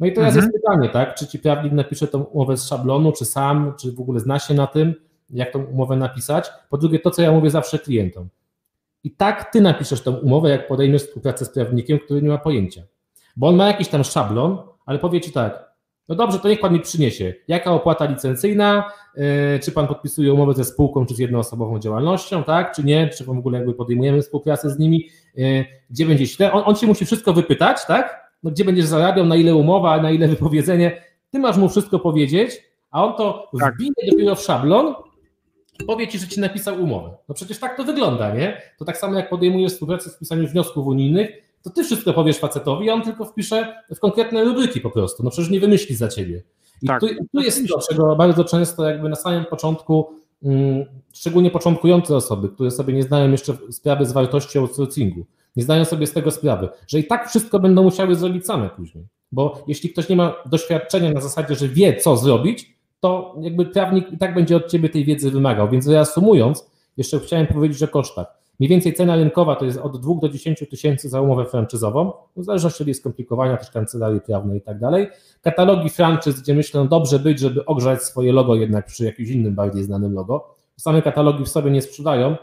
No 0.00 0.06
i 0.06 0.12
teraz 0.12 0.34
mhm. 0.34 0.44
jest 0.44 0.62
pytanie, 0.62 0.88
tak? 0.88 1.14
Czy 1.14 1.26
ci 1.26 1.38
prawnik 1.38 1.72
napisze 1.72 2.06
tą 2.06 2.22
umowę 2.22 2.56
z 2.56 2.68
szablonu, 2.68 3.12
czy 3.12 3.24
sam, 3.24 3.74
czy 3.80 3.92
w 3.92 4.00
ogóle 4.00 4.20
zna 4.20 4.38
się 4.38 4.54
na 4.54 4.66
tym, 4.66 4.94
jak 5.30 5.52
tą 5.52 5.64
umowę 5.64 5.96
napisać? 5.96 6.50
Po 6.70 6.78
drugie, 6.78 6.98
to 6.98 7.10
co 7.10 7.22
ja 7.22 7.32
mówię 7.32 7.50
zawsze 7.50 7.78
klientom. 7.78 8.28
I 9.04 9.10
tak 9.10 9.52
ty 9.52 9.60
napiszesz 9.60 10.02
tą 10.02 10.16
umowę, 10.16 10.50
jak 10.50 10.68
podejmiesz 10.68 11.02
współpracę 11.02 11.44
z 11.44 11.50
prawnikiem, 11.50 11.98
który 11.98 12.22
nie 12.22 12.28
ma 12.28 12.38
pojęcia. 12.38 12.82
Bo 13.36 13.48
on 13.48 13.56
ma 13.56 13.66
jakiś 13.66 13.88
tam 13.88 14.04
szablon, 14.04 14.58
ale 14.86 14.98
powie 14.98 15.20
ci 15.20 15.32
tak, 15.32 15.70
no 16.08 16.16
dobrze, 16.16 16.38
to 16.38 16.48
niech 16.48 16.60
pan 16.60 16.72
mi 16.72 16.80
przyniesie, 16.80 17.34
jaka 17.48 17.72
opłata 17.72 18.04
licencyjna, 18.04 18.92
yy, 19.16 19.24
czy 19.62 19.72
pan 19.72 19.86
podpisuje 19.86 20.32
umowę 20.32 20.54
ze 20.54 20.64
spółką, 20.64 21.06
czy 21.06 21.14
z 21.14 21.18
jednoosobową 21.18 21.78
działalnością, 21.78 22.44
tak, 22.44 22.76
czy 22.76 22.84
nie, 22.84 23.08
czy 23.08 23.24
w 23.24 23.30
ogóle 23.30 23.58
jakby 23.58 23.74
podejmujemy 23.74 24.22
współpracę 24.22 24.70
z 24.70 24.78
nimi, 24.78 25.08
yy, 25.34 25.64
gdzie 25.90 26.06
będzie 26.06 26.26
źle. 26.26 26.52
On, 26.52 26.62
on 26.66 26.76
ci 26.76 26.86
musi 26.86 27.04
wszystko 27.06 27.32
wypytać, 27.32 27.86
tak, 27.86 28.29
no 28.42 28.50
gdzie 28.50 28.64
będziesz 28.64 28.84
zarabiał, 28.84 29.26
na 29.26 29.36
ile 29.36 29.54
umowa, 29.54 30.02
na 30.02 30.10
ile 30.10 30.28
wypowiedzenie, 30.28 31.02
ty 31.30 31.38
masz 31.38 31.56
mu 31.56 31.68
wszystko 31.68 31.98
powiedzieć, 31.98 32.62
a 32.90 33.04
on 33.04 33.16
to 33.16 33.50
tak. 33.60 33.74
wbije 33.74 33.90
dopiero 34.10 34.34
w 34.34 34.42
szablon 34.42 34.94
i 35.80 35.84
powie 35.84 36.08
ci, 36.08 36.18
że 36.18 36.28
ci 36.28 36.40
napisał 36.40 36.82
umowę. 36.82 37.16
No 37.28 37.34
przecież 37.34 37.58
tak 37.58 37.76
to 37.76 37.84
wygląda, 37.84 38.34
nie? 38.34 38.62
To 38.78 38.84
tak 38.84 38.98
samo 38.98 39.16
jak 39.16 39.30
podejmujesz 39.30 39.72
współpracę 39.72 40.10
w 40.10 40.18
pisaniu 40.18 40.48
wniosków 40.48 40.86
unijnych, 40.86 41.30
to 41.62 41.70
ty 41.70 41.84
wszystko 41.84 42.12
powiesz 42.12 42.38
facetowi, 42.38 42.90
a 42.90 42.94
on 42.94 43.02
tylko 43.02 43.24
wpisze 43.24 43.74
w 43.94 44.00
konkretne 44.00 44.44
rubryki 44.44 44.80
po 44.80 44.90
prostu. 44.90 45.22
No 45.22 45.30
przecież 45.30 45.50
nie 45.50 45.60
wymyśli 45.60 45.96
za 45.96 46.08
ciebie. 46.08 46.42
I 46.82 46.86
tak. 46.86 47.00
tu, 47.00 47.06
tu 47.06 47.40
jest 47.40 47.68
to, 47.68 47.80
czego 47.90 48.16
bardzo 48.16 48.44
często 48.44 48.88
jakby 48.88 49.08
na 49.08 49.16
samym 49.16 49.44
początku, 49.44 50.10
mm, 50.42 50.84
szczególnie 51.12 51.50
początkujące 51.50 52.16
osoby, 52.16 52.48
które 52.48 52.70
sobie 52.70 52.94
nie 52.94 53.02
znają 53.02 53.30
jeszcze 53.30 53.56
sprawy 53.70 54.06
z 54.06 54.12
wartości 54.12 54.58
outsourcingu, 54.58 55.26
nie 55.56 55.62
zdają 55.62 55.84
sobie 55.84 56.06
z 56.06 56.12
tego 56.12 56.30
sprawy, 56.30 56.68
że 56.88 56.98
i 56.98 57.04
tak 57.04 57.28
wszystko 57.28 57.58
będą 57.58 57.82
musiały 57.82 58.14
zrobić 58.14 58.46
same 58.46 58.68
później. 58.68 59.06
Bo 59.32 59.64
jeśli 59.66 59.90
ktoś 59.90 60.08
nie 60.08 60.16
ma 60.16 60.34
doświadczenia 60.46 61.12
na 61.12 61.20
zasadzie, 61.20 61.54
że 61.54 61.68
wie, 61.68 61.96
co 61.96 62.16
zrobić, 62.16 62.74
to 63.00 63.36
jakby 63.40 63.66
prawnik 63.66 64.12
i 64.12 64.18
tak 64.18 64.34
będzie 64.34 64.56
od 64.56 64.66
ciebie 64.70 64.88
tej 64.88 65.04
wiedzy 65.04 65.30
wymagał. 65.30 65.68
Więc 65.68 65.88
reasumując, 65.88 66.70
jeszcze 66.96 67.20
chciałem 67.20 67.46
powiedzieć 67.46 67.82
o 67.82 67.88
kosztach. 67.88 68.40
Mniej 68.60 68.70
więcej 68.70 68.94
cena 68.94 69.16
rynkowa 69.16 69.56
to 69.56 69.64
jest 69.64 69.78
od 69.78 70.00
2 70.00 70.14
do 70.14 70.28
10 70.28 70.64
tysięcy 70.70 71.08
za 71.08 71.20
umowę 71.20 71.44
franczyzową, 71.44 72.12
w 72.36 72.44
zależności 72.44 72.90
od 72.90 72.96
skomplikowania, 72.96 73.56
też 73.56 73.70
kancelarii 73.70 74.20
prawnej 74.20 74.58
i 74.58 74.60
tak 74.60 74.78
dalej. 74.78 75.08
Katalogi 75.42 75.90
franczyz, 75.90 76.40
gdzie 76.40 76.54
myślę, 76.54 76.88
dobrze 76.88 77.18
być, 77.18 77.38
żeby 77.38 77.64
ogrzać 77.64 78.02
swoje 78.02 78.32
logo 78.32 78.54
jednak 78.54 78.86
przy 78.86 79.04
jakimś 79.04 79.28
innym, 79.28 79.54
bardziej 79.54 79.84
znanym 79.84 80.14
logo. 80.14 80.54
Same 80.76 81.02
katalogi 81.02 81.44
w 81.44 81.48
sobie 81.48 81.70
nie 81.70 81.82
sprzedają, 81.82 82.36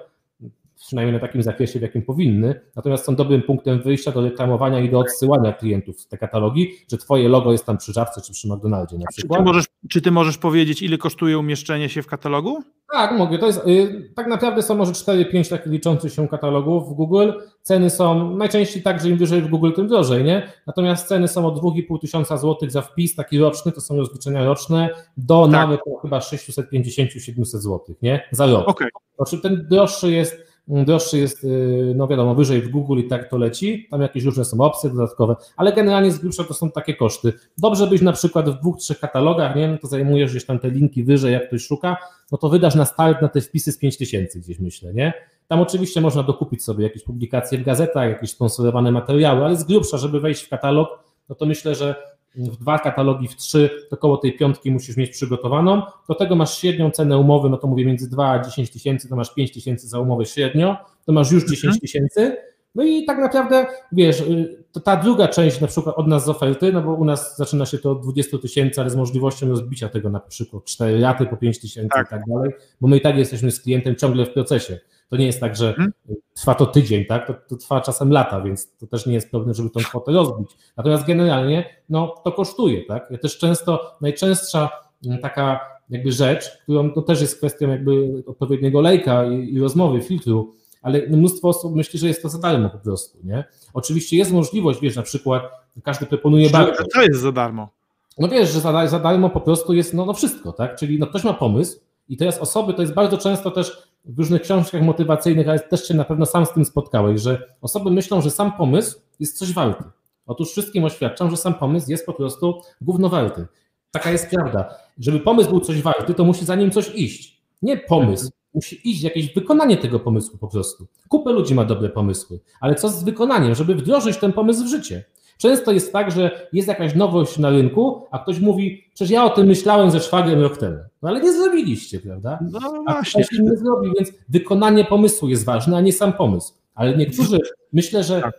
przynajmniej 0.85 1.13
na 1.13 1.19
takim 1.19 1.43
zakresie, 1.43 1.79
w 1.79 1.81
jakim 1.81 2.01
powinny, 2.01 2.61
natomiast 2.75 3.05
są 3.05 3.15
dobrym 3.15 3.41
punktem 3.41 3.81
wyjścia 3.81 4.11
do 4.11 4.21
reklamowania 4.21 4.79
i 4.79 4.89
do 4.89 4.99
odsyłania 4.99 5.53
klientów 5.53 6.07
te 6.07 6.17
katalogi, 6.17 6.71
że 6.91 6.97
twoje 6.97 7.29
logo 7.29 7.51
jest 7.51 7.65
tam 7.65 7.77
przy 7.77 7.93
Żabce 7.93 8.21
czy 8.21 8.33
przy 8.33 8.47
McDonaldzie 8.47 8.97
na 8.97 9.05
przykład. 9.11 9.39
Czy 9.39 9.43
ty, 9.43 9.45
możesz, 9.45 9.65
czy 9.89 10.01
ty 10.01 10.11
możesz 10.11 10.37
powiedzieć, 10.37 10.81
ile 10.81 10.97
kosztuje 10.97 11.39
umieszczenie 11.39 11.89
się 11.89 12.01
w 12.01 12.07
katalogu? 12.07 12.63
Tak, 12.93 13.17
mogę. 13.17 13.39
To 13.39 13.47
jest, 13.47 13.67
y, 13.67 14.11
tak 14.15 14.27
naprawdę 14.27 14.61
są 14.61 14.75
może 14.75 14.91
4-5 14.91 15.49
takich 15.49 15.71
liczących 15.71 16.13
się 16.13 16.27
katalogów 16.27 16.89
w 16.89 16.93
Google. 16.93 17.31
Ceny 17.61 17.89
są 17.89 18.35
najczęściej 18.37 18.83
tak, 18.83 19.01
że 19.01 19.09
im 19.09 19.17
wyżej 19.17 19.41
w 19.41 19.47
Google, 19.47 19.71
tym 19.71 19.87
drożej, 19.87 20.23
nie? 20.23 20.51
Natomiast 20.67 21.07
ceny 21.07 21.27
są 21.27 21.45
od 21.45 21.59
2,5 21.59 21.99
tysiąca 22.01 22.37
złotych 22.37 22.71
za 22.71 22.81
wpis 22.81 23.15
taki 23.15 23.39
roczny, 23.39 23.71
to 23.71 23.81
są 23.81 23.97
rozliczenia 23.97 24.45
roczne, 24.45 24.89
do 25.17 25.43
tak. 25.43 25.51
nawet 25.51 25.79
chyba 26.01 26.19
650-700 26.19 27.43
złotych, 27.43 28.01
nie? 28.01 28.29
Za 28.31 28.45
rok. 28.45 28.67
Okay. 28.67 28.89
Znaczy 29.15 29.41
ten 29.41 29.67
droższy 29.69 30.11
jest 30.11 30.46
droższy 30.67 31.17
jest, 31.17 31.43
y, 31.43 31.93
no 31.95 32.07
wiadomo, 32.07 32.35
wyżej 32.35 32.61
w 32.61 32.69
Google 32.69 32.99
i 32.99 33.07
tak 33.07 33.29
to 33.29 33.37
leci, 33.37 33.87
tam 33.91 34.01
jakieś 34.01 34.23
różne 34.23 34.45
są 34.45 34.61
opcje 34.61 34.89
dodatkowe, 34.89 35.35
ale 35.57 35.73
generalnie 35.73 36.11
z 36.11 36.19
grubsza 36.19 36.43
to 36.43 36.53
są 36.53 36.71
takie 36.71 36.93
koszty. 36.93 37.33
Dobrze 37.57 37.87
być 37.87 38.01
na 38.01 38.13
przykład 38.13 38.49
w 38.49 38.59
dwóch, 38.59 38.77
trzech 38.77 38.99
katalogach, 38.99 39.55
nie 39.55 39.61
wiem, 39.61 39.77
to 39.77 39.87
zajmujesz 39.87 40.31
gdzieś 40.31 40.45
tam 40.45 40.59
te 40.59 40.69
linki 40.69 41.03
wyżej, 41.03 41.33
jak 41.33 41.47
ktoś 41.47 41.65
szuka, 41.65 41.97
no 42.31 42.37
to 42.37 42.49
wydasz 42.49 42.75
na 42.75 42.85
start 42.85 43.21
na 43.21 43.27
te 43.27 43.41
wpisy 43.41 43.71
z 43.71 43.77
5000 43.77 44.39
gdzieś 44.39 44.59
myślę, 44.59 44.93
nie? 44.93 45.13
Tam 45.47 45.61
oczywiście 45.61 46.01
można 46.01 46.23
dokupić 46.23 46.63
sobie 46.63 46.83
jakieś 46.83 47.03
publikacje 47.03 47.57
w 47.57 47.63
gazetach, 47.63 48.09
jakieś 48.09 48.31
sponsorowane 48.31 48.91
materiały, 48.91 49.45
ale 49.45 49.55
z 49.55 49.63
grubsza, 49.63 49.97
żeby 49.97 50.19
wejść 50.19 50.43
w 50.43 50.49
katalog, 50.49 50.89
no 51.29 51.35
to 51.35 51.45
myślę, 51.45 51.75
że 51.75 51.95
w 52.37 52.57
dwa 52.57 52.79
katalogi, 52.79 53.27
w 53.27 53.35
trzy, 53.35 53.69
to 53.89 53.97
koło 53.97 54.17
tej 54.17 54.37
piątki 54.37 54.71
musisz 54.71 54.97
mieć 54.97 55.09
przygotowaną. 55.11 55.81
Do 56.09 56.15
tego 56.15 56.35
masz 56.35 56.57
średnią 56.57 56.91
cenę 56.91 57.17
umowy, 57.17 57.49
no 57.49 57.57
to 57.57 57.67
mówię 57.67 57.85
między 57.85 58.09
2 58.09 58.31
a 58.31 58.39
10 58.39 58.69
tysięcy, 58.71 59.09
to 59.09 59.15
masz 59.15 59.33
5 59.33 59.53
tysięcy 59.53 59.87
za 59.87 59.99
umowę 59.99 60.25
średnio, 60.25 60.77
to 61.05 61.13
masz 61.13 61.31
już 61.31 61.43
10 61.43 61.63
mhm. 61.63 61.79
tysięcy. 61.79 62.37
No 62.75 62.83
i 62.83 63.05
tak 63.05 63.17
naprawdę, 63.17 63.65
wiesz, 63.91 64.21
y, 64.21 64.63
to 64.71 64.79
ta 64.79 64.97
druga 64.97 65.27
część 65.27 65.61
na 65.61 65.67
przykład 65.67 65.95
od 65.97 66.07
nas 66.07 66.25
z 66.25 66.29
oferty, 66.29 66.73
no 66.73 66.81
bo 66.81 66.93
u 66.93 67.05
nas 67.05 67.37
zaczyna 67.37 67.65
się 67.65 67.77
to 67.77 67.91
od 67.91 68.01
20 68.01 68.37
tysięcy, 68.37 68.81
ale 68.81 68.89
z 68.89 68.95
możliwością 68.95 69.49
rozbicia 69.49 69.89
tego 69.89 70.09
na 70.09 70.19
przykład 70.19 70.63
4 70.65 71.01
raty 71.01 71.25
po 71.25 71.37
5 71.37 71.59
tysięcy 71.59 71.89
tak. 71.89 72.07
i 72.07 72.09
tak 72.09 72.21
dalej, 72.27 72.51
bo 72.81 72.87
my 72.87 72.97
i 72.97 73.01
tak 73.01 73.17
jesteśmy 73.17 73.51
z 73.51 73.61
klientem 73.61 73.95
ciągle 73.95 74.25
w 74.25 74.29
procesie. 74.33 74.79
To 75.09 75.17
nie 75.17 75.25
jest 75.25 75.39
tak, 75.39 75.55
że 75.55 75.73
hmm? 75.73 75.93
trwa 76.33 76.55
to 76.55 76.65
tydzień, 76.65 77.05
tak? 77.05 77.27
To, 77.27 77.33
to, 77.33 77.55
trwa 77.55 77.81
czasem 77.81 78.11
lata, 78.11 78.41
więc 78.41 78.77
to 78.77 78.87
też 78.87 79.05
nie 79.05 79.13
jest 79.13 79.31
problem, 79.31 79.53
żeby 79.53 79.69
tą 79.69 79.79
kwotę 79.79 80.11
rozbić. 80.11 80.51
Natomiast 80.77 81.05
generalnie, 81.05 81.69
no 81.89 82.15
to 82.23 82.31
kosztuje, 82.31 82.85
tak? 82.85 83.07
Ja 83.11 83.17
też 83.17 83.37
często, 83.37 83.97
najczęstsza 84.01 84.69
mm, 85.05 85.19
taka 85.19 85.59
jakby 85.89 86.11
rzecz, 86.11 86.57
którą 86.63 86.91
to 86.91 87.01
też 87.01 87.21
jest 87.21 87.37
kwestią 87.37 87.69
jakby 87.69 88.23
odpowiedniego 88.27 88.81
lejka 88.81 89.25
i, 89.25 89.53
i 89.53 89.59
rozmowy, 89.59 90.01
filtru, 90.01 90.53
ale 90.81 91.07
mnóstwo 91.07 91.49
osób 91.49 91.75
myśli, 91.75 91.99
że 91.99 92.07
jest 92.07 92.21
to 92.21 92.29
za 92.29 92.39
darmo 92.39 92.69
po 92.69 92.77
prostu, 92.77 93.17
nie? 93.23 93.43
Oczywiście 93.73 94.17
jest 94.17 94.31
możliwość, 94.31 94.79
wiesz, 94.81 94.95
na 94.95 95.01
przykład 95.01 95.43
każdy 95.83 96.05
proponuje 96.05 96.49
bardzo. 96.49 96.83
Co 96.93 97.01
jest 97.01 97.21
za 97.21 97.31
darmo? 97.31 97.69
No 98.17 98.27
wiesz, 98.27 98.49
że 98.49 98.59
za, 98.59 98.87
za 98.87 98.99
darmo 98.99 99.29
po 99.29 99.41
prostu 99.41 99.73
jest 99.73 99.93
no, 99.93 100.05
no 100.05 100.13
wszystko, 100.13 100.51
tak? 100.51 100.75
Czyli 100.75 100.99
no 100.99 101.07
ktoś 101.07 101.23
ma 101.23 101.33
pomysł 101.33 101.79
i 102.09 102.17
teraz 102.17 102.39
osoby, 102.39 102.73
to 102.73 102.81
jest 102.81 102.93
bardzo 102.93 103.17
często 103.17 103.51
też 103.51 103.86
w 104.07 104.19
różnych 104.19 104.41
książkach 104.41 104.81
motywacyjnych, 104.81 105.49
ale 105.49 105.59
też 105.59 105.87
się 105.87 105.93
na 105.93 106.03
pewno 106.03 106.25
sam 106.25 106.45
z 106.45 106.53
tym 106.53 106.65
spotkałeś, 106.65 107.21
że 107.21 107.55
osoby 107.61 107.91
myślą, 107.91 108.21
że 108.21 108.31
sam 108.31 108.51
pomysł 108.51 108.99
jest 109.19 109.37
coś 109.37 109.53
warty. 109.53 109.83
Otóż 110.25 110.51
wszystkim 110.51 110.83
oświadczam, 110.83 111.31
że 111.31 111.37
sam 111.37 111.53
pomysł 111.53 111.91
jest 111.91 112.05
po 112.05 112.13
prostu 112.13 112.61
głównowarty. 112.81 113.45
Taka 113.91 114.11
jest 114.11 114.29
prawda. 114.29 114.75
Żeby 114.99 115.19
pomysł 115.19 115.49
był 115.49 115.59
coś 115.59 115.81
warty, 115.81 116.13
to 116.13 116.23
musi 116.23 116.45
za 116.45 116.55
nim 116.55 116.71
coś 116.71 116.95
iść. 116.95 117.41
Nie 117.61 117.77
pomysł, 117.77 118.29
musi 118.53 118.89
iść 118.89 119.01
jakieś 119.01 119.33
wykonanie 119.33 119.77
tego 119.77 119.99
pomysłu 119.99 120.37
po 120.37 120.47
prostu. 120.47 120.87
Kupę 121.07 121.31
ludzi 121.31 121.55
ma 121.55 121.65
dobre 121.65 121.89
pomysły, 121.89 122.39
ale 122.61 122.75
co 122.75 122.89
z 122.89 123.03
wykonaniem, 123.03 123.55
żeby 123.55 123.75
wdrożyć 123.75 124.17
ten 124.17 124.33
pomysł 124.33 124.63
w 124.63 124.67
życie? 124.67 125.03
Często 125.37 125.71
jest 125.71 125.93
tak, 125.93 126.11
że 126.11 126.47
jest 126.53 126.67
jakaś 126.67 126.95
nowość 126.95 127.37
na 127.37 127.49
rynku, 127.49 128.01
a 128.11 128.19
ktoś 128.19 128.39
mówi, 128.39 128.83
przecież 128.93 129.11
ja 129.11 129.25
o 129.25 129.29
tym 129.29 129.47
myślałem 129.47 129.91
ze 129.91 129.99
szwagrem 129.99 130.41
rok 130.41 130.57
temu. 130.57 130.77
No 131.01 131.09
ale 131.09 131.21
nie 131.21 131.33
zrobiliście, 131.33 131.99
prawda? 131.99 132.39
No 132.51 132.83
właśnie. 132.83 133.25
A 133.39 133.43
nie 133.43 133.57
zrobi, 133.57 133.91
więc 133.97 134.11
wykonanie 134.29 134.85
pomysłu 134.85 135.29
jest 135.29 135.45
ważne, 135.45 135.77
a 135.77 135.81
nie 135.81 135.93
sam 135.93 136.13
pomysł. 136.13 136.53
Ale 136.75 136.97
niektórzy, 136.97 137.39
myślę, 137.73 138.03
że 138.03 138.21
tak. 138.21 138.33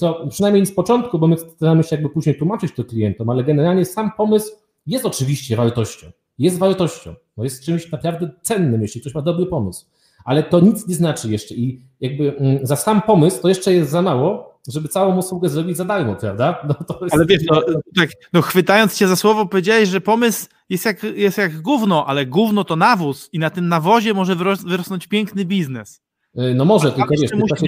to 0.00 0.26
przynajmniej 0.30 0.66
z 0.66 0.74
początku, 0.74 1.18
bo 1.18 1.26
my 1.26 1.36
staramy 1.38 1.82
się 1.82 1.96
jakby 1.96 2.10
później 2.10 2.38
tłumaczyć 2.38 2.72
to 2.74 2.84
klientom, 2.84 3.30
ale 3.30 3.44
generalnie 3.44 3.84
sam 3.84 4.10
pomysł 4.16 4.52
jest 4.86 5.06
oczywiście 5.06 5.56
wartością. 5.56 6.06
Jest 6.38 6.58
wartością. 6.58 7.14
No 7.36 7.44
jest 7.44 7.64
czymś 7.64 7.92
naprawdę 7.92 8.30
cennym, 8.42 8.82
jeśli 8.82 9.00
ktoś 9.00 9.14
ma 9.14 9.22
dobry 9.22 9.46
pomysł. 9.46 9.86
Ale 10.24 10.42
to 10.42 10.60
nic 10.60 10.88
nie 10.88 10.94
znaczy 10.94 11.30
jeszcze 11.30 11.54
i 11.54 11.82
jakby 12.00 12.36
mm, 12.36 12.66
za 12.66 12.76
sam 12.76 13.02
pomysł 13.02 13.42
to 13.42 13.48
jeszcze 13.48 13.72
jest 13.72 13.90
za 13.90 14.02
mało, 14.02 14.49
żeby 14.68 14.88
całą 14.88 15.16
usługę 15.16 15.48
zrobić 15.48 15.76
za 15.76 15.84
darmo, 15.84 16.16
prawda? 16.16 16.68
No 16.68 16.98
jest... 17.02 17.14
Ale 17.14 17.26
wiesz, 17.26 17.42
no, 17.50 17.62
tak, 17.96 18.10
no 18.32 18.42
chwytając 18.42 18.96
cię 18.96 19.08
za 19.08 19.16
słowo 19.16 19.46
powiedziałeś, 19.46 19.88
że 19.88 20.00
pomysł 20.00 20.48
jest 20.68 20.84
jak, 20.84 21.02
jest 21.02 21.38
jak 21.38 21.60
gówno, 21.60 22.06
ale 22.06 22.26
gówno 22.26 22.64
to 22.64 22.76
nawóz 22.76 23.28
i 23.32 23.38
na 23.38 23.50
tym 23.50 23.68
nawozie 23.68 24.14
może 24.14 24.36
wyrosnąć 24.66 25.06
piękny 25.06 25.44
biznes. 25.44 26.02
Y, 26.38 26.54
no 26.54 26.64
może, 26.64 26.92
tylko 26.92 27.14
wiesz, 27.20 27.32
musi... 27.32 27.66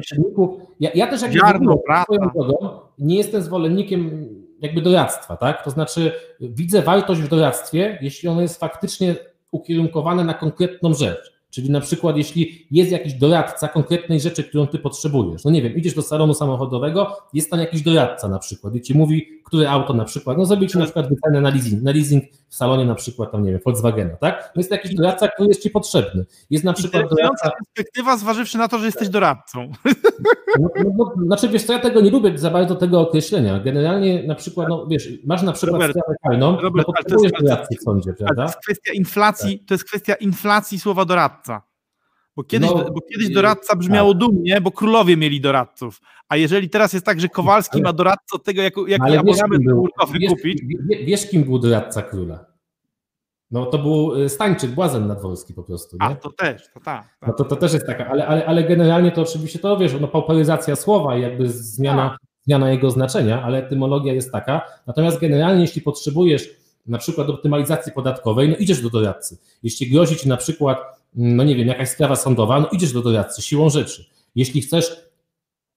ja, 0.80 0.90
ja 0.94 1.06
też 1.06 1.22
jak 1.22 1.32
Ziarno, 1.32 1.78
drogą, 2.34 2.80
nie 2.98 3.16
jestem 3.16 3.42
zwolennikiem 3.42 4.28
jakby 4.60 4.82
doradztwa, 4.82 5.36
tak? 5.36 5.64
To 5.64 5.70
znaczy 5.70 6.12
widzę 6.40 6.82
wartość 6.82 7.20
w 7.20 7.28
doradztwie, 7.28 7.98
jeśli 8.02 8.28
ono 8.28 8.42
jest 8.42 8.60
faktycznie 8.60 9.14
ukierunkowane 9.50 10.24
na 10.24 10.34
konkretną 10.34 10.94
rzecz. 10.94 11.32
Czyli 11.52 11.70
na 11.70 11.80
przykład, 11.80 12.16
jeśli 12.16 12.66
jest 12.70 12.92
jakiś 12.92 13.14
doradca 13.14 13.68
konkretnej 13.68 14.20
rzeczy, 14.20 14.44
którą 14.44 14.66
ty 14.66 14.78
potrzebujesz, 14.78 15.44
no 15.44 15.50
nie 15.50 15.62
wiem, 15.62 15.76
idziesz 15.76 15.94
do 15.94 16.02
salonu 16.02 16.34
samochodowego, 16.34 17.16
jest 17.34 17.50
tam 17.50 17.60
jakiś 17.60 17.82
doradca 17.82 18.28
na 18.28 18.38
przykład 18.38 18.74
i 18.74 18.80
ci 18.80 18.94
mówi, 18.94 19.41
które 19.52 19.70
auto 19.70 19.94
na 19.94 20.04
przykład, 20.04 20.38
no 20.38 20.44
zrobić 20.44 20.74
na 20.74 20.84
przykład 20.84 21.08
wycenę 21.08 21.40
na 21.40 21.50
leasing, 21.50 21.82
na 21.82 21.90
leasing 21.90 22.24
w 22.48 22.54
salonie 22.54 22.84
na 22.84 22.94
przykład 22.94 23.32
tam, 23.32 23.44
nie 23.44 23.50
wiem, 23.50 23.60
Volkswagena, 23.64 24.16
tak? 24.16 24.52
No 24.56 24.60
jest 24.60 24.70
jakiś 24.70 24.94
doradca, 24.94 25.28
który 25.28 25.48
jest 25.48 25.62
ci 25.62 25.70
potrzebny. 25.70 26.24
Jest 26.50 26.64
na 26.64 26.72
przykład 26.72 27.08
doradca... 27.10 27.50
perspektywa, 27.50 28.16
zważywszy 28.16 28.58
na 28.58 28.68
to, 28.68 28.78
że 28.78 28.86
jesteś 28.86 29.08
doradcą. 29.08 29.72
No, 30.60 30.68
no, 30.76 30.90
no, 30.96 31.24
znaczy, 31.26 31.48
wiesz 31.48 31.64
co, 31.64 31.72
ja 31.72 31.78
tego 31.78 32.00
nie 32.00 32.10
lubię 32.10 32.38
za 32.38 32.50
bardzo 32.50 32.74
tego 32.74 33.00
określenia. 33.00 33.60
Generalnie 33.60 34.26
na 34.26 34.34
przykład, 34.34 34.68
no 34.68 34.86
wiesz, 34.86 35.08
masz 35.24 35.42
na 35.42 35.52
przykład 35.52 35.72
Robert, 35.72 35.92
sprawę 35.92 36.14
fajną, 36.28 36.60
Robert, 36.60 36.88
no 36.88 36.94
potrzebujesz 36.94 37.32
doradcy 37.40 37.76
w 37.80 37.82
sądzie, 37.82 38.12
prawda? 38.12 38.42
To 38.42 38.42
jest 38.42 38.58
kwestia 38.60 38.92
inflacji, 38.92 39.58
tak. 39.58 39.68
to 39.68 39.74
jest 39.74 39.84
kwestia 39.84 40.14
inflacji 40.14 40.80
słowa 40.80 41.04
doradca. 41.04 41.71
Bo 42.36 42.44
kiedyś, 42.44 42.70
no, 42.70 42.90
bo 42.90 43.00
kiedyś 43.00 43.30
doradca 43.30 43.76
brzmiało 43.76 44.12
tak. 44.12 44.20
dumnie, 44.20 44.60
bo 44.60 44.70
królowie 44.70 45.16
mieli 45.16 45.40
doradców. 45.40 46.00
A 46.28 46.36
jeżeli 46.36 46.70
teraz 46.70 46.92
jest 46.92 47.06
tak, 47.06 47.20
że 47.20 47.28
Kowalski 47.28 47.74
ale, 47.74 47.82
ma 47.82 47.92
doradcę 47.92 48.36
od 48.36 48.44
tego, 48.44 48.62
jak, 48.62 48.74
jaki 48.86 49.16
abonament 49.16 49.64
kurkowy 49.64 50.18
kupić. 50.28 50.62
Wiesz, 50.88 51.04
wiesz, 51.04 51.30
kim 51.30 51.44
był 51.44 51.58
doradca 51.58 52.02
króla? 52.02 52.52
No 53.50 53.66
to 53.66 53.78
był 53.78 54.22
y, 54.22 54.28
Stańczyk, 54.28 54.70
Błazen 54.70 55.06
Nadworski 55.06 55.54
po 55.54 55.62
prostu. 55.62 55.96
Nie? 56.00 56.06
A, 56.06 56.14
to 56.14 56.32
też, 56.32 56.62
to 56.74 56.80
tak. 56.80 57.16
Ta, 57.20 57.26
no 57.26 57.32
to, 57.32 57.44
to 57.44 57.56
też 57.56 57.72
jest 57.72 57.86
taka, 57.86 58.06
ale, 58.06 58.26
ale, 58.26 58.46
ale 58.46 58.64
generalnie 58.64 59.12
to 59.12 59.22
oczywiście 59.22 59.58
to, 59.58 59.76
wiesz, 59.76 59.92
no 60.00 60.08
pauperyzacja 60.08 60.76
słowa 60.76 61.16
i 61.16 61.22
jakby 61.22 61.48
zmiana, 61.48 62.10
tak. 62.10 62.18
zmiana 62.46 62.70
jego 62.70 62.90
znaczenia, 62.90 63.42
ale 63.42 63.58
etymologia 63.58 64.12
jest 64.12 64.32
taka. 64.32 64.62
Natomiast 64.86 65.20
generalnie 65.20 65.60
jeśli 65.60 65.82
potrzebujesz 65.82 66.50
na 66.86 66.98
przykład 66.98 67.28
optymalizacji 67.28 67.92
podatkowej, 67.92 68.48
no 68.48 68.56
idziesz 68.56 68.82
do 68.82 68.90
doradcy. 68.90 69.38
Jeśli 69.62 69.90
grozi 69.90 70.16
ci 70.16 70.28
na 70.28 70.36
przykład 70.36 71.01
no 71.14 71.44
nie 71.44 71.56
wiem, 71.56 71.68
jakaś 71.68 71.88
sprawa 71.88 72.16
sądowa, 72.16 72.60
no 72.60 72.68
idziesz 72.72 72.92
do 72.92 73.02
doradcy 73.02 73.42
siłą 73.42 73.70
rzeczy. 73.70 74.04
Jeśli 74.34 74.62
chcesz 74.62 75.12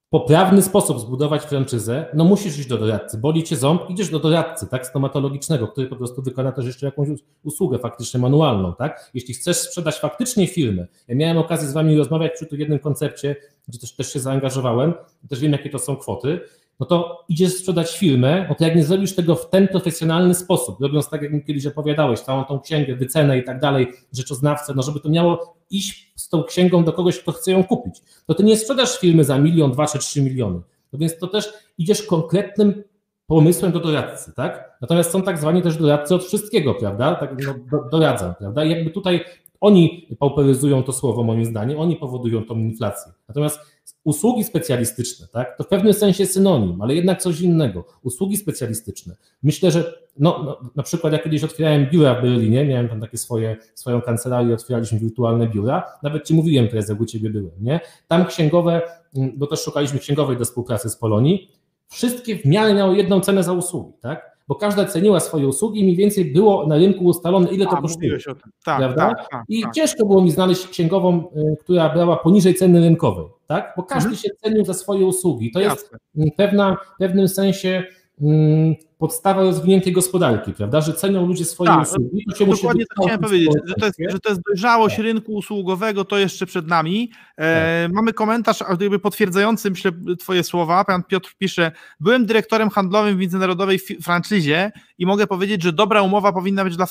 poprawny 0.09 0.61
sposób 0.61 0.99
zbudować 0.99 1.43
franczyzę, 1.43 2.05
no 2.13 2.23
musisz 2.23 2.59
iść 2.59 2.67
do 2.67 2.77
doradcy. 2.77 3.17
Boli 3.17 3.43
cię 3.43 3.55
ząb, 3.55 3.89
idziesz 3.89 4.09
do 4.09 4.19
doradcy, 4.19 4.67
tak, 4.67 4.87
stomatologicznego, 4.87 5.67
który 5.67 5.87
po 5.87 5.95
prostu 5.95 6.21
wykona 6.21 6.51
też 6.51 6.65
jeszcze 6.65 6.85
jakąś 6.85 7.09
usługę 7.43 7.79
faktycznie 7.79 8.19
manualną, 8.19 8.73
tak. 8.73 9.11
Jeśli 9.13 9.33
chcesz 9.33 9.57
sprzedać 9.57 9.95
faktycznie 9.99 10.47
firmę, 10.47 10.87
ja 11.07 11.15
miałem 11.15 11.37
okazję 11.37 11.67
z 11.67 11.73
wami 11.73 11.97
rozmawiać 11.97 12.31
przy 12.35 12.45
tym 12.45 12.59
jednym 12.59 12.79
koncepcie, 12.79 13.35
gdzie 13.67 13.79
też, 13.79 13.95
też 13.95 14.13
się 14.13 14.19
zaangażowałem, 14.19 14.93
też 15.29 15.39
wiem, 15.39 15.51
jakie 15.51 15.69
to 15.69 15.79
są 15.79 15.95
kwoty, 15.95 16.39
no 16.79 16.85
to 16.85 17.25
idziesz 17.29 17.53
sprzedać 17.53 17.97
firmę, 17.97 18.45
no 18.49 18.55
to 18.55 18.63
jak 18.63 18.75
nie 18.75 18.83
zrobisz 18.83 19.15
tego 19.15 19.35
w 19.35 19.49
ten 19.49 19.67
profesjonalny 19.67 20.35
sposób, 20.35 20.81
robiąc 20.81 21.09
tak, 21.09 21.21
jak 21.21 21.33
mi 21.33 21.43
kiedyś 21.43 21.65
opowiadałeś, 21.65 22.19
całą 22.19 22.43
tą 22.43 22.59
księgę, 22.59 22.95
wycenę 22.95 23.37
i 23.37 23.43
tak 23.43 23.59
dalej, 23.59 23.87
rzeczoznawcę, 24.13 24.73
no 24.75 24.83
żeby 24.83 24.99
to 24.99 25.09
miało 25.09 25.55
iść 25.69 26.13
z 26.15 26.29
tą 26.29 26.43
księgą 26.43 26.83
do 26.83 26.93
kogoś, 26.93 27.19
kto 27.19 27.31
chce 27.31 27.51
ją 27.51 27.63
kupić, 27.63 28.01
to 28.25 28.33
ty 28.33 28.43
nie 28.43 28.57
sprzedasz 28.57 28.99
firmy 28.99 29.23
za 29.23 29.37
milion, 29.39 29.71
dwa 29.71 29.87
czy 29.87 29.99
trzy 29.99 30.21
miliony. 30.21 30.61
No 30.93 30.99
więc 30.99 31.17
to 31.17 31.27
też 31.27 31.53
idziesz 31.77 32.03
konkretnym 32.03 32.83
pomysłem 33.27 33.71
do 33.71 33.79
doradcy, 33.79 34.33
tak? 34.35 34.77
Natomiast 34.81 35.11
są 35.11 35.21
tak 35.21 35.37
zwani 35.37 35.61
też 35.61 35.77
doradcy 35.77 36.15
od 36.15 36.23
wszystkiego, 36.23 36.73
prawda? 36.73 37.15
Tak, 37.15 37.35
no, 37.45 37.53
do, 37.71 37.89
doradzam, 37.89 38.35
prawda? 38.35 38.65
I 38.65 38.69
jakby 38.69 38.89
tutaj 38.89 39.25
oni 39.61 40.07
pauperyzują 40.19 40.83
to 40.83 40.93
słowo, 40.93 41.23
moim 41.23 41.45
zdaniem, 41.45 41.79
oni 41.79 41.95
powodują 41.95 42.43
tą 42.43 42.57
inflację. 42.57 43.11
Natomiast 43.27 43.59
usługi 44.05 44.43
specjalistyczne, 44.43 45.27
tak, 45.31 45.57
to 45.57 45.63
w 45.63 45.67
pewnym 45.67 45.93
sensie 45.93 46.25
synonim, 46.25 46.81
ale 46.81 46.95
jednak 46.95 47.21
coś 47.21 47.41
innego. 47.41 47.85
Usługi 48.03 48.37
specjalistyczne. 48.37 49.15
Myślę, 49.43 49.71
że 49.71 49.93
no, 50.19 50.43
no, 50.45 50.69
na 50.75 50.83
przykład 50.83 51.13
jak 51.13 51.23
kiedyś 51.23 51.43
otwierałem 51.43 51.89
biura 51.89 52.15
w 52.15 52.21
Berlinie, 52.21 52.65
miałem 52.65 52.89
tam 52.89 53.01
takie 53.01 53.17
swoje, 53.17 53.57
swoją 53.75 54.01
kancelarię, 54.01 54.53
otwieraliśmy 54.53 54.99
wirtualne 54.99 55.47
biura, 55.47 55.83
nawet 56.03 56.27
Ci 56.27 56.33
mówiłem 56.33 56.67
teraz, 56.67 56.89
jak 56.89 57.01
u 57.01 57.05
Ciebie 57.05 57.29
byłem, 57.29 57.51
nie? 57.61 57.79
Tam 58.07 58.25
księgowe, 58.25 58.81
mm, 59.15 59.31
bo 59.37 59.47
też 59.47 59.63
szukaliśmy 59.63 59.99
księgowej 59.99 60.37
do 60.37 60.45
współpracy 60.45 60.89
z 60.89 60.97
Polonii, 60.97 61.51
wszystkie 61.87 62.35
w 62.35 62.45
miarę 62.45 62.73
miały 62.73 62.97
jedną 62.97 63.19
cenę 63.19 63.43
za 63.43 63.53
usługi, 63.53 63.93
tak? 64.01 64.34
Bo 64.47 64.55
każda 64.55 64.85
ceniła 64.85 65.19
swoje 65.19 65.47
usługi 65.47 65.79
i 65.79 65.83
mniej 65.83 65.95
więcej 65.95 66.25
było 66.25 66.67
na 66.67 66.75
rynku 66.75 67.05
ustalone, 67.05 67.49
ile 67.49 67.65
to 67.65 67.77
kosztuje. 67.77 68.17
Tak, 68.65 68.77
prawda? 68.77 69.09
Tak, 69.09 69.29
tak, 69.29 69.43
I 69.49 69.61
tak. 69.61 69.73
ciężko 69.73 70.05
było 70.05 70.21
mi 70.21 70.31
znaleźć 70.31 70.67
księgową, 70.67 71.23
y, 71.35 71.57
która 71.63 71.89
brała 71.89 72.17
poniżej 72.17 72.55
ceny 72.55 72.79
rynkowej, 72.79 73.25
tak? 73.47 73.73
bo 73.77 73.83
każdy 73.83 74.09
mhm. 74.09 74.17
się 74.17 74.29
cenił 74.43 74.65
za 74.65 74.73
swoje 74.73 75.05
usługi. 75.05 75.51
To 75.51 75.59
Jasne. 75.59 75.97
jest 76.15 76.35
pewna, 76.37 76.77
w 76.95 76.97
pewnym 76.97 77.27
sensie 77.27 77.83
Mm, 78.21 78.75
podstawa 79.07 79.41
rozwiniętej 79.41 79.93
gospodarki, 79.93 80.53
prawda? 80.53 80.81
Że 80.81 80.93
cenią 80.93 81.25
ludzie 81.25 81.45
swoje 81.45 81.69
tak, 81.69 81.81
usługi. 81.81 82.25
To 82.25 82.35
się 82.35 82.45
dokładnie 82.45 82.83
tak 82.85 82.97
chciałem 83.05 83.21
powiedzieć, 83.21 83.49
że 83.65 83.73
to, 83.73 83.85
jest, 83.85 83.99
że 84.09 84.19
to 84.19 84.29
jest 84.29 84.41
dojrzałość 84.41 84.95
tak. 84.95 85.05
rynku 85.05 85.33
usługowego, 85.33 86.05
to 86.05 86.17
jeszcze 86.17 86.45
przed 86.45 86.67
nami. 86.67 87.11
E, 87.37 87.83
tak. 87.83 87.95
Mamy 87.95 88.13
komentarz 88.13 88.59
jakby 88.79 88.99
potwierdzający, 88.99 89.69
myślę, 89.69 89.91
Twoje 90.19 90.43
słowa. 90.43 90.83
Pan 90.83 91.03
Piotr 91.03 91.35
pisze, 91.37 91.71
byłem 91.99 92.25
dyrektorem 92.25 92.69
handlowym 92.69 93.15
w 93.15 93.19
międzynarodowej 93.19 93.79
franczyzie 93.79 94.71
i 94.97 95.05
mogę 95.05 95.27
powiedzieć, 95.27 95.63
że 95.63 95.73
dobra 95.73 96.01
umowa 96.01 96.33
powinna 96.33 96.63
być 96.63 96.75
dla, 96.75 96.85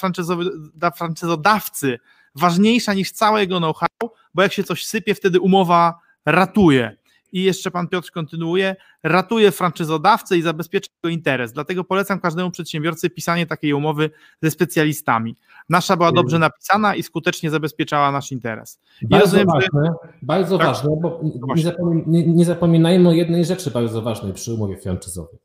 dla 0.74 0.90
franczyzodawcy 0.90 1.98
ważniejsza 2.34 2.94
niż 2.94 3.10
całe 3.10 3.40
jego 3.40 3.58
know-how, 3.58 4.10
bo 4.34 4.42
jak 4.42 4.52
się 4.52 4.64
coś 4.64 4.86
sypie, 4.86 5.14
wtedy 5.14 5.40
umowa 5.40 5.98
ratuje. 6.26 6.96
I 7.34 7.42
jeszcze 7.42 7.70
pan 7.70 7.88
Piotr 7.88 8.10
kontynuuje, 8.10 8.76
ratuje 9.02 9.50
franczyzodawcę 9.50 10.36
i 10.36 10.42
zabezpiecza 10.42 10.88
jego 11.02 11.14
interes. 11.14 11.52
Dlatego 11.52 11.84
polecam 11.84 12.20
każdemu 12.20 12.50
przedsiębiorcy 12.50 13.10
pisanie 13.10 13.46
takiej 13.46 13.72
umowy 13.72 14.10
ze 14.42 14.50
specjalistami. 14.50 15.36
Nasza 15.68 15.96
była 15.96 16.12
dobrze 16.12 16.38
napisana 16.38 16.94
i 16.94 17.02
skutecznie 17.02 17.50
zabezpieczała 17.50 18.12
nasz 18.12 18.32
interes. 18.32 18.80
I 19.02 19.08
bardzo 19.08 19.24
rozumiem, 19.24 19.46
ważne, 19.46 19.82
że... 19.84 20.08
bardzo 20.22 20.58
tak, 20.58 20.66
ważne, 20.66 20.90
bo 21.00 21.20
nie, 21.56 21.62
zapomina, 21.62 22.02
nie, 22.06 22.26
nie 22.26 22.44
zapominajmy 22.44 23.08
o 23.08 23.12
jednej 23.12 23.44
rzeczy 23.44 23.70
bardzo 23.70 24.02
ważnej 24.02 24.32
przy 24.32 24.54
umowie 24.54 24.76
franczyzowej. 24.76 25.38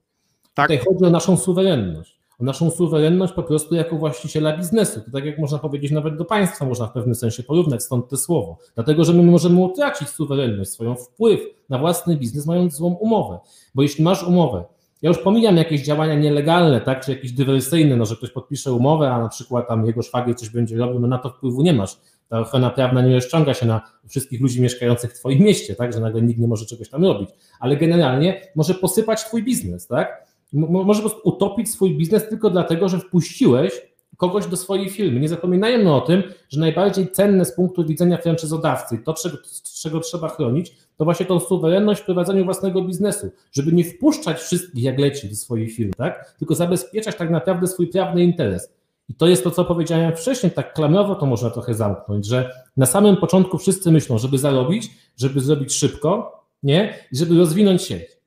Tak. 0.54 0.70
Tutaj 0.70 0.86
chodzi 0.86 1.06
o 1.06 1.10
naszą 1.10 1.38
suwerenność 1.38 2.19
naszą 2.44 2.72
suwerenność 2.72 3.34
po 3.34 3.44
prostu 3.44 3.76
jako 3.76 3.96
właściciela 3.96 4.58
biznesu. 4.58 5.02
To 5.02 5.12
tak 5.12 5.26
jak 5.26 5.40
można 5.40 5.60
powiedzieć, 5.60 5.92
nawet 5.92 6.18
do 6.18 6.26
państwa 6.26 6.66
można 6.66 6.88
w 6.88 6.92
pewnym 6.92 7.16
sensie 7.16 7.44
porównać, 7.44 7.84
stąd 7.84 8.10
to 8.10 8.18
słowo. 8.18 8.58
Dlatego, 8.76 9.04
że 9.04 9.14
my 9.14 9.24
możemy 9.24 9.60
utracić 9.60 10.10
suwerenność, 10.10 10.72
swoją 10.72 10.96
wpływ 10.96 11.40
na 11.70 11.78
własny 11.78 12.16
biznes, 12.16 12.46
mając 12.46 12.76
złą 12.76 12.94
umowę. 12.94 13.40
Bo 13.76 13.82
jeśli 13.82 14.04
masz 14.04 14.24
umowę, 14.24 14.64
ja 15.02 15.10
już 15.10 15.18
pomijam 15.18 15.58
jakieś 15.58 15.82
działania 15.82 16.16
nielegalne, 16.16 16.82
tak, 16.82 17.06
czy 17.06 17.12
jakieś 17.12 17.32
dywersyjne, 17.32 17.96
no, 17.96 18.06
że 18.06 18.16
ktoś 18.16 18.32
podpisze 18.32 18.74
umowę, 18.74 19.12
a 19.12 19.22
na 19.22 19.30
przykład 19.30 19.68
tam 19.68 19.86
jego 19.86 20.02
szwagier 20.02 20.36
coś 20.36 20.50
będzie 20.50 20.78
robił, 20.78 21.00
no 21.00 21.08
na 21.08 21.18
to 21.18 21.30
wpływu 21.30 21.62
nie 21.62 21.74
masz. 21.74 21.98
Ta 22.30 22.40
ochrona 22.40 22.70
prawna 22.70 23.02
nie 23.02 23.16
rozciąga 23.16 23.54
się 23.54 23.66
na 23.66 23.82
wszystkich 24.08 24.42
ludzi 24.42 24.62
mieszkających 24.62 25.12
w 25.12 25.20
twoim 25.20 25.40
mieście, 25.40 25.76
tak, 25.76 25.94
że 25.94 26.00
nagle 26.00 26.22
nikt 26.22 26.40
nie 26.40 26.48
może 26.48 26.66
czegoś 26.66 26.90
tam 26.90 27.04
robić, 27.04 27.30
ale 27.60 27.78
generalnie 27.78 28.42
może 28.56 28.74
posypać 28.74 29.26
twój 29.26 29.44
biznes, 29.44 29.88
tak, 29.88 30.29
może 30.54 31.02
po 31.02 31.10
prostu 31.10 31.30
utopić 31.30 31.72
swój 31.72 31.98
biznes 31.98 32.30
tylko 32.30 32.50
dlatego, 32.50 32.90
że 32.90 33.00
wpuściłeś 33.00 33.82
kogoś 34.18 34.48
do 34.48 34.58
swojej 34.58 34.90
firmy. 34.90 35.20
Nie 35.20 35.30
zapominajmy 35.30 35.94
o 35.96 36.02
tym, 36.02 36.24
że 36.50 36.60
najbardziej 36.60 37.12
cenne 37.12 37.46
z 37.46 37.56
punktu 37.56 37.86
widzenia 37.86 38.18
franczyzodawcy, 38.18 38.98
to 38.98 39.14
czego, 39.14 39.38
czego 39.82 40.00
trzeba 40.00 40.30
chronić, 40.30 40.76
to 40.98 41.06
właśnie 41.06 41.26
tą 41.26 41.40
suwerenność 41.40 42.02
w 42.02 42.06
prowadzeniu 42.06 42.46
własnego 42.46 42.82
biznesu, 42.82 43.32
żeby 43.52 43.72
nie 43.72 43.84
wpuszczać 43.84 44.38
wszystkich 44.40 44.84
jak 44.84 45.00
leci 45.00 45.30
do 45.30 45.36
swojej 45.36 45.70
firmy, 45.70 45.94
tak? 45.98 46.36
tylko 46.40 46.56
zabezpieczać 46.56 47.16
tak 47.16 47.30
naprawdę 47.30 47.68
swój 47.68 47.88
prawny 47.88 48.24
interes. 48.24 48.74
I 49.10 49.14
to 49.14 49.28
jest 49.28 49.44
to, 49.44 49.52
co 49.52 49.66
powiedziałem 49.66 50.16
wcześniej, 50.16 50.52
tak 50.52 50.74
klamrowo 50.74 51.16
to 51.16 51.26
można 51.26 51.50
trochę 51.50 51.74
zamknąć, 51.74 52.26
że 52.26 52.52
na 52.78 52.86
samym 52.86 53.18
początku 53.18 53.58
wszyscy 53.58 53.92
myślą, 53.92 54.18
żeby 54.18 54.38
zarobić, 54.38 54.92
żeby 55.18 55.40
zrobić 55.40 55.74
szybko, 55.74 56.40
nie? 56.64 56.94
I 57.12 57.18
żeby 57.18 57.38
rozwinąć 57.38 57.82
sieć. 57.82 58.19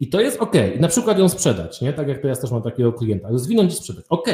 I 0.00 0.08
to 0.08 0.20
jest 0.20 0.40
ok. 0.40 0.54
I 0.76 0.80
na 0.80 0.88
przykład 0.88 1.18
ją 1.18 1.28
sprzedać, 1.28 1.80
nie? 1.80 1.92
Tak 1.92 2.08
jak 2.08 2.22
teraz 2.22 2.40
też 2.40 2.50
mam 2.50 2.62
takiego 2.62 2.92
klienta. 2.92 3.28
Rozwinąć 3.28 3.72
i 3.72 3.76
sprzedać. 3.76 4.04
Ok. 4.08 4.28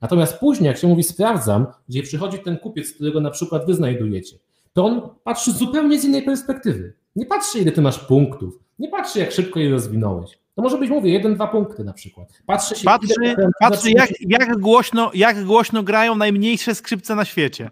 Natomiast 0.00 0.38
później, 0.38 0.68
jak 0.68 0.78
się 0.78 0.88
mówi, 0.88 1.02
sprawdzam, 1.02 1.66
gdzie 1.88 2.02
przychodzi 2.02 2.38
ten 2.38 2.58
kupiec, 2.58 2.92
którego 2.92 3.20
na 3.20 3.30
przykład 3.30 3.66
wy 3.66 3.74
znajdujecie, 3.74 4.36
to 4.72 4.84
on 4.84 5.02
patrzy 5.24 5.52
zupełnie 5.52 6.00
z 6.00 6.04
innej 6.04 6.22
perspektywy. 6.22 6.92
Nie 7.16 7.26
patrzy, 7.26 7.58
ile 7.58 7.72
ty 7.72 7.82
masz 7.82 7.98
punktów. 7.98 8.58
Nie 8.78 8.88
patrzy, 8.88 9.18
jak 9.18 9.32
szybko 9.32 9.60
je 9.60 9.70
rozwinąłeś. 9.70 10.38
To 10.54 10.62
może 10.62 10.78
być, 10.78 10.90
mówię, 10.90 11.12
jeden, 11.12 11.34
dwa 11.34 11.46
punkty 11.46 11.84
na 11.84 11.92
przykład. 11.92 12.28
Patrzy, 12.46 12.74
się, 12.76 12.84
patrzy, 12.84 13.14
patrzy 13.60 13.90
jak, 13.90 14.10
jak, 14.20 14.58
głośno, 14.58 15.10
jak 15.14 15.44
głośno 15.44 15.82
grają 15.82 16.14
najmniejsze 16.14 16.74
skrzypce 16.74 17.14
na 17.14 17.24
świecie. 17.24 17.70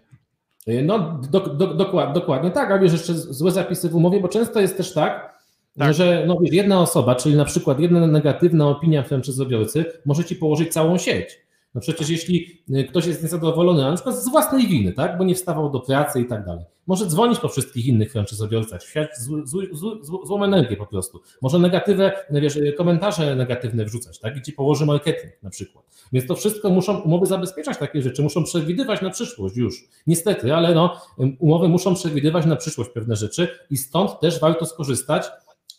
No, 0.83 1.21
do, 1.31 1.39
do, 1.39 1.73
dokładnie, 1.73 2.13
dokładnie 2.13 2.51
tak, 2.51 2.71
ale 2.71 2.79
wiesz, 2.79 2.91
jeszcze 2.91 3.13
złe 3.13 3.51
zapisy 3.51 3.89
w 3.89 3.95
umowie, 3.95 4.19
bo 4.19 4.27
często 4.27 4.61
jest 4.61 4.77
też 4.77 4.93
tak, 4.93 5.40
tak. 5.77 5.93
Że 5.93 6.23
no, 6.27 6.37
jedna 6.41 6.81
osoba, 6.81 7.15
czyli 7.15 7.35
na 7.35 7.45
przykład 7.45 7.79
jedna 7.79 8.07
negatywna 8.07 8.67
opinia 8.67 9.03
franczyzobiorcy 9.03 9.85
może 10.05 10.25
ci 10.25 10.35
położyć 10.35 10.73
całą 10.73 10.97
sieć. 10.97 11.41
No 11.75 11.81
przecież 11.81 12.09
jeśli 12.09 12.63
y, 12.75 12.83
ktoś 12.83 13.05
jest 13.05 13.23
niezadowolony, 13.23 13.81
na 13.81 13.93
przykład 13.93 14.15
z 14.15 14.29
własnej 14.29 14.67
winy, 14.67 14.93
tak, 14.93 15.17
bo 15.17 15.23
nie 15.23 15.35
wstawał 15.35 15.69
do 15.69 15.79
pracy 15.79 16.21
i 16.21 16.25
tak 16.25 16.45
dalej, 16.45 16.65
może 16.87 17.05
dzwonić 17.05 17.39
po 17.39 17.49
wszystkich 17.49 17.85
innych 17.85 18.11
franczyzobiorcach, 18.11 18.83
świat 18.83 19.09
złą 20.23 20.43
energię 20.43 20.77
po 20.77 20.85
prostu. 20.85 21.21
Może 21.41 21.59
negatywne, 21.59 22.11
wiesz, 22.31 22.55
y, 22.55 22.73
komentarze 22.73 23.35
negatywne 23.35 23.85
wrzucać, 23.85 24.19
tak, 24.19 24.37
i 24.37 24.41
ci 24.41 24.53
położy 24.53 24.85
marketing 24.85 25.33
na 25.43 25.49
przykład. 25.49 25.85
Więc 26.13 26.27
to 26.27 26.35
wszystko 26.35 26.69
muszą, 26.69 26.99
umowy 26.99 27.25
zabezpieczać 27.25 27.77
takie 27.77 28.01
rzeczy, 28.01 28.23
muszą 28.23 28.43
przewidywać 28.43 29.01
na 29.01 29.09
przyszłość 29.09 29.57
już. 29.57 29.87
Niestety, 30.07 30.55
ale 30.55 30.75
no, 30.75 31.01
umowy 31.39 31.67
muszą 31.67 31.95
przewidywać 31.95 32.45
na 32.45 32.55
przyszłość 32.55 32.89
pewne 32.89 33.15
rzeczy 33.15 33.47
i 33.69 33.77
stąd 33.77 34.19
też 34.19 34.39
warto 34.39 34.65
skorzystać 34.65 35.31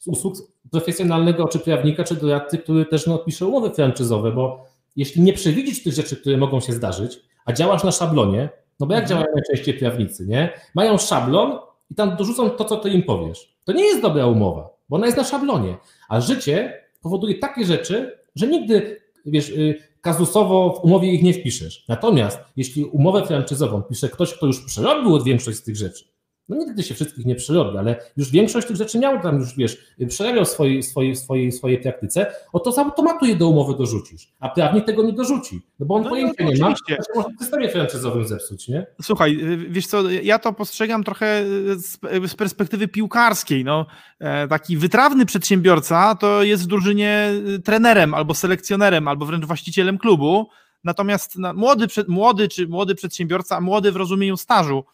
usług 0.06 0.34
profesjonalnego 0.70 1.48
czy 1.48 1.58
prawnika, 1.58 2.04
czy 2.04 2.14
doradcy, 2.14 2.58
który 2.58 2.86
też 2.86 3.06
no, 3.06 3.18
pisze 3.18 3.46
umowy 3.46 3.70
franczyzowe, 3.70 4.32
bo 4.32 4.64
jeśli 4.96 5.22
nie 5.22 5.32
przewidzisz 5.32 5.82
tych 5.82 5.92
rzeczy, 5.92 6.16
które 6.16 6.36
mogą 6.36 6.60
się 6.60 6.72
zdarzyć, 6.72 7.20
a 7.44 7.52
działasz 7.52 7.84
na 7.84 7.92
szablonie, 7.92 8.48
no 8.80 8.86
bo 8.86 8.94
jak 8.94 9.02
mhm. 9.02 9.08
działają 9.08 9.34
najczęściej 9.34 9.74
prawnicy, 9.74 10.26
nie? 10.26 10.50
Mają 10.74 10.98
szablon 10.98 11.58
i 11.90 11.94
tam 11.94 12.16
dorzucą 12.16 12.50
to, 12.50 12.64
co 12.64 12.76
ty 12.76 12.90
im 12.90 13.02
powiesz. 13.02 13.56
To 13.64 13.72
nie 13.72 13.84
jest 13.84 14.02
dobra 14.02 14.26
umowa, 14.26 14.68
bo 14.88 14.96
ona 14.96 15.06
jest 15.06 15.18
na 15.18 15.24
szablonie, 15.24 15.76
a 16.08 16.20
życie 16.20 16.82
powoduje 17.02 17.38
takie 17.38 17.64
rzeczy, 17.64 18.18
że 18.34 18.46
nigdy, 18.46 19.00
wiesz, 19.26 19.50
y, 19.50 19.78
kazusowo 20.00 20.80
w 20.80 20.84
umowie 20.84 21.12
ich 21.12 21.22
nie 21.22 21.34
wpiszesz. 21.34 21.84
Natomiast 21.88 22.38
jeśli 22.56 22.84
umowę 22.84 23.26
franczyzową 23.26 23.82
pisze 23.82 24.08
ktoś, 24.08 24.34
kto 24.34 24.46
już 24.46 24.64
przerobił 24.64 25.24
większość 25.24 25.58
z 25.58 25.62
tych 25.62 25.76
rzeczy, 25.76 26.04
no 26.52 26.64
nigdy 26.64 26.82
się 26.82 26.94
wszystkich 26.94 27.26
nie 27.26 27.34
przerobi, 27.34 27.78
ale 27.78 27.96
już 28.16 28.30
większość 28.30 28.66
tych 28.66 28.76
rzeczy 28.76 28.98
miał 28.98 29.20
tam 29.20 29.38
już, 29.38 29.56
wiesz, 29.56 29.78
przerabiał 30.08 30.44
w 30.44 30.48
swojej, 30.48 30.82
swojej, 30.82 31.16
swojej, 31.16 31.52
swojej 31.52 31.78
praktyce, 31.78 32.26
o 32.52 32.60
to 32.60 32.72
z 32.72 32.78
automatu 32.78 33.26
je 33.26 33.36
do 33.36 33.48
umowy 33.48 33.74
dorzucisz, 33.78 34.28
a 34.40 34.48
prawnik 34.48 34.84
tego 34.86 35.02
nie 35.02 35.12
dorzuci, 35.12 35.60
no 35.80 35.86
bo 35.86 35.94
on 35.94 36.02
no, 36.02 36.08
pojęcia 36.10 36.44
no, 36.44 36.50
nie 36.50 36.60
ma, 36.60 36.74
to 36.74 37.14
można 37.14 37.32
w 37.36 37.42
systemie 37.42 37.68
franczyzowym 37.68 38.28
zepsuć, 38.28 38.68
nie? 38.68 38.86
Słuchaj, 39.02 39.38
wiesz 39.68 39.86
co, 39.86 40.10
ja 40.10 40.38
to 40.38 40.52
postrzegam 40.52 41.04
trochę 41.04 41.44
z, 41.76 41.98
z 42.30 42.34
perspektywy 42.34 42.88
piłkarskiej, 42.88 43.64
no, 43.64 43.86
e, 44.20 44.48
taki 44.48 44.76
wytrawny 44.76 45.26
przedsiębiorca 45.26 46.14
to 46.14 46.42
jest 46.42 46.64
w 46.64 46.66
drużynie 46.66 47.30
trenerem 47.64 48.14
albo 48.14 48.34
selekcjonerem, 48.34 49.08
albo 49.08 49.26
wręcz 49.26 49.44
właścicielem 49.44 49.98
klubu, 49.98 50.48
natomiast 50.84 51.36
młody, 51.54 51.86
młody 52.08 52.48
czy 52.48 52.68
młody 52.68 52.94
przedsiębiorca, 52.94 53.60
młody 53.60 53.92
w 53.92 53.96
rozumieniu 53.96 54.36
stażu, 54.36 54.84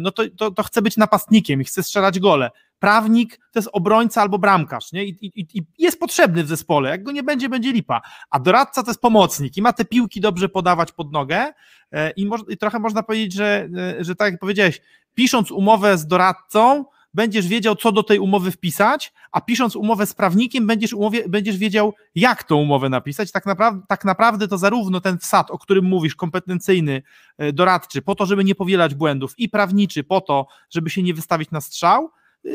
no 0.00 0.10
to, 0.10 0.22
to, 0.36 0.50
to 0.50 0.62
chce 0.62 0.82
być 0.82 0.96
napastnikiem 0.96 1.60
i 1.60 1.64
chce 1.64 1.82
strzelać 1.82 2.18
gole. 2.20 2.50
Prawnik 2.78 3.36
to 3.36 3.58
jest 3.58 3.68
obrońca 3.72 4.22
albo 4.22 4.38
bramkarz, 4.38 4.92
nie? 4.92 5.04
I, 5.04 5.26
i, 5.26 5.46
I, 5.58 5.62
jest 5.78 6.00
potrzebny 6.00 6.44
w 6.44 6.48
zespole. 6.48 6.90
Jak 6.90 7.02
go 7.02 7.12
nie 7.12 7.22
będzie, 7.22 7.48
będzie 7.48 7.72
lipa. 7.72 8.02
A 8.30 8.40
doradca 8.40 8.82
to 8.82 8.90
jest 8.90 9.00
pomocnik 9.00 9.56
i 9.56 9.62
ma 9.62 9.72
te 9.72 9.84
piłki 9.84 10.20
dobrze 10.20 10.48
podawać 10.48 10.92
pod 10.92 11.12
nogę. 11.12 11.52
E, 11.92 12.10
I, 12.10 12.26
mo, 12.26 12.36
i 12.48 12.56
trochę 12.56 12.78
można 12.78 13.02
powiedzieć, 13.02 13.32
że, 13.32 13.68
e, 14.00 14.04
że 14.04 14.14
tak 14.14 14.32
jak 14.32 14.40
powiedziałeś, 14.40 14.80
pisząc 15.14 15.50
umowę 15.50 15.98
z 15.98 16.06
doradcą, 16.06 16.84
będziesz 17.14 17.48
wiedział, 17.48 17.76
co 17.76 17.92
do 17.92 18.02
tej 18.02 18.18
umowy 18.18 18.50
wpisać, 18.50 19.12
a 19.32 19.40
pisząc 19.40 19.76
umowę 19.76 20.06
z 20.06 20.14
prawnikiem, 20.14 20.66
będziesz, 20.66 20.92
umowie, 20.92 21.28
będziesz 21.28 21.56
wiedział, 21.56 21.94
jak 22.14 22.44
tą 22.44 22.56
umowę 22.56 22.88
napisać. 22.88 23.32
Tak 23.32 23.46
naprawdę, 23.46 23.82
tak 23.88 24.04
naprawdę 24.04 24.48
to 24.48 24.58
zarówno 24.58 25.00
ten 25.00 25.18
wsad, 25.18 25.50
o 25.50 25.58
którym 25.58 25.84
mówisz, 25.84 26.14
kompetencyjny, 26.14 27.02
e, 27.38 27.52
doradczy, 27.52 28.02
po 28.02 28.14
to, 28.14 28.26
żeby 28.26 28.44
nie 28.44 28.54
powielać 28.54 28.94
błędów, 28.94 29.34
i 29.38 29.48
prawniczy, 29.48 30.04
po 30.04 30.20
to, 30.20 30.46
żeby 30.70 30.90
się 30.90 31.02
nie 31.02 31.14
wystawić 31.14 31.50
na 31.50 31.60
strzał, 31.60 32.10
e, 32.44 32.48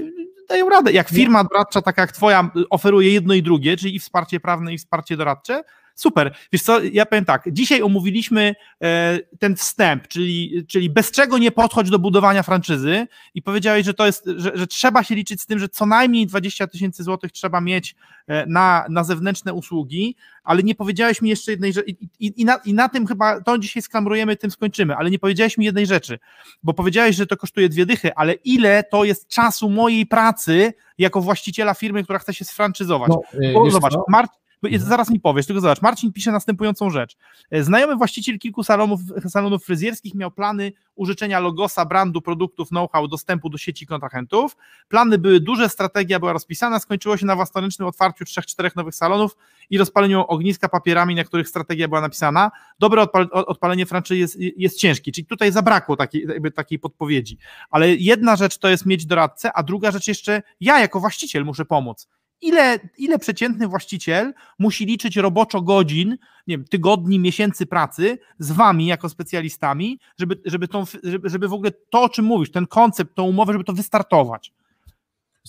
dają 0.49 0.70
radę. 0.70 0.91
Jak 0.91 1.10
firma 1.10 1.43
doradcza, 1.43 1.82
taka 1.82 2.01
jak 2.01 2.12
twoja, 2.12 2.51
oferuje 2.70 3.14
jedno 3.14 3.34
i 3.34 3.43
drugie, 3.43 3.78
czyli 3.78 3.95
i 3.95 3.99
wsparcie 3.99 4.39
prawne, 4.39 4.74
i 4.74 4.78
wsparcie 4.78 5.18
doradcze, 5.18 5.64
Super. 5.99 6.35
Wiesz 6.51 6.61
co, 6.61 6.79
ja 6.83 7.05
powiem 7.05 7.25
tak, 7.25 7.43
dzisiaj 7.51 7.81
omówiliśmy 7.81 8.55
e, 8.83 9.19
ten 9.39 9.55
wstęp, 9.55 10.07
czyli, 10.07 10.65
czyli 10.67 10.89
bez 10.89 11.11
czego 11.11 11.37
nie 11.37 11.51
podchodź 11.51 11.89
do 11.89 11.99
budowania 11.99 12.43
franczyzy 12.43 13.07
i 13.33 13.41
powiedziałeś, 13.41 13.85
że 13.85 13.93
to 13.93 14.05
jest, 14.05 14.29
że, 14.37 14.51
że 14.55 14.67
trzeba 14.67 15.03
się 15.03 15.15
liczyć 15.15 15.41
z 15.41 15.45
tym, 15.45 15.59
że 15.59 15.69
co 15.69 15.85
najmniej 15.85 16.27
20 16.27 16.67
tysięcy 16.67 17.03
złotych 17.03 17.31
trzeba 17.31 17.61
mieć 17.61 17.95
e, 18.27 18.45
na, 18.45 18.85
na 18.89 19.03
zewnętrzne 19.03 19.53
usługi, 19.53 20.15
ale 20.43 20.63
nie 20.63 20.75
powiedziałeś 20.75 21.21
mi 21.21 21.29
jeszcze 21.29 21.51
jednej 21.51 21.73
rzeczy 21.73 21.89
i, 21.89 22.41
i, 22.41 22.45
na, 22.45 22.55
i 22.65 22.73
na 22.73 22.89
tym 22.89 23.07
chyba, 23.07 23.41
to 23.41 23.57
dzisiaj 23.57 23.83
sklamrujemy, 23.83 24.35
tym 24.35 24.51
skończymy, 24.51 24.95
ale 24.95 25.11
nie 25.11 25.19
powiedziałeś 25.19 25.57
mi 25.57 25.65
jednej 25.65 25.85
rzeczy, 25.85 26.19
bo 26.63 26.73
powiedziałeś, 26.73 27.15
że 27.15 27.25
to 27.25 27.37
kosztuje 27.37 27.69
dwie 27.69 27.85
dychy, 27.85 28.15
ale 28.15 28.33
ile 28.33 28.83
to 28.83 29.03
jest 29.03 29.27
czasu 29.27 29.69
mojej 29.69 30.05
pracy 30.05 30.73
jako 30.97 31.21
właściciela 31.21 31.73
firmy, 31.73 32.03
która 32.03 32.19
chce 32.19 32.33
się 32.33 32.45
sfranczyzować. 32.45 33.09
No, 33.09 33.21
bo, 33.53 33.71
zobacz, 33.71 33.93
Mhm. 34.09 34.39
Zaraz 34.78 35.10
mi 35.10 35.20
powiesz, 35.20 35.45
tylko 35.45 35.62
zobacz, 35.62 35.82
Marcin 35.82 36.14
pisze 36.14 36.32
następującą 36.32 36.89
rzecz. 36.89 37.18
E, 37.51 37.64
znajomy 37.64 37.95
właściciel 37.95 38.39
kilku 38.39 38.64
salonów, 38.64 39.01
salonów 39.30 39.66
fryzjerskich 39.66 40.16
miał 40.16 40.32
plany 40.32 40.72
użyczenia 40.95 41.39
logosa, 41.39 41.86
brandu, 41.86 42.22
produktów, 42.22 42.70
know-how, 42.70 43.07
dostępu 43.07 43.49
do 43.49 43.57
sieci 43.57 43.86
kontrahentów. 43.86 44.57
Plany 44.88 45.18
były 45.18 45.39
duże, 45.39 45.70
strategia 45.70 46.20
była 46.20 46.34
rozpisana, 46.34 46.80
skończyło 46.80 47.18
się 47.18 47.26
na 47.26 47.36
własnoręcznym 47.36 47.88
otwarciu 47.88 48.26
trzech, 48.26 48.45
czterech 48.45 48.76
nowych 48.76 48.95
salonów 48.95 49.38
i 49.70 49.78
rozpaleniu 49.78 50.22
ogniska 50.28 50.70
papierami, 50.70 51.16
na 51.16 51.24
których 51.24 51.49
strategia 51.49 51.88
była 51.88 52.01
napisana. 52.01 52.51
Dobre 52.80 53.01
odpalenie 53.32 53.86
franczyzy 53.86 54.20
jest, 54.20 54.38
jest 54.39 54.78
ciężkie, 54.78 55.12
czyli 55.12 55.26
tutaj 55.26 55.51
zabrakło 55.51 55.95
takiej, 55.95 56.28
takiej 56.55 56.80
podpowiedzi. 56.80 57.38
Ale 57.70 57.89
jedna 57.89 58.36
rzecz 58.36 58.57
to 58.57 58.70
jest 58.70 58.86
mieć 58.86 59.05
doradcę, 59.05 59.53
a 59.53 59.64
druga 59.64 59.91
rzecz 59.91 60.07
jeszcze 60.07 60.41
ja 60.62 60.80
jako 60.80 60.99
właściciel 60.99 61.45
muszę 61.45 61.66
pomóc 61.66 62.07
ile, 62.41 62.79
ile 62.97 63.19
przeciętny 63.19 63.67
właściciel 63.67 64.33
musi 64.59 64.85
liczyć 64.85 65.15
roboczo 65.15 65.61
godzin, 65.61 66.09
nie 66.47 66.57
wiem, 66.57 66.65
tygodni, 66.65 67.19
miesięcy 67.19 67.65
pracy 67.65 68.17
z 68.39 68.51
wami 68.51 68.85
jako 68.85 69.09
specjalistami, 69.09 69.99
żeby, 70.19 70.41
żeby, 70.45 70.67
tą, 70.67 70.83
żeby, 71.03 71.29
żeby 71.29 71.47
w 71.47 71.53
ogóle 71.53 71.71
to, 71.89 72.01
o 72.01 72.09
czym 72.09 72.25
mówisz, 72.25 72.51
ten 72.51 72.67
koncept, 72.67 73.15
tą 73.15 73.23
umowę, 73.23 73.53
żeby 73.53 73.65
to 73.65 73.73
wystartować. 73.73 74.53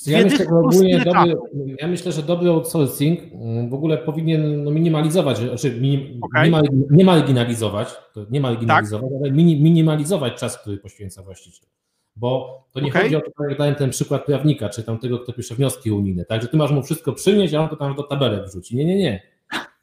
Ja 0.06 0.24
myślę, 0.24 0.46
dobry, 0.46 1.36
ja 1.80 1.88
myślę, 1.88 2.12
że 2.12 2.22
dobry 2.22 2.50
outsourcing 2.50 3.20
mm, 3.32 3.70
w 3.70 3.74
ogóle 3.74 3.98
powinien 3.98 4.64
no, 4.64 4.70
minimalizować, 4.70 5.38
znaczy 5.38 5.80
minim, 5.80 6.18
okay. 6.22 6.44
nie, 6.44 6.50
ma, 6.50 6.62
nie 6.90 7.04
marginalizować, 7.04 7.88
nie 8.30 8.40
marginalizować, 8.40 9.10
tak. 9.10 9.20
ale 9.20 9.32
minimalizować 9.32 10.40
czas, 10.40 10.58
który 10.58 10.76
poświęca 10.76 11.22
właściciel. 11.22 11.68
Bo 12.16 12.60
to 12.72 12.80
nie 12.80 12.90
okay. 12.90 13.02
chodzi 13.02 13.16
o 13.16 13.20
to, 13.20 13.44
jak 13.48 13.58
dałem 13.58 13.74
ten 13.74 13.90
przykład 13.90 14.24
prawnika, 14.24 14.68
czy 14.68 14.82
tam 14.82 14.98
tego, 14.98 15.18
kto 15.18 15.32
pisze 15.32 15.54
wnioski 15.54 15.90
unijne, 15.90 16.24
tak, 16.24 16.42
że 16.42 16.48
ty 16.48 16.56
masz 16.56 16.70
mu 16.70 16.82
wszystko 16.82 17.12
przynieść, 17.12 17.54
a 17.54 17.60
on 17.60 17.68
to 17.68 17.76
tam 17.76 17.94
do 17.94 18.02
tabelek 18.02 18.44
wrzuci. 18.44 18.76
Nie, 18.76 18.84
nie, 18.84 18.96
nie. 18.96 19.22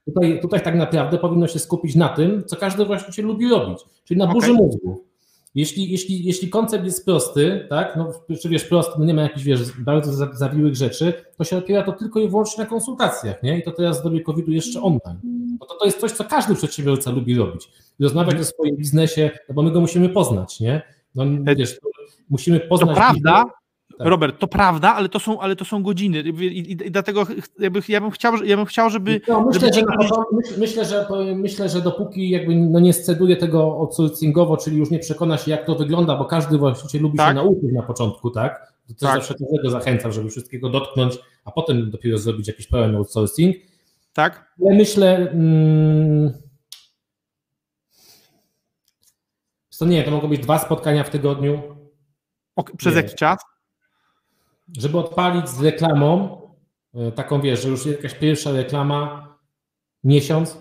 Tutaj, 0.05 0.39
tutaj 0.41 0.61
tak 0.61 0.75
naprawdę 0.75 1.17
powinno 1.17 1.47
się 1.47 1.59
skupić 1.59 1.95
na 1.95 2.09
tym, 2.09 2.43
co 2.45 2.55
każdy 2.55 2.85
właściciel 2.85 3.25
lubi 3.25 3.49
robić, 3.49 3.79
czyli 4.05 4.17
na 4.17 4.25
okay. 4.25 4.33
burzy 4.33 4.53
mózgu. 4.53 5.07
Jeśli, 5.55 5.91
jeśli, 5.91 6.25
jeśli 6.25 6.49
koncept 6.49 6.85
jest 6.85 7.05
prosty, 7.05 7.65
tak, 7.69 7.95
no, 7.95 8.11
czy 8.41 8.49
wiesz, 8.49 8.63
prosty, 8.63 8.93
no 8.99 9.05
nie 9.05 9.13
ma 9.13 9.21
jakichś, 9.21 9.43
wiesz, 9.45 9.59
bardzo 9.79 10.27
zawiłych 10.35 10.75
rzeczy, 10.75 11.13
to 11.37 11.43
się 11.43 11.57
opiera 11.57 11.83
to 11.83 11.91
tylko 11.91 12.19
i 12.19 12.29
wyłącznie 12.29 12.63
na 12.63 12.69
konsultacjach, 12.69 13.43
nie? 13.43 13.59
I 13.59 13.63
to 13.63 13.71
teraz 13.71 13.99
w 13.99 14.03
dobie 14.03 14.21
COVID-u 14.21 14.51
jeszcze 14.51 14.81
online. 14.81 15.19
No 15.59 15.65
to 15.65 15.75
to 15.75 15.85
jest 15.85 15.99
coś, 15.99 16.11
co 16.11 16.23
każdy 16.23 16.55
przedsiębiorca 16.55 17.11
lubi 17.11 17.35
robić. 17.35 17.71
Rozmawiać 17.99 18.41
o 18.41 18.43
swoim 18.43 18.75
biznesie, 18.75 19.31
no 19.49 19.55
bo 19.55 19.61
my 19.63 19.71
go 19.71 19.81
musimy 19.81 20.09
poznać, 20.09 20.59
nie? 20.59 20.81
No, 21.17 21.55
wiesz, 21.55 21.79
musimy 22.29 22.59
poznać... 22.59 22.89
To 22.89 22.95
prawda, 22.95 23.43
tak. 23.97 24.07
Robert, 24.07 24.39
to 24.39 24.47
prawda, 24.47 24.95
ale 24.95 25.09
to 25.09 25.19
są, 25.19 25.39
ale 25.39 25.55
to 25.55 25.65
są 25.65 25.83
godziny 25.83 26.19
i, 26.19 26.29
i, 26.29 26.71
i 26.71 26.91
dlatego 26.91 27.25
ja 27.59 27.71
bym, 27.71 27.83
ja 27.87 28.01
bym, 28.01 28.11
chciał, 28.11 28.43
ja 28.43 28.57
bym 28.57 28.65
chciał, 28.65 28.89
żeby... 28.89 29.21
No, 29.27 29.45
myślę, 29.45 29.73
żeby 29.73 29.91
że, 30.01 30.09
myśl, 30.31 30.59
myślę, 30.59 30.85
że, 30.85 31.05
myślę, 31.35 31.69
że 31.69 31.81
dopóki 31.81 32.29
jakby 32.29 32.55
no 32.55 32.79
nie 32.79 32.93
sceduje 32.93 33.37
tego 33.37 33.63
outsourcingowo, 33.63 34.57
czyli 34.57 34.77
już 34.77 34.91
nie 34.91 34.99
przekona 34.99 35.37
się 35.37 35.51
jak 35.51 35.65
to 35.65 35.75
wygląda, 35.75 36.15
bo 36.15 36.25
każdy 36.25 36.57
właściciel 36.57 37.01
lubi 37.01 37.17
tak. 37.17 37.29
się 37.29 37.33
nauczyć 37.33 37.73
na 37.73 37.83
początku, 37.83 38.29
tak? 38.29 38.73
To 38.87 38.93
też 38.93 38.99
tak. 38.99 39.15
zawsze 39.15 39.33
tego 39.55 39.69
zachęcam, 39.69 40.11
żeby 40.11 40.29
wszystkiego 40.29 40.69
dotknąć, 40.69 41.19
a 41.45 41.51
potem 41.51 41.91
dopiero 41.91 42.17
zrobić 42.17 42.47
jakiś 42.47 42.67
pełen 42.67 42.95
outsourcing. 42.95 43.55
Tak. 44.13 44.53
Ale 44.65 44.75
myślę... 44.75 45.27
Hmm, 45.31 46.46
to 49.77 49.85
nie, 49.85 50.03
to 50.03 50.11
mogą 50.11 50.27
być 50.27 50.41
dwa 50.41 50.59
spotkania 50.59 51.03
w 51.03 51.09
tygodniu. 51.09 51.61
przez 52.77 52.95
nie. 52.95 53.01
jaki 53.01 53.15
czas? 53.15 53.39
żeby 54.77 54.97
odpalić 54.97 55.49
z 55.49 55.61
reklamą, 55.61 56.41
e, 56.95 57.11
taką 57.11 57.41
wiesz, 57.41 57.61
że 57.61 57.69
już 57.69 57.85
jest 57.85 58.03
jakaś 58.03 58.19
pierwsza 58.19 58.51
reklama, 58.51 59.27
miesiąc. 60.03 60.57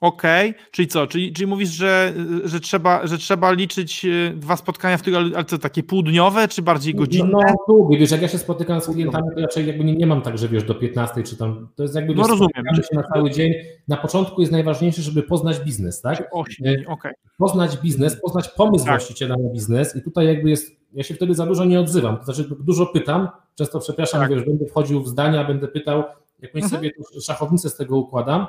Okej, 0.00 0.50
okay. 0.50 0.62
czyli 0.70 0.88
co? 0.88 1.06
Czyli, 1.06 1.32
czyli 1.32 1.46
mówisz, 1.46 1.70
że, 1.70 2.12
że, 2.44 2.60
trzeba, 2.60 3.06
że 3.06 3.18
trzeba 3.18 3.52
liczyć 3.52 4.04
e, 4.04 4.30
dwa 4.34 4.56
spotkania 4.56 4.98
w 4.98 5.02
tygodniu, 5.02 5.34
ale 5.34 5.44
co, 5.44 5.58
takie 5.58 5.82
półdniowe, 5.82 6.48
czy 6.48 6.62
bardziej 6.62 6.94
godzinne? 6.94 7.30
No, 7.32 7.38
no 7.46 7.54
długie, 7.68 7.98
wiesz, 7.98 8.10
jak 8.10 8.22
ja 8.22 8.28
się 8.28 8.38
spotykam 8.38 8.80
z 8.80 8.86
klientami, 8.86 9.28
to 9.34 9.40
raczej 9.40 9.66
jakby 9.66 9.84
nie, 9.84 9.96
nie 9.96 10.06
mam 10.06 10.22
tak, 10.22 10.38
że 10.38 10.48
wiesz, 10.48 10.64
do 10.64 10.74
15 10.74 11.22
czy 11.22 11.36
tam, 11.36 11.68
to 11.76 11.82
jest 11.82 11.94
jakby, 11.94 12.14
no, 12.14 12.26
rozumiem, 12.26 12.50
się 12.76 12.96
na 12.96 13.02
cały 13.02 13.30
dzień. 13.30 13.54
Na 13.88 13.96
początku 13.96 14.40
jest 14.40 14.52
najważniejsze, 14.52 15.02
żeby 15.02 15.22
poznać 15.22 15.60
biznes, 15.60 16.00
tak? 16.00 16.28
8, 16.32 16.66
e, 16.66 16.86
okay. 16.86 17.12
Poznać 17.38 17.78
biznes, 17.78 18.20
poznać 18.20 18.48
pomysł 18.48 18.84
tak. 18.84 18.94
właściciela 18.94 19.36
na 19.36 19.48
biznes 19.50 19.96
i 19.96 20.02
tutaj 20.02 20.26
jakby 20.26 20.50
jest 20.50 20.78
ja 20.92 21.02
się 21.02 21.14
wtedy 21.14 21.34
za 21.34 21.46
dużo 21.46 21.64
nie 21.64 21.80
odzywam. 21.80 22.16
To 22.16 22.24
znaczy 22.24 22.48
dużo 22.60 22.86
pytam, 22.86 23.28
często 23.54 23.80
przepraszam, 23.80 24.20
tak. 24.20 24.30
wiesz, 24.30 24.44
będę 24.44 24.66
wchodził 24.66 25.02
w 25.02 25.08
zdania, 25.08 25.44
będę 25.44 25.68
pytał, 25.68 26.04
jakąś 26.42 26.62
mhm. 26.62 26.82
sobie 26.82 26.90
szachownicę 27.20 27.70
z 27.70 27.76
tego 27.76 27.96
układam, 27.96 28.46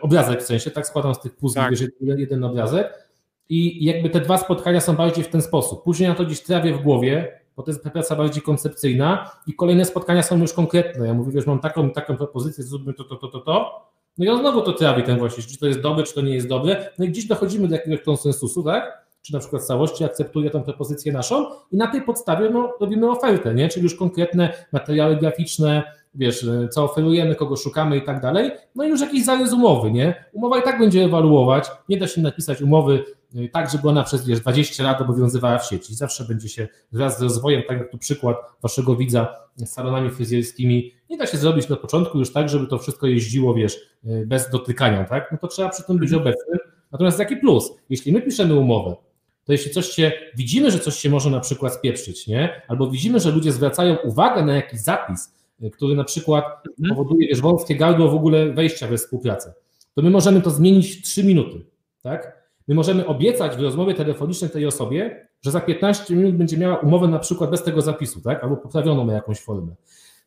obrazek 0.00 0.42
w 0.42 0.46
sensie, 0.46 0.70
tak 0.70 0.86
składam 0.86 1.14
z 1.14 1.20
tych 1.20 1.36
puzli, 1.36 1.60
tak. 1.62 1.70
wiesz, 1.70 1.82
jeden 2.00 2.44
obrazek 2.44 3.08
i 3.48 3.84
jakby 3.84 4.10
te 4.10 4.20
dwa 4.20 4.38
spotkania 4.38 4.80
są 4.80 4.96
bardziej 4.96 5.24
w 5.24 5.28
ten 5.28 5.42
sposób. 5.42 5.82
Później 5.82 6.08
ja 6.08 6.14
to 6.14 6.24
gdzieś 6.24 6.42
trawię 6.42 6.74
w 6.74 6.82
głowie, 6.82 7.40
bo 7.56 7.62
to 7.62 7.70
jest 7.70 7.82
praca 7.82 8.16
bardziej 8.16 8.42
koncepcyjna 8.42 9.30
i 9.46 9.54
kolejne 9.54 9.84
spotkania 9.84 10.22
są 10.22 10.38
już 10.38 10.52
konkretne. 10.52 11.06
Ja 11.06 11.14
mówię, 11.14 11.32
wiesz, 11.32 11.46
mam 11.46 11.60
taką 11.60 11.90
taką 11.90 12.16
propozycję, 12.16 12.64
zróbmy 12.64 12.94
to, 12.94 13.04
to, 13.04 13.16
to, 13.16 13.28
to, 13.28 13.40
to. 13.40 13.86
No 14.18 14.24
i 14.24 14.28
on 14.28 14.40
znowu 14.40 14.62
to 14.62 14.72
trawi 14.72 15.02
ten 15.02 15.18
właśnie, 15.18 15.42
czy 15.42 15.58
to 15.58 15.66
jest 15.66 15.80
dobre, 15.80 16.04
czy 16.04 16.14
to 16.14 16.20
nie 16.20 16.34
jest 16.34 16.48
dobre. 16.48 16.90
No 16.98 17.04
i 17.04 17.08
gdzieś 17.08 17.26
dochodzimy 17.26 17.68
do 17.68 17.74
jakiegoś 17.74 18.00
konsensusu, 18.02 18.62
tak? 18.62 19.02
czy 19.22 19.32
na 19.32 19.38
przykład 19.38 19.64
całości 19.64 20.04
akceptuje 20.04 20.50
tę 20.50 20.62
propozycję 20.62 21.12
naszą 21.12 21.46
i 21.72 21.76
na 21.76 21.86
tej 21.86 22.02
podstawie 22.02 22.50
no, 22.50 22.72
robimy 22.80 23.10
ofertę, 23.10 23.54
nie? 23.54 23.68
czyli 23.68 23.82
już 23.82 23.94
konkretne 23.94 24.52
materiały 24.72 25.16
graficzne, 25.16 25.82
wiesz, 26.14 26.46
co 26.70 26.84
oferujemy, 26.84 27.34
kogo 27.34 27.56
szukamy 27.56 27.96
i 27.96 28.02
tak 28.02 28.20
dalej, 28.20 28.50
no 28.74 28.84
i 28.84 28.88
już 28.88 29.00
jakiś 29.00 29.24
zarys 29.24 29.52
umowy, 29.52 29.90
nie? 29.90 30.24
Umowa 30.32 30.58
i 30.58 30.62
tak 30.62 30.78
będzie 30.78 31.04
ewaluować, 31.04 31.70
nie 31.88 31.96
da 31.96 32.06
się 32.06 32.20
napisać 32.20 32.62
umowy 32.62 33.04
y, 33.36 33.48
tak, 33.52 33.70
żeby 33.70 33.88
ona 33.88 34.02
przez 34.02 34.26
wiesz, 34.26 34.40
20 34.40 34.84
lat 34.84 35.00
obowiązywała 35.00 35.58
w 35.58 35.66
sieci. 35.66 35.94
Zawsze 35.94 36.24
będzie 36.24 36.48
się 36.48 36.68
wraz 36.92 37.18
z 37.18 37.22
rozwojem, 37.22 37.62
tak 37.68 37.78
jak 37.78 37.90
tu 37.90 37.98
przykład 37.98 38.36
waszego 38.62 38.96
widza 38.96 39.34
z 39.56 39.68
salonami 39.68 40.10
fryzjerskimi, 40.10 40.92
nie 41.10 41.16
da 41.16 41.26
się 41.26 41.38
zrobić 41.38 41.68
na 41.68 41.76
początku 41.76 42.18
już 42.18 42.32
tak, 42.32 42.48
żeby 42.48 42.66
to 42.66 42.78
wszystko 42.78 43.06
jeździło, 43.06 43.54
wiesz, 43.54 43.76
y, 44.04 44.26
bez 44.26 44.50
dotykania, 44.50 45.04
tak? 45.04 45.32
No 45.32 45.38
to 45.38 45.48
trzeba 45.48 45.68
przy 45.68 45.82
tym 45.82 45.98
być 45.98 46.12
obecnym. 46.12 46.58
Natomiast 46.92 47.18
jaki 47.18 47.36
plus? 47.36 47.72
Jeśli 47.90 48.12
my 48.12 48.22
piszemy 48.22 48.54
umowę, 48.54 48.96
to 49.44 49.52
jeśli 49.52 49.70
coś 49.70 49.86
się, 49.86 50.12
widzimy, 50.36 50.70
że 50.70 50.78
coś 50.78 50.96
się 50.96 51.10
może 51.10 51.30
na 51.30 51.40
przykład 51.40 51.74
spieprzyć, 51.74 52.26
nie? 52.26 52.62
Albo 52.68 52.90
widzimy, 52.90 53.20
że 53.20 53.30
ludzie 53.30 53.52
zwracają 53.52 53.96
uwagę 53.96 54.44
na 54.44 54.54
jakiś 54.54 54.80
zapis, 54.80 55.34
który 55.70 55.94
na 55.94 56.04
przykład 56.04 56.44
mhm. 56.80 56.96
powoduje, 56.96 57.28
wiesz, 57.28 57.40
wąskie 57.40 57.76
gardło 57.76 58.08
w 58.08 58.14
ogóle 58.14 58.52
wejścia 58.52 58.86
we 58.86 58.96
współpracę, 58.96 59.54
to 59.94 60.02
my 60.02 60.10
możemy 60.10 60.40
to 60.40 60.50
zmienić 60.50 60.96
w 60.96 61.02
3 61.02 61.24
minuty, 61.24 61.64
tak? 62.02 62.42
My 62.68 62.74
możemy 62.74 63.06
obiecać 63.06 63.56
w 63.56 63.60
rozmowie 63.60 63.94
telefonicznej 63.94 64.50
tej 64.50 64.66
osobie, 64.66 65.28
że 65.42 65.50
za 65.50 65.60
15 65.60 66.16
minut 66.16 66.36
będzie 66.36 66.58
miała 66.58 66.76
umowę 66.76 67.08
na 67.08 67.18
przykład 67.18 67.50
bez 67.50 67.62
tego 67.62 67.82
zapisu, 67.82 68.20
tak? 68.20 68.44
Albo 68.44 68.56
poprawioną 68.56 69.06
na 69.06 69.12
jakąś 69.12 69.40
formę. 69.40 69.74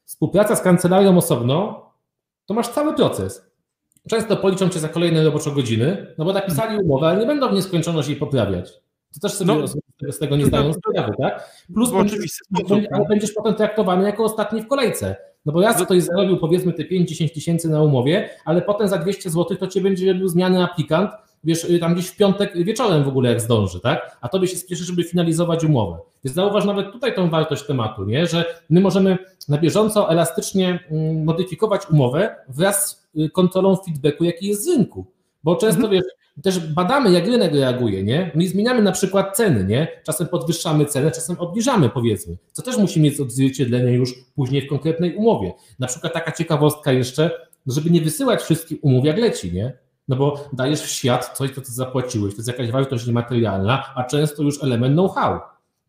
Współpraca 0.06 0.56
z 0.56 0.62
kancelarią 0.62 1.18
osobno, 1.18 1.86
to 2.46 2.54
masz 2.54 2.68
cały 2.68 2.94
proces. 2.94 3.52
Często 4.10 4.38
policzą 4.38 4.70
cię 4.70 4.80
za 4.80 4.90
kolejne 4.90 5.24
robocze 5.24 5.52
godziny, 5.52 6.16
no 6.18 6.26
bo 6.26 6.34
napisali 6.34 6.78
umowę, 6.78 7.08
ale 7.08 7.20
nie 7.20 7.26
będą 7.26 7.50
w 7.50 7.54
nieskończoność 7.54 8.08
jej 8.08 8.18
poprawiać. 8.18 8.74
To 9.14 9.20
też 9.20 9.34
sobie 9.34 9.56
no, 9.56 9.66
z 10.10 10.20
tego 10.20 10.38
nie 10.38 10.46
zdają 10.46 10.74
sprawy, 10.74 11.14
tak? 11.22 11.50
Plus 11.74 11.92
będziesz, 11.92 12.20
ale 12.92 13.06
będziesz 13.10 13.32
potem 13.34 13.56
traktowany 13.56 14.06
jako 14.06 14.24
ostatni 14.24 14.62
w 14.62 14.68
kolejce. 14.68 15.16
No 15.46 15.54
bo 15.54 15.62
raz 15.62 15.84
ktoś 15.84 16.04
zarobił 16.04 16.38
powiedzmy 16.38 16.74
te 16.74 16.84
5-10 16.84 17.34
tysięcy 17.34 17.70
na 17.70 17.82
umowie, 17.82 18.30
ale 18.46 18.62
potem 18.62 18.88
za 18.88 18.98
200 18.98 19.30
zł 19.30 19.58
to 19.58 19.68
cię 19.68 19.82
będzie 19.82 20.14
robił 20.14 20.28
zmiany 20.28 20.64
aplikant, 20.64 21.12
wiesz, 21.44 21.68
tam 21.80 21.94
gdzieś 21.94 22.08
w 22.08 22.18
piątek 22.18 22.64
wieczorem 22.64 23.04
w 23.04 23.08
ogóle 23.08 23.30
jak 23.30 23.42
zdąży, 23.42 23.80
tak? 23.80 24.18
A 24.22 24.30
tobie 24.30 24.48
się 24.48 24.58
spieszy, 24.58 24.84
żeby 24.84 25.04
finalizować 25.04 25.64
umowę. 25.64 25.98
Więc 26.24 26.36
zauważ 26.36 26.66
nawet 26.66 26.92
tutaj 26.92 27.16
tą 27.16 27.30
wartość 27.30 27.66
tematu, 27.66 28.06
nie? 28.06 28.28
Że 28.28 28.46
my 28.70 28.82
możemy 28.82 29.18
na 29.50 29.58
bieżąco 29.58 30.12
elastycznie 30.12 30.80
mm, 30.92 31.24
modyfikować 31.24 31.90
umowę 31.90 32.36
wraz 32.50 32.90
z 33.14 33.20
y, 33.20 33.30
kontrolą 33.30 33.76
feedbacku, 33.76 34.24
jaki 34.24 34.48
jest 34.48 34.64
z 34.64 34.68
rynku. 34.68 35.06
Bo 35.44 35.56
często 35.56 35.84
mhm. 35.84 35.94
wiesz, 35.94 36.14
też 36.44 36.60
badamy, 36.74 37.12
jak 37.12 37.26
rynek 37.26 37.54
reaguje, 37.54 38.04
nie? 38.04 38.32
My 38.36 38.48
zmieniamy 38.48 38.82
na 38.82 38.92
przykład 38.92 39.38
ceny, 39.38 39.64
nie? 39.64 39.88
Czasem 40.04 40.28
podwyższamy 40.28 40.86
cenę, 40.86 41.12
czasem 41.12 41.36
obniżamy, 41.40 41.90
powiedzmy, 41.90 42.38
co 42.52 42.62
też 42.62 42.78
musi 42.78 43.02
mieć 43.02 43.20
odzwierciedlenie 43.20 43.92
już 43.92 44.14
później 44.36 44.62
w 44.62 44.70
konkretnej 44.70 45.16
umowie. 45.16 45.54
Na 45.80 45.88
przykład 45.88 46.14
taka 46.14 46.32
ciekawostka 46.32 46.92
jeszcze, 46.92 47.32
żeby 47.68 47.90
nie 47.90 48.02
wysyłać 48.02 48.42
wszystkich 48.42 48.84
umów 48.84 49.06
jak 49.06 49.18
leci, 49.18 49.54
nie? 49.54 49.78
No 50.08 50.16
bo 50.16 50.50
dajesz 50.54 50.82
w 50.82 50.90
świat 50.90 51.38
coś, 51.38 51.52
co 51.52 51.62
ty 51.62 51.72
zapłaciłeś, 51.72 52.34
to 52.34 52.38
jest 52.38 52.48
jakaś 52.48 52.72
wartość 52.72 53.08
niematerialna, 53.08 53.84
a 53.96 54.04
często 54.04 54.44
już 54.44 54.64
element 54.64 54.94
know-how. 54.94 55.40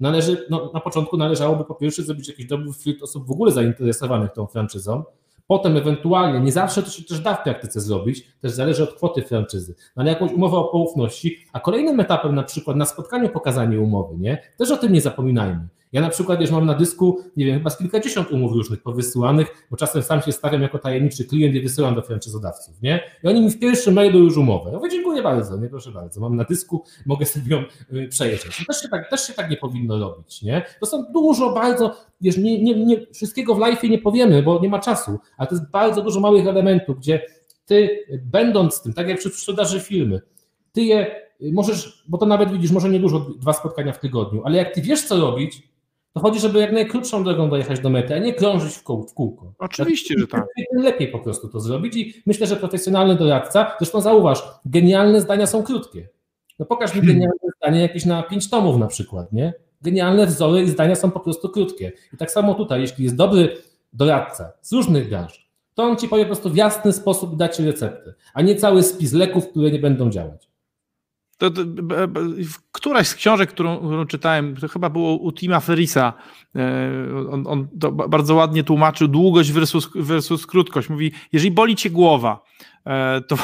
Należy, 0.01 0.47
no, 0.51 0.71
na 0.75 0.81
początku 0.81 1.17
należałoby 1.17 1.65
po 1.65 1.75
pierwsze 1.75 2.03
zrobić 2.03 2.29
jakiś 2.29 2.47
dobry 2.47 2.73
filtr 2.73 3.05
osób 3.05 3.27
w 3.27 3.31
ogóle 3.31 3.53
zainteresowanych 3.53 4.33
tą 4.33 4.47
franczyzą, 4.47 5.05
Potem 5.47 5.77
ewentualnie, 5.77 6.41
nie 6.41 6.53
zawsze 6.53 6.83
to 6.83 6.91
się 6.91 7.05
też 7.05 7.21
da 7.21 7.35
w 7.35 7.43
praktyce 7.43 7.81
zrobić, 7.81 8.27
też 8.41 8.53
zależy 8.53 8.83
od 8.83 8.95
kwoty 8.95 9.23
franczyzy, 9.23 9.75
no 9.97 10.03
ale 10.03 10.11
jakąś 10.11 10.33
umowę 10.33 10.57
o 10.57 10.65
poufności, 10.65 11.47
a 11.53 11.61
kolejnym 11.61 12.01
etapem 12.01 12.35
na 12.35 12.43
przykład 12.43 12.77
na 12.77 12.85
spotkaniu 12.85 13.29
pokazanie 13.29 13.81
umowy, 13.81 14.17
nie? 14.19 14.43
Też 14.59 14.71
o 14.71 14.77
tym 14.77 14.93
nie 14.93 15.01
zapominajmy. 15.01 15.69
Ja 15.93 16.01
na 16.01 16.09
przykład 16.09 16.41
już 16.41 16.51
mam 16.51 16.67
na 16.67 16.75
dysku, 16.75 17.21
nie 17.37 17.47
wiem, 17.47 17.59
chyba 17.59 17.71
z 17.71 17.79
kilkadziesiąt 17.79 18.31
umów 18.31 18.53
różnych 18.53 18.83
powysyłanych, 18.83 19.67
bo 19.71 19.77
czasem 19.77 20.03
sam 20.03 20.23
się 20.23 20.33
stawiam 20.33 20.63
jako 20.63 20.79
tajemniczy 20.79 21.25
klient 21.25 21.55
i 21.55 21.61
wysyłam 21.61 21.95
do 21.95 22.03
franczyzodawców, 22.03 22.83
nie? 22.83 23.01
I 23.25 23.29
oni 23.29 23.41
mi 23.41 23.51
w 23.51 23.59
pierwszym 23.59 23.95
mailu 23.95 24.19
już 24.19 24.37
umowę. 24.37 24.71
Ja 24.71 24.77
mówię, 24.77 24.91
dziękuję 24.91 25.23
bardzo, 25.23 25.57
nie 25.57 25.69
proszę 25.69 25.91
bardzo, 25.91 26.21
mam 26.21 26.37
na 26.37 26.45
dysku, 26.45 26.85
mogę 27.07 27.27
sobie 27.27 27.57
ją 27.57 27.65
y, 27.93 28.09
przejrzeć. 28.09 28.67
Też 28.67 28.83
się, 28.83 28.89
tak, 28.89 29.11
też 29.11 29.27
się 29.27 29.33
tak 29.33 29.51
nie 29.51 29.57
powinno 29.57 29.99
robić, 29.99 30.43
nie? 30.43 30.63
To 30.81 30.87
są 30.87 31.05
dużo, 31.13 31.53
bardzo, 31.53 31.97
wiesz, 32.21 32.37
nie, 32.37 32.63
nie, 32.63 32.87
nie, 32.87 33.07
wszystkiego 33.07 33.55
w 33.55 33.59
live 33.59 33.83
nie 33.83 33.99
powiemy, 33.99 34.43
bo 34.43 34.61
nie 34.61 34.69
ma 34.69 34.79
czasu, 34.79 35.19
ale 35.37 35.49
to 35.49 35.55
jest 35.55 35.71
bardzo 35.71 36.03
dużo 36.03 36.21
małych 36.21 36.47
elementów, 36.47 36.99
gdzie 36.99 37.23
ty, 37.67 38.05
będąc 38.25 38.83
tym, 38.83 38.93
tak 38.93 39.09
jak 39.09 39.19
przy 39.19 39.31
sprzedaży 39.31 39.81
filmy, 39.81 40.21
ty 40.73 40.83
je 40.83 41.17
y, 41.43 41.53
możesz, 41.53 42.05
bo 42.09 42.19
to 42.19 42.27
nawet 42.27 42.53
widzisz, 42.53 42.71
może 42.71 42.89
nie 42.89 43.01
dużo, 43.01 43.21
dwa 43.21 43.53
spotkania 43.53 43.93
w 43.93 44.01
tygodniu, 44.01 44.43
ale 44.45 44.59
jak 44.59 44.75
ty 44.75 44.83
wiesz, 44.83 45.05
co 45.05 45.21
robić, 45.21 45.76
to 46.17 46.21
chodzi, 46.21 46.41
żeby 46.41 46.61
jak 46.61 46.73
najkrótszą 46.73 47.25
drogą 47.25 47.51
dojechać 47.51 47.81
do 47.81 47.91
mety, 47.91 48.15
a 48.15 48.19
nie 48.19 48.35
krążyć 48.35 48.75
w, 48.75 48.83
kół, 48.83 49.03
w 49.03 49.15
kółko. 49.15 49.53
Oczywiście, 49.59 50.15
że 50.19 50.27
tak. 50.27 50.47
Lepiej 50.73 51.09
po 51.09 51.19
prostu 51.19 51.49
to 51.49 51.61
zrobić 51.61 51.97
i 51.97 52.23
myślę, 52.27 52.47
że 52.47 52.57
profesjonalny 52.57 53.15
doradca, 53.15 53.77
zresztą 53.79 54.01
zauważ, 54.01 54.43
genialne 54.65 55.21
zdania 55.21 55.47
są 55.47 55.63
krótkie. 55.63 56.09
No 56.59 56.67
pokaż 56.67 56.95
mi 56.95 57.01
hmm. 57.01 57.15
genialne 57.15 57.49
zdanie 57.57 57.81
jakieś 57.81 58.05
na 58.05 58.23
pięć 58.23 58.51
tomów 58.51 58.79
na 58.79 58.87
przykład, 58.87 59.33
nie? 59.33 59.53
genialne 59.83 60.27
wzory 60.27 60.63
i 60.63 60.69
zdania 60.69 60.95
są 60.95 61.11
po 61.11 61.21
prostu 61.21 61.49
krótkie. 61.49 61.93
I 62.15 62.17
tak 62.17 62.31
samo 62.31 62.55
tutaj, 62.55 62.81
jeśli 62.81 63.05
jest 63.05 63.17
dobry 63.17 63.57
doradca 63.93 64.53
z 64.63 64.73
różnych 64.73 65.09
branż, 65.09 65.51
to 65.75 65.83
on 65.83 65.97
ci 65.97 66.09
powie 66.09 66.23
po 66.23 66.27
prostu 66.27 66.51
w 66.51 66.57
jasny 66.57 66.93
sposób 66.93 67.37
da 67.37 67.49
ci 67.49 67.65
receptę, 67.65 68.15
a 68.35 68.43
nie 68.43 68.57
cały 68.57 68.83
spis 68.83 69.13
leków, 69.13 69.49
które 69.49 69.71
nie 69.71 69.79
będą 69.79 70.11
działać. 70.11 70.49
To, 71.39 71.51
to, 71.51 71.63
któraś 72.73 73.09
z 73.09 73.15
książek, 73.15 73.51
którą, 73.51 73.77
którą, 73.77 74.07
czytałem, 74.07 74.57
to 74.57 74.69
chyba 74.69 74.91
było 74.91 75.17
u 75.17 75.33
Tima 75.33 75.61
Ferisa, 75.61 76.13
e, 76.57 77.31
on, 77.31 77.47
on 77.47 77.69
to 77.81 77.93
bardzo 77.93 78.35
ładnie 78.35 78.65
tłumaczył 78.65 79.09
długość 79.09 79.53
versus, 79.53 79.91
versus 79.95 80.47
krótkość. 80.47 80.89
Mówi, 80.89 81.13
jeżeli 81.33 81.51
boli 81.51 81.77
cię 81.77 81.91
głowa, 81.91 82.45
e, 82.87 83.21
to, 83.21 83.37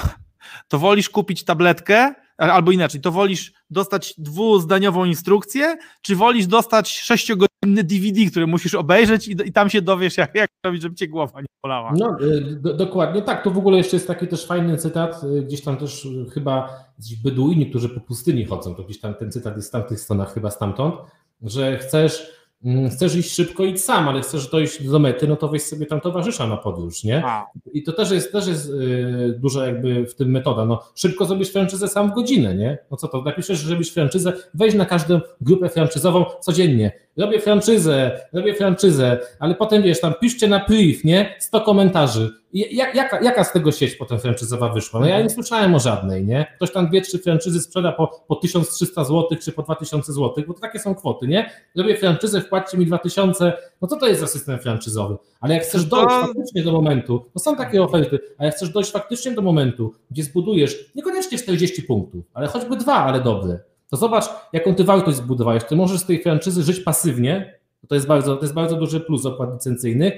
to 0.69 0.79
wolisz 0.79 1.11
kupić 1.11 1.45
tabletkę, 1.45 2.15
albo 2.51 2.73
inaczej, 2.73 3.01
to 3.01 3.13
wolisz 3.13 3.53
dostać 3.71 4.15
dwuzdaniową 4.19 5.05
instrukcję, 5.05 5.77
czy 6.03 6.17
wolisz 6.17 6.47
dostać 6.47 7.01
sześciogodzinny 7.01 7.85
DVD, 7.85 8.31
który 8.31 8.47
musisz 8.47 8.75
obejrzeć 8.75 9.29
i, 9.29 9.37
i 9.45 9.53
tam 9.53 9.71
się 9.71 9.83
dowiesz, 9.83 10.17
jak, 10.17 10.35
jak 10.35 10.51
robić, 10.65 10.83
żeby 10.83 10.95
cię 10.95 11.09
głowa 11.09 11.41
nie 11.41 11.47
bolała. 11.63 11.93
No, 11.97 12.17
y, 12.21 12.57
do, 12.61 12.75
dokładnie 12.75 13.23
tak. 13.23 13.45
To 13.45 13.51
w 13.51 13.59
ogóle 13.59 13.79
jeszcze 13.79 13.97
jest 13.97 14.07
taki 14.07 14.29
też 14.29 14.47
fajny 14.47 14.77
cytat, 14.77 15.25
y, 15.25 15.43
gdzieś 15.43 15.63
tam 15.63 15.77
też 15.77 16.05
y, 16.05 16.27
chyba 16.35 16.69
gdzieś 16.99 17.23
beduini, 17.23 17.71
którzy 17.71 17.89
po 17.89 18.01
pustyni 18.01 18.45
chodzą, 18.45 18.75
to 18.75 18.83
gdzieś 18.83 19.01
tam 19.01 19.15
ten 19.15 19.33
cytat 19.33 19.57
jest 19.57 19.69
w 19.69 19.73
tamtych 19.73 20.01
stronach 20.01 20.35
chyba 20.35 20.51
stamtąd, 20.51 20.95
że 21.43 21.79
chcesz 21.79 22.42
chcesz 22.91 23.17
iść 23.17 23.35
szybko, 23.35 23.65
idź 23.65 23.85
sam, 23.85 24.09
ale 24.09 24.21
chcesz 24.21 24.51
dojść 24.51 24.89
do 24.89 24.99
mety, 24.99 25.29
no 25.29 25.37
to 25.37 25.49
weź 25.49 25.63
sobie 25.63 25.87
tam 25.87 26.01
towarzysza 26.01 26.47
na 26.47 26.57
podróż, 26.57 27.05
nie? 27.05 27.23
A. 27.27 27.47
I 27.73 27.83
to 27.83 27.93
też 27.93 28.11
jest, 28.11 28.33
też 28.33 28.47
jest 28.47 28.69
yy, 28.69 29.37
duża 29.39 29.67
jakby 29.67 30.07
w 30.07 30.15
tym 30.15 30.31
metoda, 30.31 30.65
no 30.65 30.83
szybko 30.95 31.25
zrobisz 31.25 31.53
franczyzę 31.53 31.89
sam 31.89 32.11
w 32.11 32.15
godzinę, 32.15 32.55
nie? 32.55 32.79
No 32.91 32.97
co 32.97 33.09
to, 33.09 33.23
napiszesz, 33.23 33.59
że 33.59 33.73
robisz 33.73 33.93
franczyzę, 33.93 34.33
weź 34.55 34.75
na 34.75 34.87
każdą 34.87 35.21
grupę 35.41 35.69
franczyzową 35.69 36.25
codziennie, 36.41 36.93
robię 37.17 37.41
franczyzę, 37.41 38.21
robię 38.33 38.55
franczyzę, 38.55 39.19
ale 39.39 39.55
potem 39.55 39.83
wiesz, 39.83 40.01
tam 40.01 40.15
piszcie 40.21 40.49
na 40.49 40.61
priv, 40.61 41.01
nie? 41.05 41.35
100 41.39 41.61
komentarzy, 41.61 42.31
jak, 42.53 42.95
jaka, 42.95 43.23
jaka 43.23 43.45
z 43.45 43.53
tego 43.53 43.73
sieć 43.73 43.95
potem 43.95 44.19
franczyzowa 44.19 44.69
wyszła? 44.69 45.01
No 45.01 45.07
ja 45.07 45.23
nie 45.23 45.31
słyszałem 45.31 45.75
o 45.75 45.79
żadnej, 45.79 46.27
nie? 46.27 46.47
Ktoś 46.57 46.73
tam 46.73 46.89
dwie, 46.89 47.01
trzy 47.01 47.19
franczyzy 47.19 47.61
sprzeda 47.61 47.93
po, 47.93 48.25
po 48.29 48.37
1300 48.37 49.05
zł 49.05 49.29
czy 49.43 49.53
po 49.53 49.63
2000 49.63 50.13
zł, 50.13 50.45
bo 50.47 50.55
to 50.55 50.61
takie 50.61 50.79
są 50.79 50.95
kwoty, 50.95 51.27
nie? 51.29 51.51
Robię 51.77 51.97
franczyzę, 51.97 52.41
wpłaccie 52.41 52.79
mi 52.79 52.87
2000, 52.87 53.53
no 53.83 53.89
co 53.89 53.97
to 53.97 54.09
jest 54.09 54.21
za 54.21 54.27
system 54.27 54.59
franczyzowy? 54.59 55.17
Ale 55.41 55.55
jak 55.55 55.63
chcesz 55.63 55.85
dojść 55.85 56.15
faktycznie 56.15 56.63
do 56.63 56.73
momentu, 56.73 57.25
no 57.35 57.41
są 57.41 57.57
takie 57.57 57.83
oferty, 57.83 58.19
a 58.39 58.45
jak 58.45 58.55
chcesz 58.55 58.69
dojść 58.69 58.91
faktycznie 58.91 59.33
do 59.33 59.43
momentu, 59.43 59.95
gdzie 60.11 60.23
zbudujesz 60.23 60.93
niekoniecznie 60.95 61.39
40 61.39 61.83
punktów, 61.83 62.25
ale 62.35 62.47
choćby 62.47 62.77
dwa, 62.77 62.95
ale 62.95 63.21
dobre, 63.21 63.59
to 63.91 63.97
zobacz, 63.97 64.25
jaką 64.53 64.75
ty 64.75 64.85
wartość 64.85 65.17
zbudowałeś. 65.17 65.65
Ty 65.65 65.77
możesz 65.77 66.01
z 66.01 66.07
tej 66.07 66.23
franczyzy 66.23 66.63
żyć 66.63 66.81
pasywnie, 66.81 67.59
to 67.89 67.95
jest 67.95 68.07
bardzo, 68.07 68.37
to 68.37 68.43
jest 68.43 68.55
bardzo 68.55 68.77
duży 68.77 69.01
plus 69.01 69.27
opłat 69.27 69.53
licencyjnych. 69.53 70.13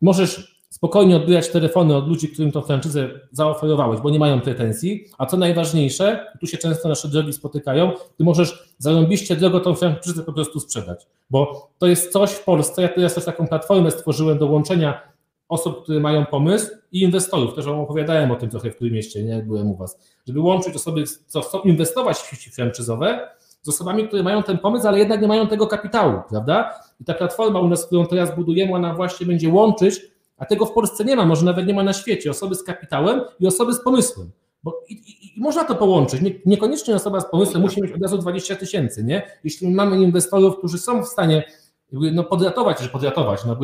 Możesz 0.00 0.61
spokojnie 0.72 1.16
odbierać 1.16 1.48
telefony 1.48 1.96
od 1.96 2.08
ludzi, 2.08 2.28
którym 2.28 2.52
tą 2.52 2.60
franczyzę 2.60 3.10
zaoferowałeś, 3.32 4.00
bo 4.00 4.10
nie 4.10 4.18
mają 4.18 4.40
pretensji, 4.40 5.04
a 5.18 5.26
co 5.26 5.36
najważniejsze, 5.36 6.26
tu 6.40 6.46
się 6.46 6.58
często 6.58 6.88
nasze 6.88 7.08
drogi 7.08 7.32
spotykają, 7.32 7.92
ty 8.18 8.24
możesz 8.24 8.74
zarąbiście 8.78 9.36
drogo 9.36 9.60
tą 9.60 9.74
franczyzę 9.74 10.22
po 10.22 10.32
prostu 10.32 10.60
sprzedać, 10.60 11.06
bo 11.30 11.70
to 11.78 11.86
jest 11.86 12.12
coś 12.12 12.30
w 12.30 12.44
Polsce, 12.44 12.82
ja 12.82 12.88
teraz 12.88 13.14
też 13.14 13.24
taką 13.24 13.46
platformę 13.46 13.90
stworzyłem 13.90 14.38
do 14.38 14.46
łączenia 14.46 15.00
osób, 15.48 15.82
które 15.82 16.00
mają 16.00 16.26
pomysł 16.26 16.70
i 16.92 17.02
inwestorów, 17.02 17.54
też 17.54 17.64
wam 17.64 17.80
opowiadałem 17.80 18.30
o 18.30 18.36
tym 18.36 18.50
trochę 18.50 18.70
w 18.70 18.74
którym 18.74 18.94
mieście, 18.94 19.22
nie, 19.22 19.30
jak 19.30 19.46
byłem 19.46 19.70
u 19.70 19.76
was, 19.76 19.98
żeby 20.26 20.40
łączyć 20.40 20.76
osoby, 20.76 21.04
co 21.26 21.40
chcą 21.40 21.60
inwestować 21.60 22.16
w 22.16 22.30
sieci 22.30 22.50
franczyzowe 22.50 23.28
z 23.62 23.68
osobami, 23.68 24.08
które 24.08 24.22
mają 24.22 24.42
ten 24.42 24.58
pomysł, 24.58 24.88
ale 24.88 24.98
jednak 24.98 25.22
nie 25.22 25.28
mają 25.28 25.46
tego 25.46 25.66
kapitału, 25.66 26.20
prawda? 26.28 26.70
I 27.00 27.04
ta 27.04 27.14
platforma 27.14 27.60
u 27.60 27.68
nas, 27.68 27.86
którą 27.86 28.06
teraz 28.06 28.36
budujemy, 28.36 28.74
ona 28.74 28.94
właśnie 28.94 29.26
będzie 29.26 29.48
łączyć 29.48 30.11
a 30.36 30.46
tego 30.46 30.66
w 30.66 30.72
Polsce 30.72 31.04
nie 31.04 31.16
ma, 31.16 31.26
może 31.26 31.44
nawet 31.44 31.66
nie 31.66 31.74
ma 31.74 31.82
na 31.82 31.92
świecie. 31.92 32.30
Osoby 32.30 32.54
z 32.54 32.62
kapitałem 32.62 33.20
i 33.40 33.46
osoby 33.46 33.74
z 33.74 33.80
pomysłem. 33.80 34.30
Bo 34.62 34.84
i, 34.88 34.92
i, 34.92 35.38
i 35.38 35.40
można 35.40 35.64
to 35.64 35.74
połączyć. 35.74 36.20
Nie, 36.20 36.30
niekoniecznie 36.46 36.94
osoba 36.94 37.20
z 37.20 37.30
pomysłem 37.30 37.62
musi 37.62 37.82
mieć 37.82 37.92
od 37.92 38.02
razu 38.02 38.18
20 38.18 38.56
tysięcy, 38.56 39.04
nie? 39.04 39.22
Jeśli 39.44 39.70
mamy 39.70 40.02
inwestorów, 40.02 40.58
którzy 40.58 40.78
są 40.78 41.02
w 41.02 41.08
stanie 41.08 41.44
no, 41.92 42.24
podratować, 42.24 42.80
że 42.80 42.88
podratować, 42.88 43.44
no, 43.44 43.56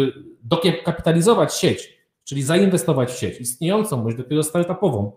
dokapitalizować 0.43 1.55
sieć, 1.55 1.99
czyli 2.25 2.43
zainwestować 2.43 3.11
w 3.11 3.19
sieć 3.19 3.41
istniejącą, 3.41 4.03
bądź 4.03 4.16
dopiero 4.16 4.43
startupową, 4.43 5.12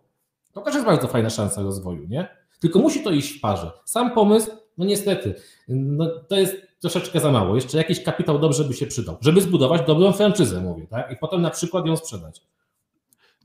to 0.53 0.61
też 0.61 0.73
jest 0.73 0.85
bardzo 0.85 1.07
fajna 1.07 1.29
szansa 1.29 1.61
rozwoju, 1.61 2.07
nie? 2.07 2.27
Tylko 2.59 2.79
musi 2.79 3.03
to 3.03 3.11
iść 3.11 3.37
w 3.37 3.41
parze. 3.41 3.71
Sam 3.85 4.11
pomysł, 4.11 4.51
no 4.77 4.85
niestety, 4.85 5.35
no, 5.67 6.05
to 6.27 6.35
jest 6.35 6.55
troszeczkę 6.81 7.19
za 7.19 7.31
mało. 7.31 7.55
Jeszcze 7.55 7.77
jakiś 7.77 8.03
kapitał 8.03 8.39
dobrze 8.39 8.63
by 8.63 8.73
się 8.73 8.87
przydał, 8.87 9.17
żeby 9.21 9.41
zbudować 9.41 9.81
dobrą 9.87 10.11
franczyzę, 10.11 10.61
mówię, 10.61 10.87
tak? 10.87 11.11
I 11.11 11.15
potem 11.15 11.41
na 11.41 11.49
przykład 11.49 11.85
ją 11.85 11.97
sprzedać. 11.97 12.41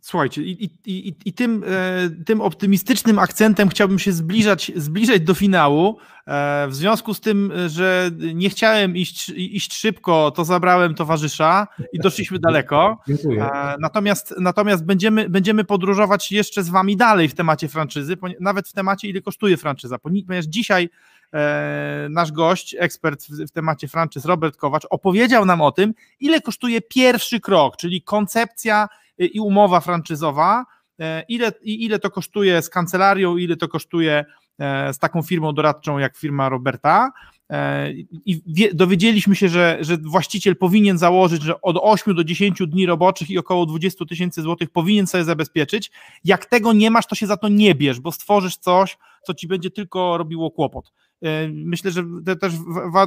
Słuchajcie, 0.07 0.43
i, 0.43 0.71
i, 0.87 1.15
i 1.25 1.33
tym, 1.33 1.65
e, 1.67 2.25
tym 2.25 2.41
optymistycznym 2.41 3.19
akcentem 3.19 3.69
chciałbym 3.69 3.99
się 3.99 4.13
zbliżać, 4.13 4.73
zbliżać 4.77 5.21
do 5.21 5.35
finału. 5.35 5.99
E, 6.27 6.67
w 6.69 6.75
związku 6.75 7.15
z 7.15 7.21
tym, 7.21 7.53
że 7.67 8.11
nie 8.35 8.51
chciałem 8.51 8.97
iść, 8.97 9.29
iść 9.29 9.75
szybko, 9.75 10.31
to 10.31 10.45
zabrałem 10.45 10.95
towarzysza 10.95 11.67
i 11.93 11.99
doszliśmy 11.99 12.39
daleko. 12.39 12.99
Dziękuję. 13.09 13.45
E, 13.45 13.77
natomiast, 13.81 14.35
natomiast 14.41 14.85
będziemy, 14.85 15.29
będziemy 15.29 15.65
podróżować 15.65 16.33
jeszcze 16.33 16.63
z 16.63 16.69
Wami 16.69 16.97
dalej 16.97 17.29
w 17.29 17.35
temacie 17.35 17.69
franczyzy, 17.69 18.17
nawet 18.41 18.69
w 18.69 18.73
temacie, 18.73 19.09
ile 19.09 19.21
kosztuje 19.21 19.57
franczyza, 19.57 19.99
ponieważ 19.99 20.45
dzisiaj 20.45 20.89
nasz 22.11 22.33
gość, 22.33 22.77
ekspert 22.79 23.27
w, 23.27 23.51
temacie 23.51 23.89
franczyz, 23.89 24.25
Robert 24.25 24.57
Kowacz, 24.57 24.87
opowiedział 24.91 25.45
nam 25.45 25.61
o 25.61 25.73
tym, 25.73 25.95
ile 26.21 26.41
kosztuje 26.41 26.81
pierwszy 26.81 27.41
krok, 27.41 27.77
czyli 27.77 28.03
koncepcja 28.03 28.89
i 29.19 29.41
umowa 29.41 29.81
franczyzowa, 29.81 30.65
e, 31.01 31.23
ile, 31.29 31.53
ile 31.63 31.99
to 31.99 32.11
kosztuje 32.11 32.63
z 32.63 32.71
kancelarią, 32.71 33.37
ile 33.37 33.57
to 33.57 33.69
kosztuje 33.69 34.25
e, 34.59 34.93
z 34.93 34.99
taką 34.99 35.23
firmą 35.23 35.53
doradczą 35.53 35.99
jak 35.99 36.17
firma 36.17 36.49
Roberta. 36.49 37.13
I 38.25 38.43
dowiedzieliśmy 38.75 39.37
się, 39.37 39.49
że, 39.49 39.79
że 39.81 39.97
właściciel 39.97 40.57
powinien 40.57 40.99
założyć, 40.99 41.43
że 41.43 41.61
od 41.61 41.77
8 41.81 42.15
do 42.15 42.25
10 42.25 42.59
dni 42.67 42.87
roboczych 42.87 43.31
i 43.31 43.39
około 43.39 43.67
20 43.67 44.05
tysięcy 44.05 44.43
złotych 44.43 44.71
powinien 44.71 45.07
sobie 45.07 45.25
zabezpieczyć. 45.25 45.91
Jak 46.25 46.47
tego 46.47 46.73
nie 46.73 46.91
masz, 46.91 47.07
to 47.07 47.15
się 47.15 47.27
za 47.27 47.37
to 47.37 47.49
nie 47.49 47.75
bierz, 47.75 48.01
bo 48.01 48.13
stworzysz 48.13 48.57
coś, 48.57 48.99
co 49.23 49.35
ci 49.35 49.49
będzie 49.49 49.71
tylko 49.71 50.19
robiło 50.19 50.51
kłopot. 50.51 50.93
E, 51.23 51.49
myślę, 51.49 51.91
że 51.91 52.05
to 52.27 52.37
też 52.37 52.53
wa, 52.93 53.07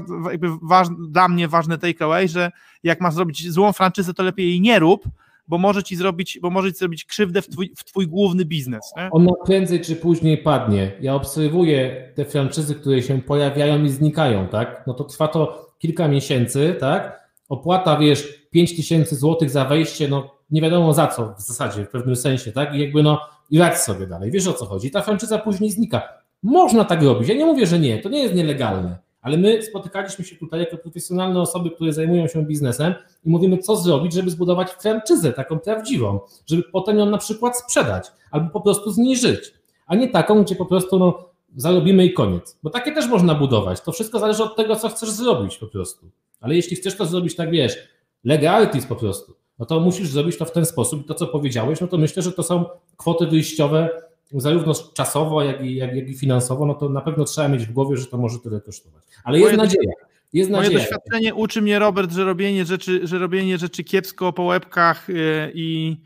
wa, 0.61 0.83
dla 1.09 1.27
mnie 1.27 1.47
ważny 1.47 1.77
takeaway, 1.77 2.27
że 2.27 2.51
jak 2.83 3.01
masz 3.01 3.13
zrobić 3.13 3.51
złą 3.51 3.73
franczyzę, 3.73 4.13
to 4.13 4.23
lepiej 4.23 4.47
jej 4.47 4.61
nie 4.61 4.79
rób, 4.79 5.03
bo 5.47 5.57
może 5.57 5.83
ci 5.83 5.95
zrobić, 5.95 6.39
bo 6.41 6.49
może 6.49 6.73
ci 6.73 6.79
zrobić 6.79 7.05
krzywdę 7.05 7.41
w 7.41 7.49
twój, 7.49 7.73
w 7.77 7.83
twój 7.83 8.07
główny 8.07 8.45
biznes. 8.45 8.93
Nie? 8.97 9.09
Ona 9.11 9.31
prędzej 9.45 9.81
czy 9.81 9.95
później 9.95 10.37
padnie. 10.37 10.91
Ja 11.01 11.15
obserwuję 11.15 12.11
te 12.15 12.25
franczyzy, 12.25 12.75
które 12.75 13.01
się 13.01 13.21
pojawiają 13.21 13.83
i 13.83 13.89
znikają, 13.89 14.47
tak? 14.47 14.83
No 14.87 14.93
to 14.93 15.03
trwa 15.03 15.27
to 15.27 15.71
kilka 15.79 16.07
miesięcy, 16.07 16.75
tak? 16.79 17.29
Opłata, 17.49 17.97
wiesz, 17.97 18.47
5 18.51 18.75
tysięcy 18.75 19.15
złotych 19.15 19.49
za 19.49 19.65
wejście, 19.65 20.07
no 20.07 20.35
nie 20.51 20.61
wiadomo 20.61 20.93
za 20.93 21.07
co 21.07 21.33
w 21.37 21.41
zasadzie, 21.41 21.85
w 21.85 21.89
pewnym 21.89 22.15
sensie, 22.15 22.51
tak? 22.51 22.75
I 22.75 22.79
jakby 22.79 23.03
no, 23.03 23.21
i 23.49 23.59
radź 23.59 23.77
sobie 23.77 24.07
dalej. 24.07 24.31
Wiesz 24.31 24.47
o 24.47 24.53
co 24.53 24.65
chodzi? 24.65 24.91
Ta 24.91 25.01
franczyza 25.01 25.37
później 25.37 25.71
znika. 25.71 26.18
Można 26.43 26.85
tak 26.85 27.03
robić. 27.03 27.29
Ja 27.29 27.35
nie 27.35 27.45
mówię, 27.45 27.67
że 27.67 27.79
nie, 27.79 27.99
to 27.99 28.09
nie 28.09 28.23
jest 28.23 28.35
nielegalne, 28.35 28.97
ale 29.21 29.37
my 29.37 29.63
spotykaliśmy 29.63 30.25
się 30.25 30.35
tutaj 30.35 30.59
jako 30.59 30.77
profesjonalne 30.77 31.41
osoby, 31.41 31.71
które 31.71 31.93
zajmują 31.93 32.27
się 32.27 32.45
biznesem 32.45 32.93
i 33.25 33.29
mówimy, 33.29 33.57
co 33.57 33.75
zrobić, 33.75 34.13
żeby 34.13 34.29
zbudować 34.29 34.71
franczyzę 34.71 35.33
taką 35.33 35.59
prawdziwą, 35.59 36.19
żeby 36.47 36.63
potem 36.63 36.97
ją 36.97 37.05
na 37.05 37.17
przykład 37.17 37.57
sprzedać 37.57 38.11
albo 38.31 38.49
po 38.49 38.61
prostu 38.61 38.91
zniżyć, 38.91 39.53
a 39.87 39.95
nie 39.95 40.09
taką, 40.09 40.43
gdzie 40.43 40.55
po 40.55 40.65
prostu 40.65 40.99
no, 40.99 41.29
zarobimy 41.55 42.05
i 42.05 42.13
koniec. 42.13 42.59
Bo 42.63 42.69
takie 42.69 42.91
też 42.91 43.07
można 43.07 43.35
budować. 43.35 43.81
To 43.81 43.91
wszystko 43.91 44.19
zależy 44.19 44.43
od 44.43 44.55
tego, 44.55 44.75
co 44.75 44.89
chcesz 44.89 45.09
zrobić 45.09 45.57
po 45.57 45.67
prostu. 45.67 46.11
Ale 46.41 46.55
jeśli 46.55 46.77
chcesz 46.77 46.97
to 46.97 47.05
zrobić 47.05 47.35
tak, 47.35 47.51
wiesz, 47.51 47.77
legalities 48.23 48.85
po 48.85 48.95
prostu, 48.95 49.33
no 49.59 49.65
to 49.65 49.79
musisz 49.79 50.09
zrobić 50.09 50.37
to 50.37 50.45
w 50.45 50.51
ten 50.51 50.65
sposób. 50.65 51.07
To, 51.07 51.13
co 51.13 51.27
powiedziałeś, 51.27 51.81
no 51.81 51.87
to 51.87 51.97
myślę, 51.97 52.23
że 52.23 52.31
to 52.31 52.43
są 52.43 52.65
kwoty 52.97 53.27
wyjściowe 53.27 53.89
zarówno 54.33 54.73
czasowo, 54.93 55.43
jak 55.43 55.65
i, 55.65 55.75
jak, 55.75 55.95
jak 55.95 56.09
i 56.09 56.13
finansowo, 56.13 56.65
no 56.65 56.73
to 56.73 56.89
na 56.89 57.01
pewno 57.01 57.25
trzeba 57.25 57.47
mieć 57.47 57.65
w 57.65 57.71
głowie, 57.71 57.97
że 57.97 58.05
to 58.05 58.17
może 58.17 58.39
tyle 58.39 58.61
kosztować. 58.61 59.03
Ale 59.23 59.39
jest 59.39 59.47
moje 59.47 59.57
nadzieja. 59.57 59.91
Jest 60.33 60.51
moje 60.51 60.63
nadzieja. 60.63 60.79
doświadczenie 60.79 61.35
uczy 61.35 61.61
mnie, 61.61 61.79
Robert, 61.79 62.11
że 62.11 62.23
robienie 62.23 62.65
rzeczy, 62.65 63.07
że 63.07 63.19
robienie 63.19 63.57
rzeczy 63.57 63.83
kiepsko 63.83 64.33
po 64.33 64.43
łebkach 64.43 65.09
y, 65.09 65.51
i, 65.53 65.97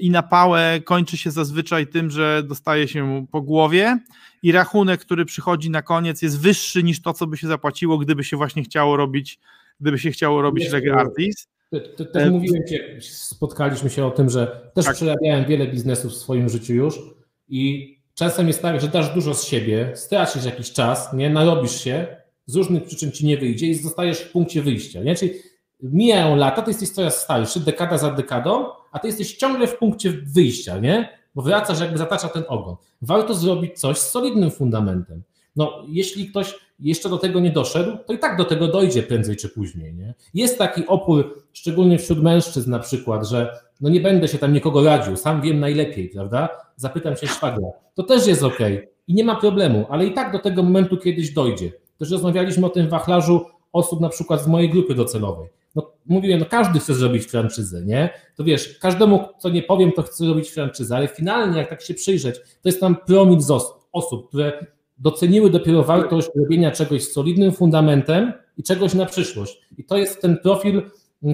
i 0.00 0.10
na 0.10 0.22
pałę 0.22 0.80
kończy 0.84 1.16
się 1.16 1.30
zazwyczaj 1.30 1.86
tym, 1.86 2.10
że 2.10 2.42
dostaje 2.42 2.88
się 2.88 3.26
po 3.30 3.42
głowie 3.42 3.98
i 4.42 4.52
rachunek, 4.52 5.00
który 5.00 5.24
przychodzi 5.24 5.70
na 5.70 5.82
koniec 5.82 6.22
jest 6.22 6.40
wyższy 6.40 6.82
niż 6.82 7.02
to, 7.02 7.12
co 7.12 7.26
by 7.26 7.36
się 7.36 7.46
zapłaciło, 7.46 7.98
gdyby 7.98 8.24
się 8.24 8.36
właśnie 8.36 8.62
chciało 8.62 8.96
robić, 8.96 9.38
gdyby 9.80 9.98
się 9.98 10.10
chciało 10.10 10.42
robić 10.42 10.70
Artis. 10.94 11.48
Też 12.12 12.22
e, 12.26 12.30
mówiłem 12.30 12.62
spotkaliśmy 13.00 13.90
się 13.90 14.06
o 14.06 14.10
tym, 14.10 14.30
że 14.30 14.70
też 14.74 14.84
tak. 14.84 14.94
przerabiałem 14.94 15.44
wiele 15.44 15.66
biznesów 15.66 16.12
w 16.12 16.16
swoim 16.16 16.48
życiu 16.48 16.74
już 16.74 16.98
i 17.48 17.94
czasem 18.14 18.46
jest 18.46 18.62
tak, 18.62 18.80
że 18.80 18.88
dasz 18.88 19.14
dużo 19.14 19.34
z 19.34 19.44
siebie, 19.44 19.92
stracisz 19.94 20.44
jakiś 20.44 20.72
czas, 20.72 21.12
nie, 21.12 21.30
narobisz 21.30 21.80
się 21.80 22.06
z 22.46 22.56
różnych 22.56 22.84
przyczyn 22.84 23.12
ci 23.12 23.26
nie 23.26 23.38
wyjdzie 23.38 23.66
i 23.66 23.74
zostajesz 23.74 24.18
w 24.18 24.32
punkcie 24.32 24.62
wyjścia. 24.62 25.02
Nie? 25.02 25.16
Czyli 25.16 25.32
mijają 25.82 26.36
lata, 26.36 26.62
ty 26.62 26.70
jesteś 26.70 26.90
coraz 26.90 27.22
starszy, 27.22 27.60
dekada 27.60 27.98
za 27.98 28.10
dekadą, 28.10 28.66
a 28.92 28.98
ty 28.98 29.06
jesteś 29.06 29.36
ciągle 29.36 29.66
w 29.66 29.78
punkcie 29.78 30.10
wyjścia, 30.10 30.78
nie? 30.78 31.18
Bo 31.34 31.42
wracasz, 31.42 31.80
jakby 31.80 31.98
zatacza 31.98 32.28
ten 32.28 32.44
ogon. 32.48 32.76
Warto 33.02 33.34
zrobić 33.34 33.80
coś 33.80 33.98
z 33.98 34.10
solidnym 34.10 34.50
fundamentem. 34.50 35.22
No, 35.56 35.84
jeśli 35.88 36.28
ktoś 36.28 36.54
jeszcze 36.80 37.08
do 37.08 37.18
tego 37.18 37.40
nie 37.40 37.50
doszedł, 37.50 37.96
to 38.06 38.12
i 38.12 38.18
tak 38.18 38.38
do 38.38 38.44
tego 38.44 38.68
dojdzie 38.68 39.02
prędzej 39.02 39.36
czy 39.36 39.48
później. 39.48 39.94
Nie? 39.94 40.14
Jest 40.34 40.58
taki 40.58 40.86
opór, 40.86 41.44
szczególnie 41.52 41.98
wśród 41.98 42.22
mężczyzn 42.22 42.70
na 42.70 42.78
przykład, 42.78 43.28
że 43.28 43.58
no 43.80 43.90
nie 43.90 44.00
będę 44.00 44.28
się 44.28 44.38
tam 44.38 44.52
nikogo 44.52 44.84
radził, 44.84 45.16
sam 45.16 45.42
wiem 45.42 45.60
najlepiej, 45.60 46.08
prawda? 46.08 46.48
Zapytam 46.76 47.16
się 47.16 47.26
szwagra. 47.26 47.68
To 47.94 48.02
też 48.02 48.26
jest 48.26 48.42
ok 48.42 48.58
i 49.06 49.14
nie 49.14 49.24
ma 49.24 49.36
problemu, 49.36 49.86
ale 49.90 50.06
i 50.06 50.14
tak 50.14 50.32
do 50.32 50.38
tego 50.38 50.62
momentu 50.62 50.96
kiedyś 50.96 51.30
dojdzie. 51.30 51.72
Też 51.98 52.10
rozmawialiśmy 52.10 52.66
o 52.66 52.70
tym 52.70 52.88
wachlarzu 52.88 53.46
osób 53.72 54.00
na 54.00 54.08
przykład 54.08 54.42
z 54.42 54.46
mojej 54.46 54.70
grupy 54.70 54.94
docelowej. 54.94 55.48
No, 55.74 55.92
mówiłem, 56.06 56.40
no 56.40 56.46
każdy 56.46 56.78
chce 56.78 56.94
zrobić 56.94 57.24
franczyzę, 57.24 57.84
nie? 57.84 58.10
To 58.36 58.44
wiesz, 58.44 58.78
każdemu, 58.78 59.24
co 59.38 59.48
nie 59.48 59.62
powiem, 59.62 59.92
to 59.92 60.02
chce 60.02 60.26
robić 60.26 60.50
franczyzę, 60.50 60.96
ale 60.96 61.08
finalnie, 61.08 61.58
jak 61.58 61.68
tak 61.68 61.82
się 61.82 61.94
przyjrzeć, 61.94 62.36
to 62.38 62.68
jest 62.68 62.80
tam 62.80 62.96
promil 63.06 63.40
z 63.40 63.50
osób, 63.92 64.28
które 64.28 64.66
doceniły 64.98 65.50
dopiero 65.50 65.82
wartość 65.82 66.28
robienia 66.36 66.70
czegoś 66.70 67.02
z 67.02 67.12
solidnym 67.12 67.52
fundamentem 67.52 68.32
i 68.56 68.62
czegoś 68.62 68.94
na 68.94 69.06
przyszłość. 69.06 69.60
I 69.78 69.84
to 69.84 69.96
jest 69.96 70.22
ten 70.22 70.38
profil, 70.38 70.82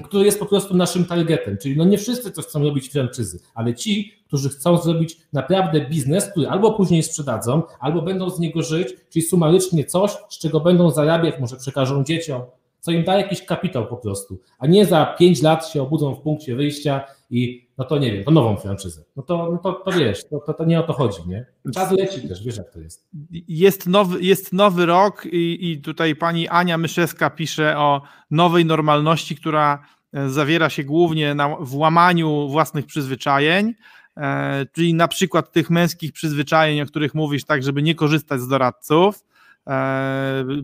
który 0.03 0.25
jest 0.25 0.39
po 0.39 0.45
prostu 0.45 0.75
naszym 0.77 1.05
targetem. 1.05 1.57
Czyli 1.57 1.77
no 1.77 1.83
nie 1.83 1.97
wszyscy 1.97 2.31
coś 2.31 2.45
chcą 2.45 2.63
robić 2.63 2.89
franczyzy, 2.89 3.39
ale 3.53 3.73
ci, 3.73 4.13
którzy 4.27 4.49
chcą 4.49 4.77
zrobić 4.77 5.17
naprawdę 5.33 5.81
biznes, 5.81 6.31
który 6.31 6.47
albo 6.47 6.73
później 6.73 7.03
sprzedadzą, 7.03 7.61
albo 7.79 8.01
będą 8.01 8.29
z 8.29 8.39
niego 8.39 8.61
żyć, 8.61 8.87
czyli 9.09 9.25
sumarycznie 9.25 9.85
coś, 9.85 10.11
z 10.29 10.37
czego 10.39 10.59
będą 10.59 10.91
zarabiać, 10.91 11.39
może 11.39 11.57
przekażą 11.57 12.03
dzieciom, 12.03 12.41
co 12.81 12.91
im 12.91 13.03
da 13.03 13.17
jakiś 13.17 13.45
kapitał 13.45 13.87
po 13.87 13.97
prostu, 13.97 14.41
a 14.59 14.67
nie 14.67 14.85
za 14.85 15.05
5 15.05 15.41
lat 15.41 15.67
się 15.67 15.81
obudzą 15.81 16.15
w 16.15 16.21
punkcie 16.21 16.55
wyjścia 16.55 17.01
i 17.29 17.67
no 17.77 17.85
to 17.85 17.97
nie 17.97 18.11
wiem, 18.11 18.23
to 18.23 18.31
nową 18.31 18.57
franczyzę. 18.57 19.03
No 19.15 19.23
to, 19.23 19.49
no 19.51 19.57
to, 19.57 19.73
to 19.73 19.91
wiesz, 19.91 20.29
to, 20.29 20.39
to, 20.39 20.53
to, 20.53 20.65
nie 20.65 20.79
o 20.79 20.83
to 20.83 20.93
chodzi, 20.93 21.21
nie? 21.27 21.45
Czas 21.73 21.91
leci 21.91 22.27
też, 22.27 22.43
wiesz 22.43 22.57
jak 22.57 22.71
to 22.73 22.79
jest. 22.79 23.09
Jest 23.47 23.87
nowy, 23.87 24.21
jest 24.21 24.53
nowy 24.53 24.85
rok 24.85 25.25
i, 25.25 25.71
i 25.71 25.81
tutaj 25.81 26.15
pani 26.15 26.47
Ania 26.47 26.77
Myszewska 26.77 27.29
pisze 27.29 27.77
o 27.77 28.01
nowej 28.31 28.65
normalności, 28.65 29.35
która 29.35 29.85
e, 30.13 30.29
zawiera 30.29 30.69
się 30.69 30.83
głównie 30.83 31.35
na, 31.35 31.55
w 31.59 31.75
łamaniu 31.75 32.47
własnych 32.47 32.85
przyzwyczajeń, 32.85 33.73
e, 34.17 34.65
czyli 34.65 34.93
na 34.93 35.07
przykład 35.07 35.51
tych 35.51 35.69
męskich 35.69 36.13
przyzwyczajeń, 36.13 36.81
o 36.81 36.85
których 36.85 37.15
mówisz, 37.15 37.43
tak, 37.43 37.63
żeby 37.63 37.81
nie 37.81 37.95
korzystać 37.95 38.41
z 38.41 38.47
doradców, 38.47 39.23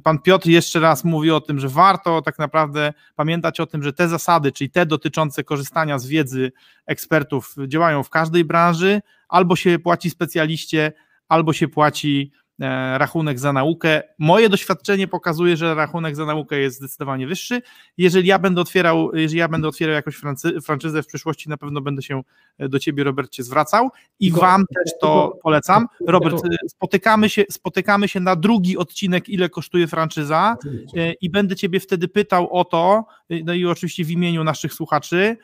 pan 0.03 0.19
Piotr 0.23 0.47
jeszcze 0.47 0.79
raz 0.79 1.03
mówi 1.03 1.31
o 1.31 1.41
tym, 1.41 1.59
że 1.59 1.69
warto 1.69 2.21
tak 2.21 2.39
naprawdę 2.39 2.93
pamiętać 3.15 3.59
o 3.59 3.65
tym, 3.65 3.83
że 3.83 3.93
te 3.93 4.07
zasady, 4.07 4.51
czyli 4.51 4.69
te 4.69 4.85
dotyczące 4.85 5.43
korzystania 5.43 5.99
z 5.99 6.07
wiedzy 6.07 6.51
ekspertów, 6.85 7.55
działają 7.67 8.03
w 8.03 8.09
każdej 8.09 8.45
branży, 8.45 9.01
albo 9.29 9.55
się 9.55 9.79
płaci 9.79 10.09
specjaliście, 10.09 10.93
albo 11.27 11.53
się 11.53 11.67
płaci 11.67 12.31
E, 12.31 12.46
rachunek 12.97 13.39
za 13.39 13.53
naukę. 13.53 14.03
Moje 14.17 14.49
doświadczenie 14.49 15.07
pokazuje, 15.07 15.57
że 15.57 15.75
rachunek 15.75 16.15
za 16.15 16.25
naukę 16.25 16.59
jest 16.59 16.77
zdecydowanie 16.77 17.27
wyższy. 17.27 17.61
Jeżeli 17.97 18.27
ja 18.27 18.39
będę 18.39 18.61
otwierał, 18.61 19.15
jeżeli 19.15 19.39
ja 19.39 19.47
będę 19.47 19.67
otwierał 19.67 19.95
jakąś 19.95 20.21
franczyzę 20.63 21.03
w 21.03 21.07
przyszłości, 21.07 21.49
na 21.49 21.57
pewno 21.57 21.81
będę 21.81 22.01
się 22.01 22.21
e, 22.57 22.69
do 22.69 22.79
ciebie, 22.79 23.03
Robercie, 23.03 23.43
zwracał 23.43 23.89
i 24.19 24.31
wam 24.31 24.65
też 24.75 24.93
to 25.01 25.37
polecam. 25.43 25.87
Robert, 26.07 26.45
e, 26.45 26.69
spotykamy 26.69 27.29
się, 27.29 27.43
spotykamy 27.51 28.07
się 28.07 28.19
na 28.19 28.35
drugi 28.35 28.77
odcinek, 28.77 29.29
ile 29.29 29.49
kosztuje 29.49 29.87
franczyza 29.87 30.57
i 31.21 31.29
będę 31.29 31.55
ciebie 31.55 31.79
wtedy 31.79 32.07
pytał 32.07 32.53
o 32.53 32.65
to, 32.65 33.05
no 33.43 33.53
i 33.53 33.65
oczywiście 33.65 34.03
w 34.03 34.11
imieniu 34.11 34.43
naszych 34.43 34.73
słuchaczy, 34.73 35.37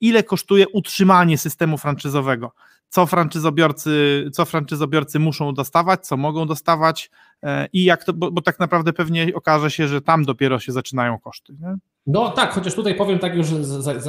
ile 0.00 0.22
kosztuje 0.22 0.68
utrzymanie 0.68 1.38
systemu 1.38 1.78
franczyzowego 1.78 2.52
co 2.90 3.06
franczyzobiorcy, 3.06 4.24
co 4.32 4.44
franczyzobiorcy 4.44 5.18
muszą 5.18 5.54
dostawać, 5.54 6.06
co 6.06 6.16
mogą 6.16 6.46
dostawać 6.46 7.10
e, 7.42 7.66
i 7.72 7.84
jak 7.84 8.04
to, 8.04 8.12
bo, 8.12 8.30
bo 8.30 8.42
tak 8.42 8.58
naprawdę 8.58 8.92
pewnie 8.92 9.32
okaże 9.34 9.70
się, 9.70 9.88
że 9.88 10.00
tam 10.00 10.24
dopiero 10.24 10.58
się 10.58 10.72
zaczynają 10.72 11.18
koszty. 11.18 11.56
Nie? 11.60 11.76
No 12.06 12.30
tak, 12.30 12.52
chociaż 12.52 12.74
tutaj 12.74 12.94
powiem 12.94 13.18
tak 13.18 13.34
już 13.34 13.46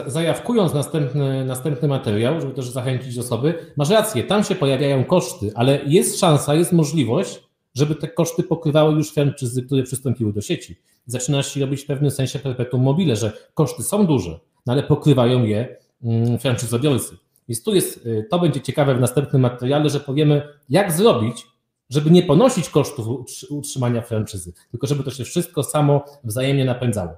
zajawkując 0.08 0.74
następny, 0.74 1.46
następny 1.46 1.88
materiał, 1.88 2.42
żeby 2.42 2.54
też 2.54 2.70
zachęcić 2.70 3.18
osoby, 3.18 3.66
masz 3.78 3.90
rację, 3.90 4.24
tam 4.24 4.44
się 4.44 4.56
pojawiają 4.56 5.04
koszty, 5.04 5.52
ale 5.56 5.80
jest 5.86 6.20
szansa, 6.20 6.56
jest 6.56 6.74
możliwość, 6.74 7.44
żeby 7.76 7.96
te 7.96 8.08
koszty 8.08 8.44
pokrywały 8.44 8.94
już 8.94 9.12
franczyzy, 9.12 9.64
które 9.64 9.84
przystąpiły 9.84 10.34
do 10.34 10.42
sieci. 10.42 10.76
Zaczynasz 11.06 11.54
się 11.54 11.60
robić 11.60 11.82
w 11.82 11.86
pewnym 11.86 12.12
sensie 12.12 12.40
perpetuum 12.40 12.84
mobile, 12.84 13.16
że 13.16 13.34
koszty 13.54 13.84
są 13.84 14.06
duże, 14.06 14.40
no 14.66 14.74
ale 14.74 14.84
pokrywają 14.84 15.44
je 15.44 15.78
mm, 16.04 16.40
franczyzobiorcy. 16.40 17.18
Więc 17.52 17.64
tu 17.64 17.76
jest, 17.76 18.06
y, 18.06 18.28
to 18.30 18.40
będzie 18.40 18.62
ciekawe 18.62 18.96
w 18.96 19.00
następnym 19.00 19.42
materiale, 19.42 19.90
że 19.90 20.00
powiemy, 20.00 20.48
jak 20.70 20.92
zrobić, 20.92 21.48
żeby 21.90 22.12
nie 22.12 22.24
ponosić 22.24 22.70
kosztów 22.70 23.08
utrzymania 23.50 24.02
franczyzy, 24.02 24.54
tylko 24.72 24.88
żeby 24.88 25.04
to 25.04 25.12
się 25.12 25.24
wszystko 25.24 25.64
samo 25.64 26.06
wzajemnie 26.24 26.66
napędzało. 26.66 27.12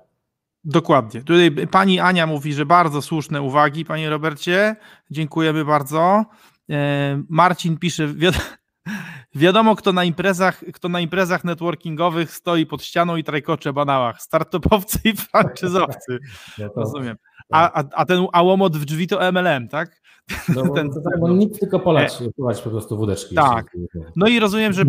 Dokładnie. 0.64 1.22
Tutaj 1.22 1.68
pani 1.68 2.00
Ania 2.00 2.28
mówi, 2.28 2.54
że 2.54 2.66
bardzo 2.66 3.02
słuszne 3.02 3.42
uwagi, 3.42 3.86
panie 3.86 4.10
Robercie. 4.10 4.76
Dziękujemy 5.12 5.66
bardzo. 5.66 6.26
E, 6.70 7.24
Marcin 7.30 7.78
pisze, 7.78 8.08
wiadomo, 9.36 9.76
kto 9.76 9.94
na 9.94 10.04
imprezach, 10.04 10.64
kto 10.74 10.90
na 10.90 11.00
imprezach 11.00 11.44
networkingowych 11.44 12.32
stoi 12.32 12.66
pod 12.66 12.84
ścianą 12.84 13.16
i 13.16 13.24
trajkocze 13.24 13.74
banałach. 13.74 14.22
Startupowcy 14.22 15.00
i 15.04 15.16
franczyzowcy. 15.16 16.20
Ja 16.58 16.70
Rozumiem. 16.76 17.18
A, 17.52 17.82
a, 17.82 17.84
a 17.96 18.06
ten 18.06 18.28
ałomot 18.34 18.78
w 18.78 18.86
drzwi 18.86 19.08
to 19.08 19.32
MLM, 19.32 19.68
tak? 19.68 20.03
No, 20.56 20.70
ten, 20.76 20.90
tak, 20.90 21.20
bo 21.20 21.30
nic 21.30 21.60
tylko 21.60 21.80
polać, 21.80 22.22
e, 22.22 22.62
po 22.64 22.70
prostu 22.70 22.98
wódeczki. 22.98 23.36
Tak. 23.36 23.78
No 24.16 24.28
i 24.28 24.40
rozumiem, 24.40 24.74
że 24.74 24.84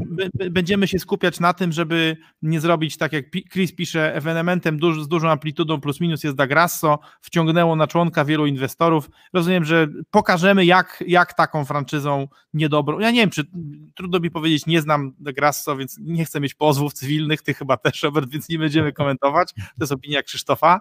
będziemy 0.50 0.88
się 0.88 0.98
skupiać 0.98 1.40
na 1.40 1.52
tym, 1.52 1.72
żeby 1.72 2.16
nie 2.42 2.60
zrobić 2.60 2.96
tak 2.96 3.12
jak 3.12 3.24
Chris 3.52 3.74
pisze, 3.74 4.14
ewenementem 4.14 4.78
duż, 4.78 5.02
z 5.04 5.08
dużą 5.08 5.30
amplitudą 5.30 5.80
plus 5.80 6.00
minus 6.00 6.24
jest 6.24 6.36
Dagrasso, 6.36 6.98
wciągnęło 7.20 7.76
na 7.76 7.86
członka 7.86 8.24
wielu 8.24 8.46
inwestorów. 8.46 9.10
Rozumiem, 9.32 9.64
że 9.64 9.88
pokażemy 10.10 10.64
jak, 10.64 11.04
jak 11.06 11.34
taką 11.34 11.64
franczyzą 11.64 12.28
niedobrą, 12.54 12.98
ja 12.98 13.10
nie 13.10 13.20
wiem, 13.20 13.30
czy 13.30 13.44
trudno 13.94 14.20
mi 14.20 14.30
powiedzieć, 14.30 14.66
nie 14.66 14.80
znam 14.80 15.12
Dagrasso, 15.18 15.76
więc 15.76 15.98
nie 16.00 16.24
chcę 16.24 16.40
mieć 16.40 16.54
pozwów 16.54 16.92
cywilnych, 16.92 17.42
ty 17.42 17.54
chyba 17.54 17.76
też 17.76 18.02
Robert, 18.02 18.30
więc 18.30 18.48
nie 18.48 18.58
będziemy 18.58 18.92
komentować, 18.92 19.52
to 19.54 19.62
jest 19.80 19.92
opinia 19.92 20.22
Krzysztofa. 20.22 20.80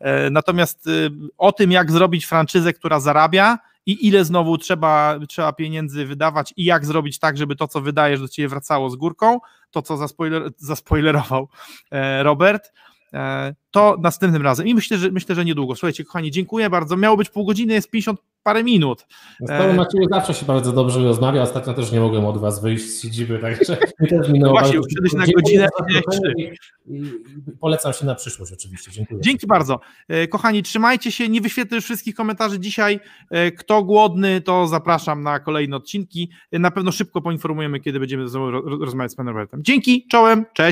E, 0.00 0.30
natomiast 0.30 0.86
y, 0.86 1.10
o 1.38 1.52
tym 1.52 1.72
jak 1.72 1.92
zrobić 1.92 2.26
franczyzę, 2.26 2.72
która 2.72 3.00
zarabia, 3.00 3.58
i 3.86 4.06
ile 4.06 4.24
znowu 4.24 4.58
trzeba, 4.58 5.18
trzeba 5.28 5.52
pieniędzy 5.52 6.06
wydawać 6.06 6.54
i 6.56 6.64
jak 6.64 6.86
zrobić 6.86 7.18
tak, 7.18 7.36
żeby 7.36 7.56
to, 7.56 7.68
co 7.68 7.80
wydajesz, 7.80 8.20
do 8.20 8.28
ciebie 8.28 8.48
wracało 8.48 8.90
z 8.90 8.96
górką, 8.96 9.38
to, 9.70 9.82
co 9.82 9.96
zaspoiler, 9.96 10.50
zaspoilerował 10.56 11.48
e, 11.90 12.22
Robert, 12.22 12.72
e, 13.12 13.54
to 13.70 13.96
następnym 14.00 14.42
razem. 14.42 14.66
I 14.66 14.74
myślę, 14.74 14.98
że 14.98 15.10
myślę, 15.10 15.34
że 15.34 15.44
niedługo. 15.44 15.74
Słuchajcie, 15.74 16.04
kochani, 16.04 16.30
dziękuję 16.30 16.70
bardzo. 16.70 16.96
Miało 16.96 17.16
być 17.16 17.30
pół 17.30 17.44
godziny, 17.44 17.74
jest 17.74 17.90
50 17.90 18.20
parę 18.42 18.64
minut. 18.64 19.06
Z 19.40 19.48
tobą 19.48 19.82
e, 19.82 20.08
zawsze 20.10 20.34
się 20.34 20.46
bardzo 20.46 20.72
dobrze 20.72 21.04
rozmawia. 21.04 21.42
Ostatnio 21.42 21.74
też 21.74 21.92
nie 21.92 22.00
mogłem 22.00 22.26
od 22.26 22.38
was 22.38 22.62
wyjść 22.62 22.84
z 22.84 23.02
siedziby, 23.02 23.38
także 23.38 23.76
też 24.10 24.28
minęło 24.28 24.52
Właśnie, 24.52 24.76
już 24.76 24.86
kiedyś 24.86 25.12
na 25.12 25.24
godzinę. 25.36 25.68
I, 26.86 27.02
polecam 27.60 27.92
się 27.92 28.06
na 28.06 28.14
przyszłość 28.14 28.52
oczywiście. 28.52 28.90
Dziękuję. 28.90 29.20
Dzięki 29.20 29.46
bardzo. 29.46 29.80
E, 30.08 30.28
kochani, 30.28 30.62
trzymajcie 30.62 31.12
się. 31.12 31.28
Nie 31.28 31.40
wyświetlę 31.40 31.74
już 31.74 31.84
wszystkich 31.84 32.14
komentarzy 32.14 32.60
dzisiaj. 32.60 33.00
E, 33.30 33.50
kto 33.50 33.82
głodny, 33.82 34.40
to 34.40 34.66
zapraszam 34.66 35.22
na 35.22 35.40
kolejne 35.40 35.76
odcinki. 35.76 36.30
Na 36.52 36.70
pewno 36.70 36.92
szybko 36.92 37.20
poinformujemy, 37.20 37.80
kiedy 37.80 38.00
będziemy 38.00 38.24
rozmawiać 38.80 39.12
z 39.12 39.14
panem 39.14 39.34
Robertem. 39.34 39.64
Dzięki, 39.64 40.06
czołem, 40.10 40.44
cześć. 40.52 40.62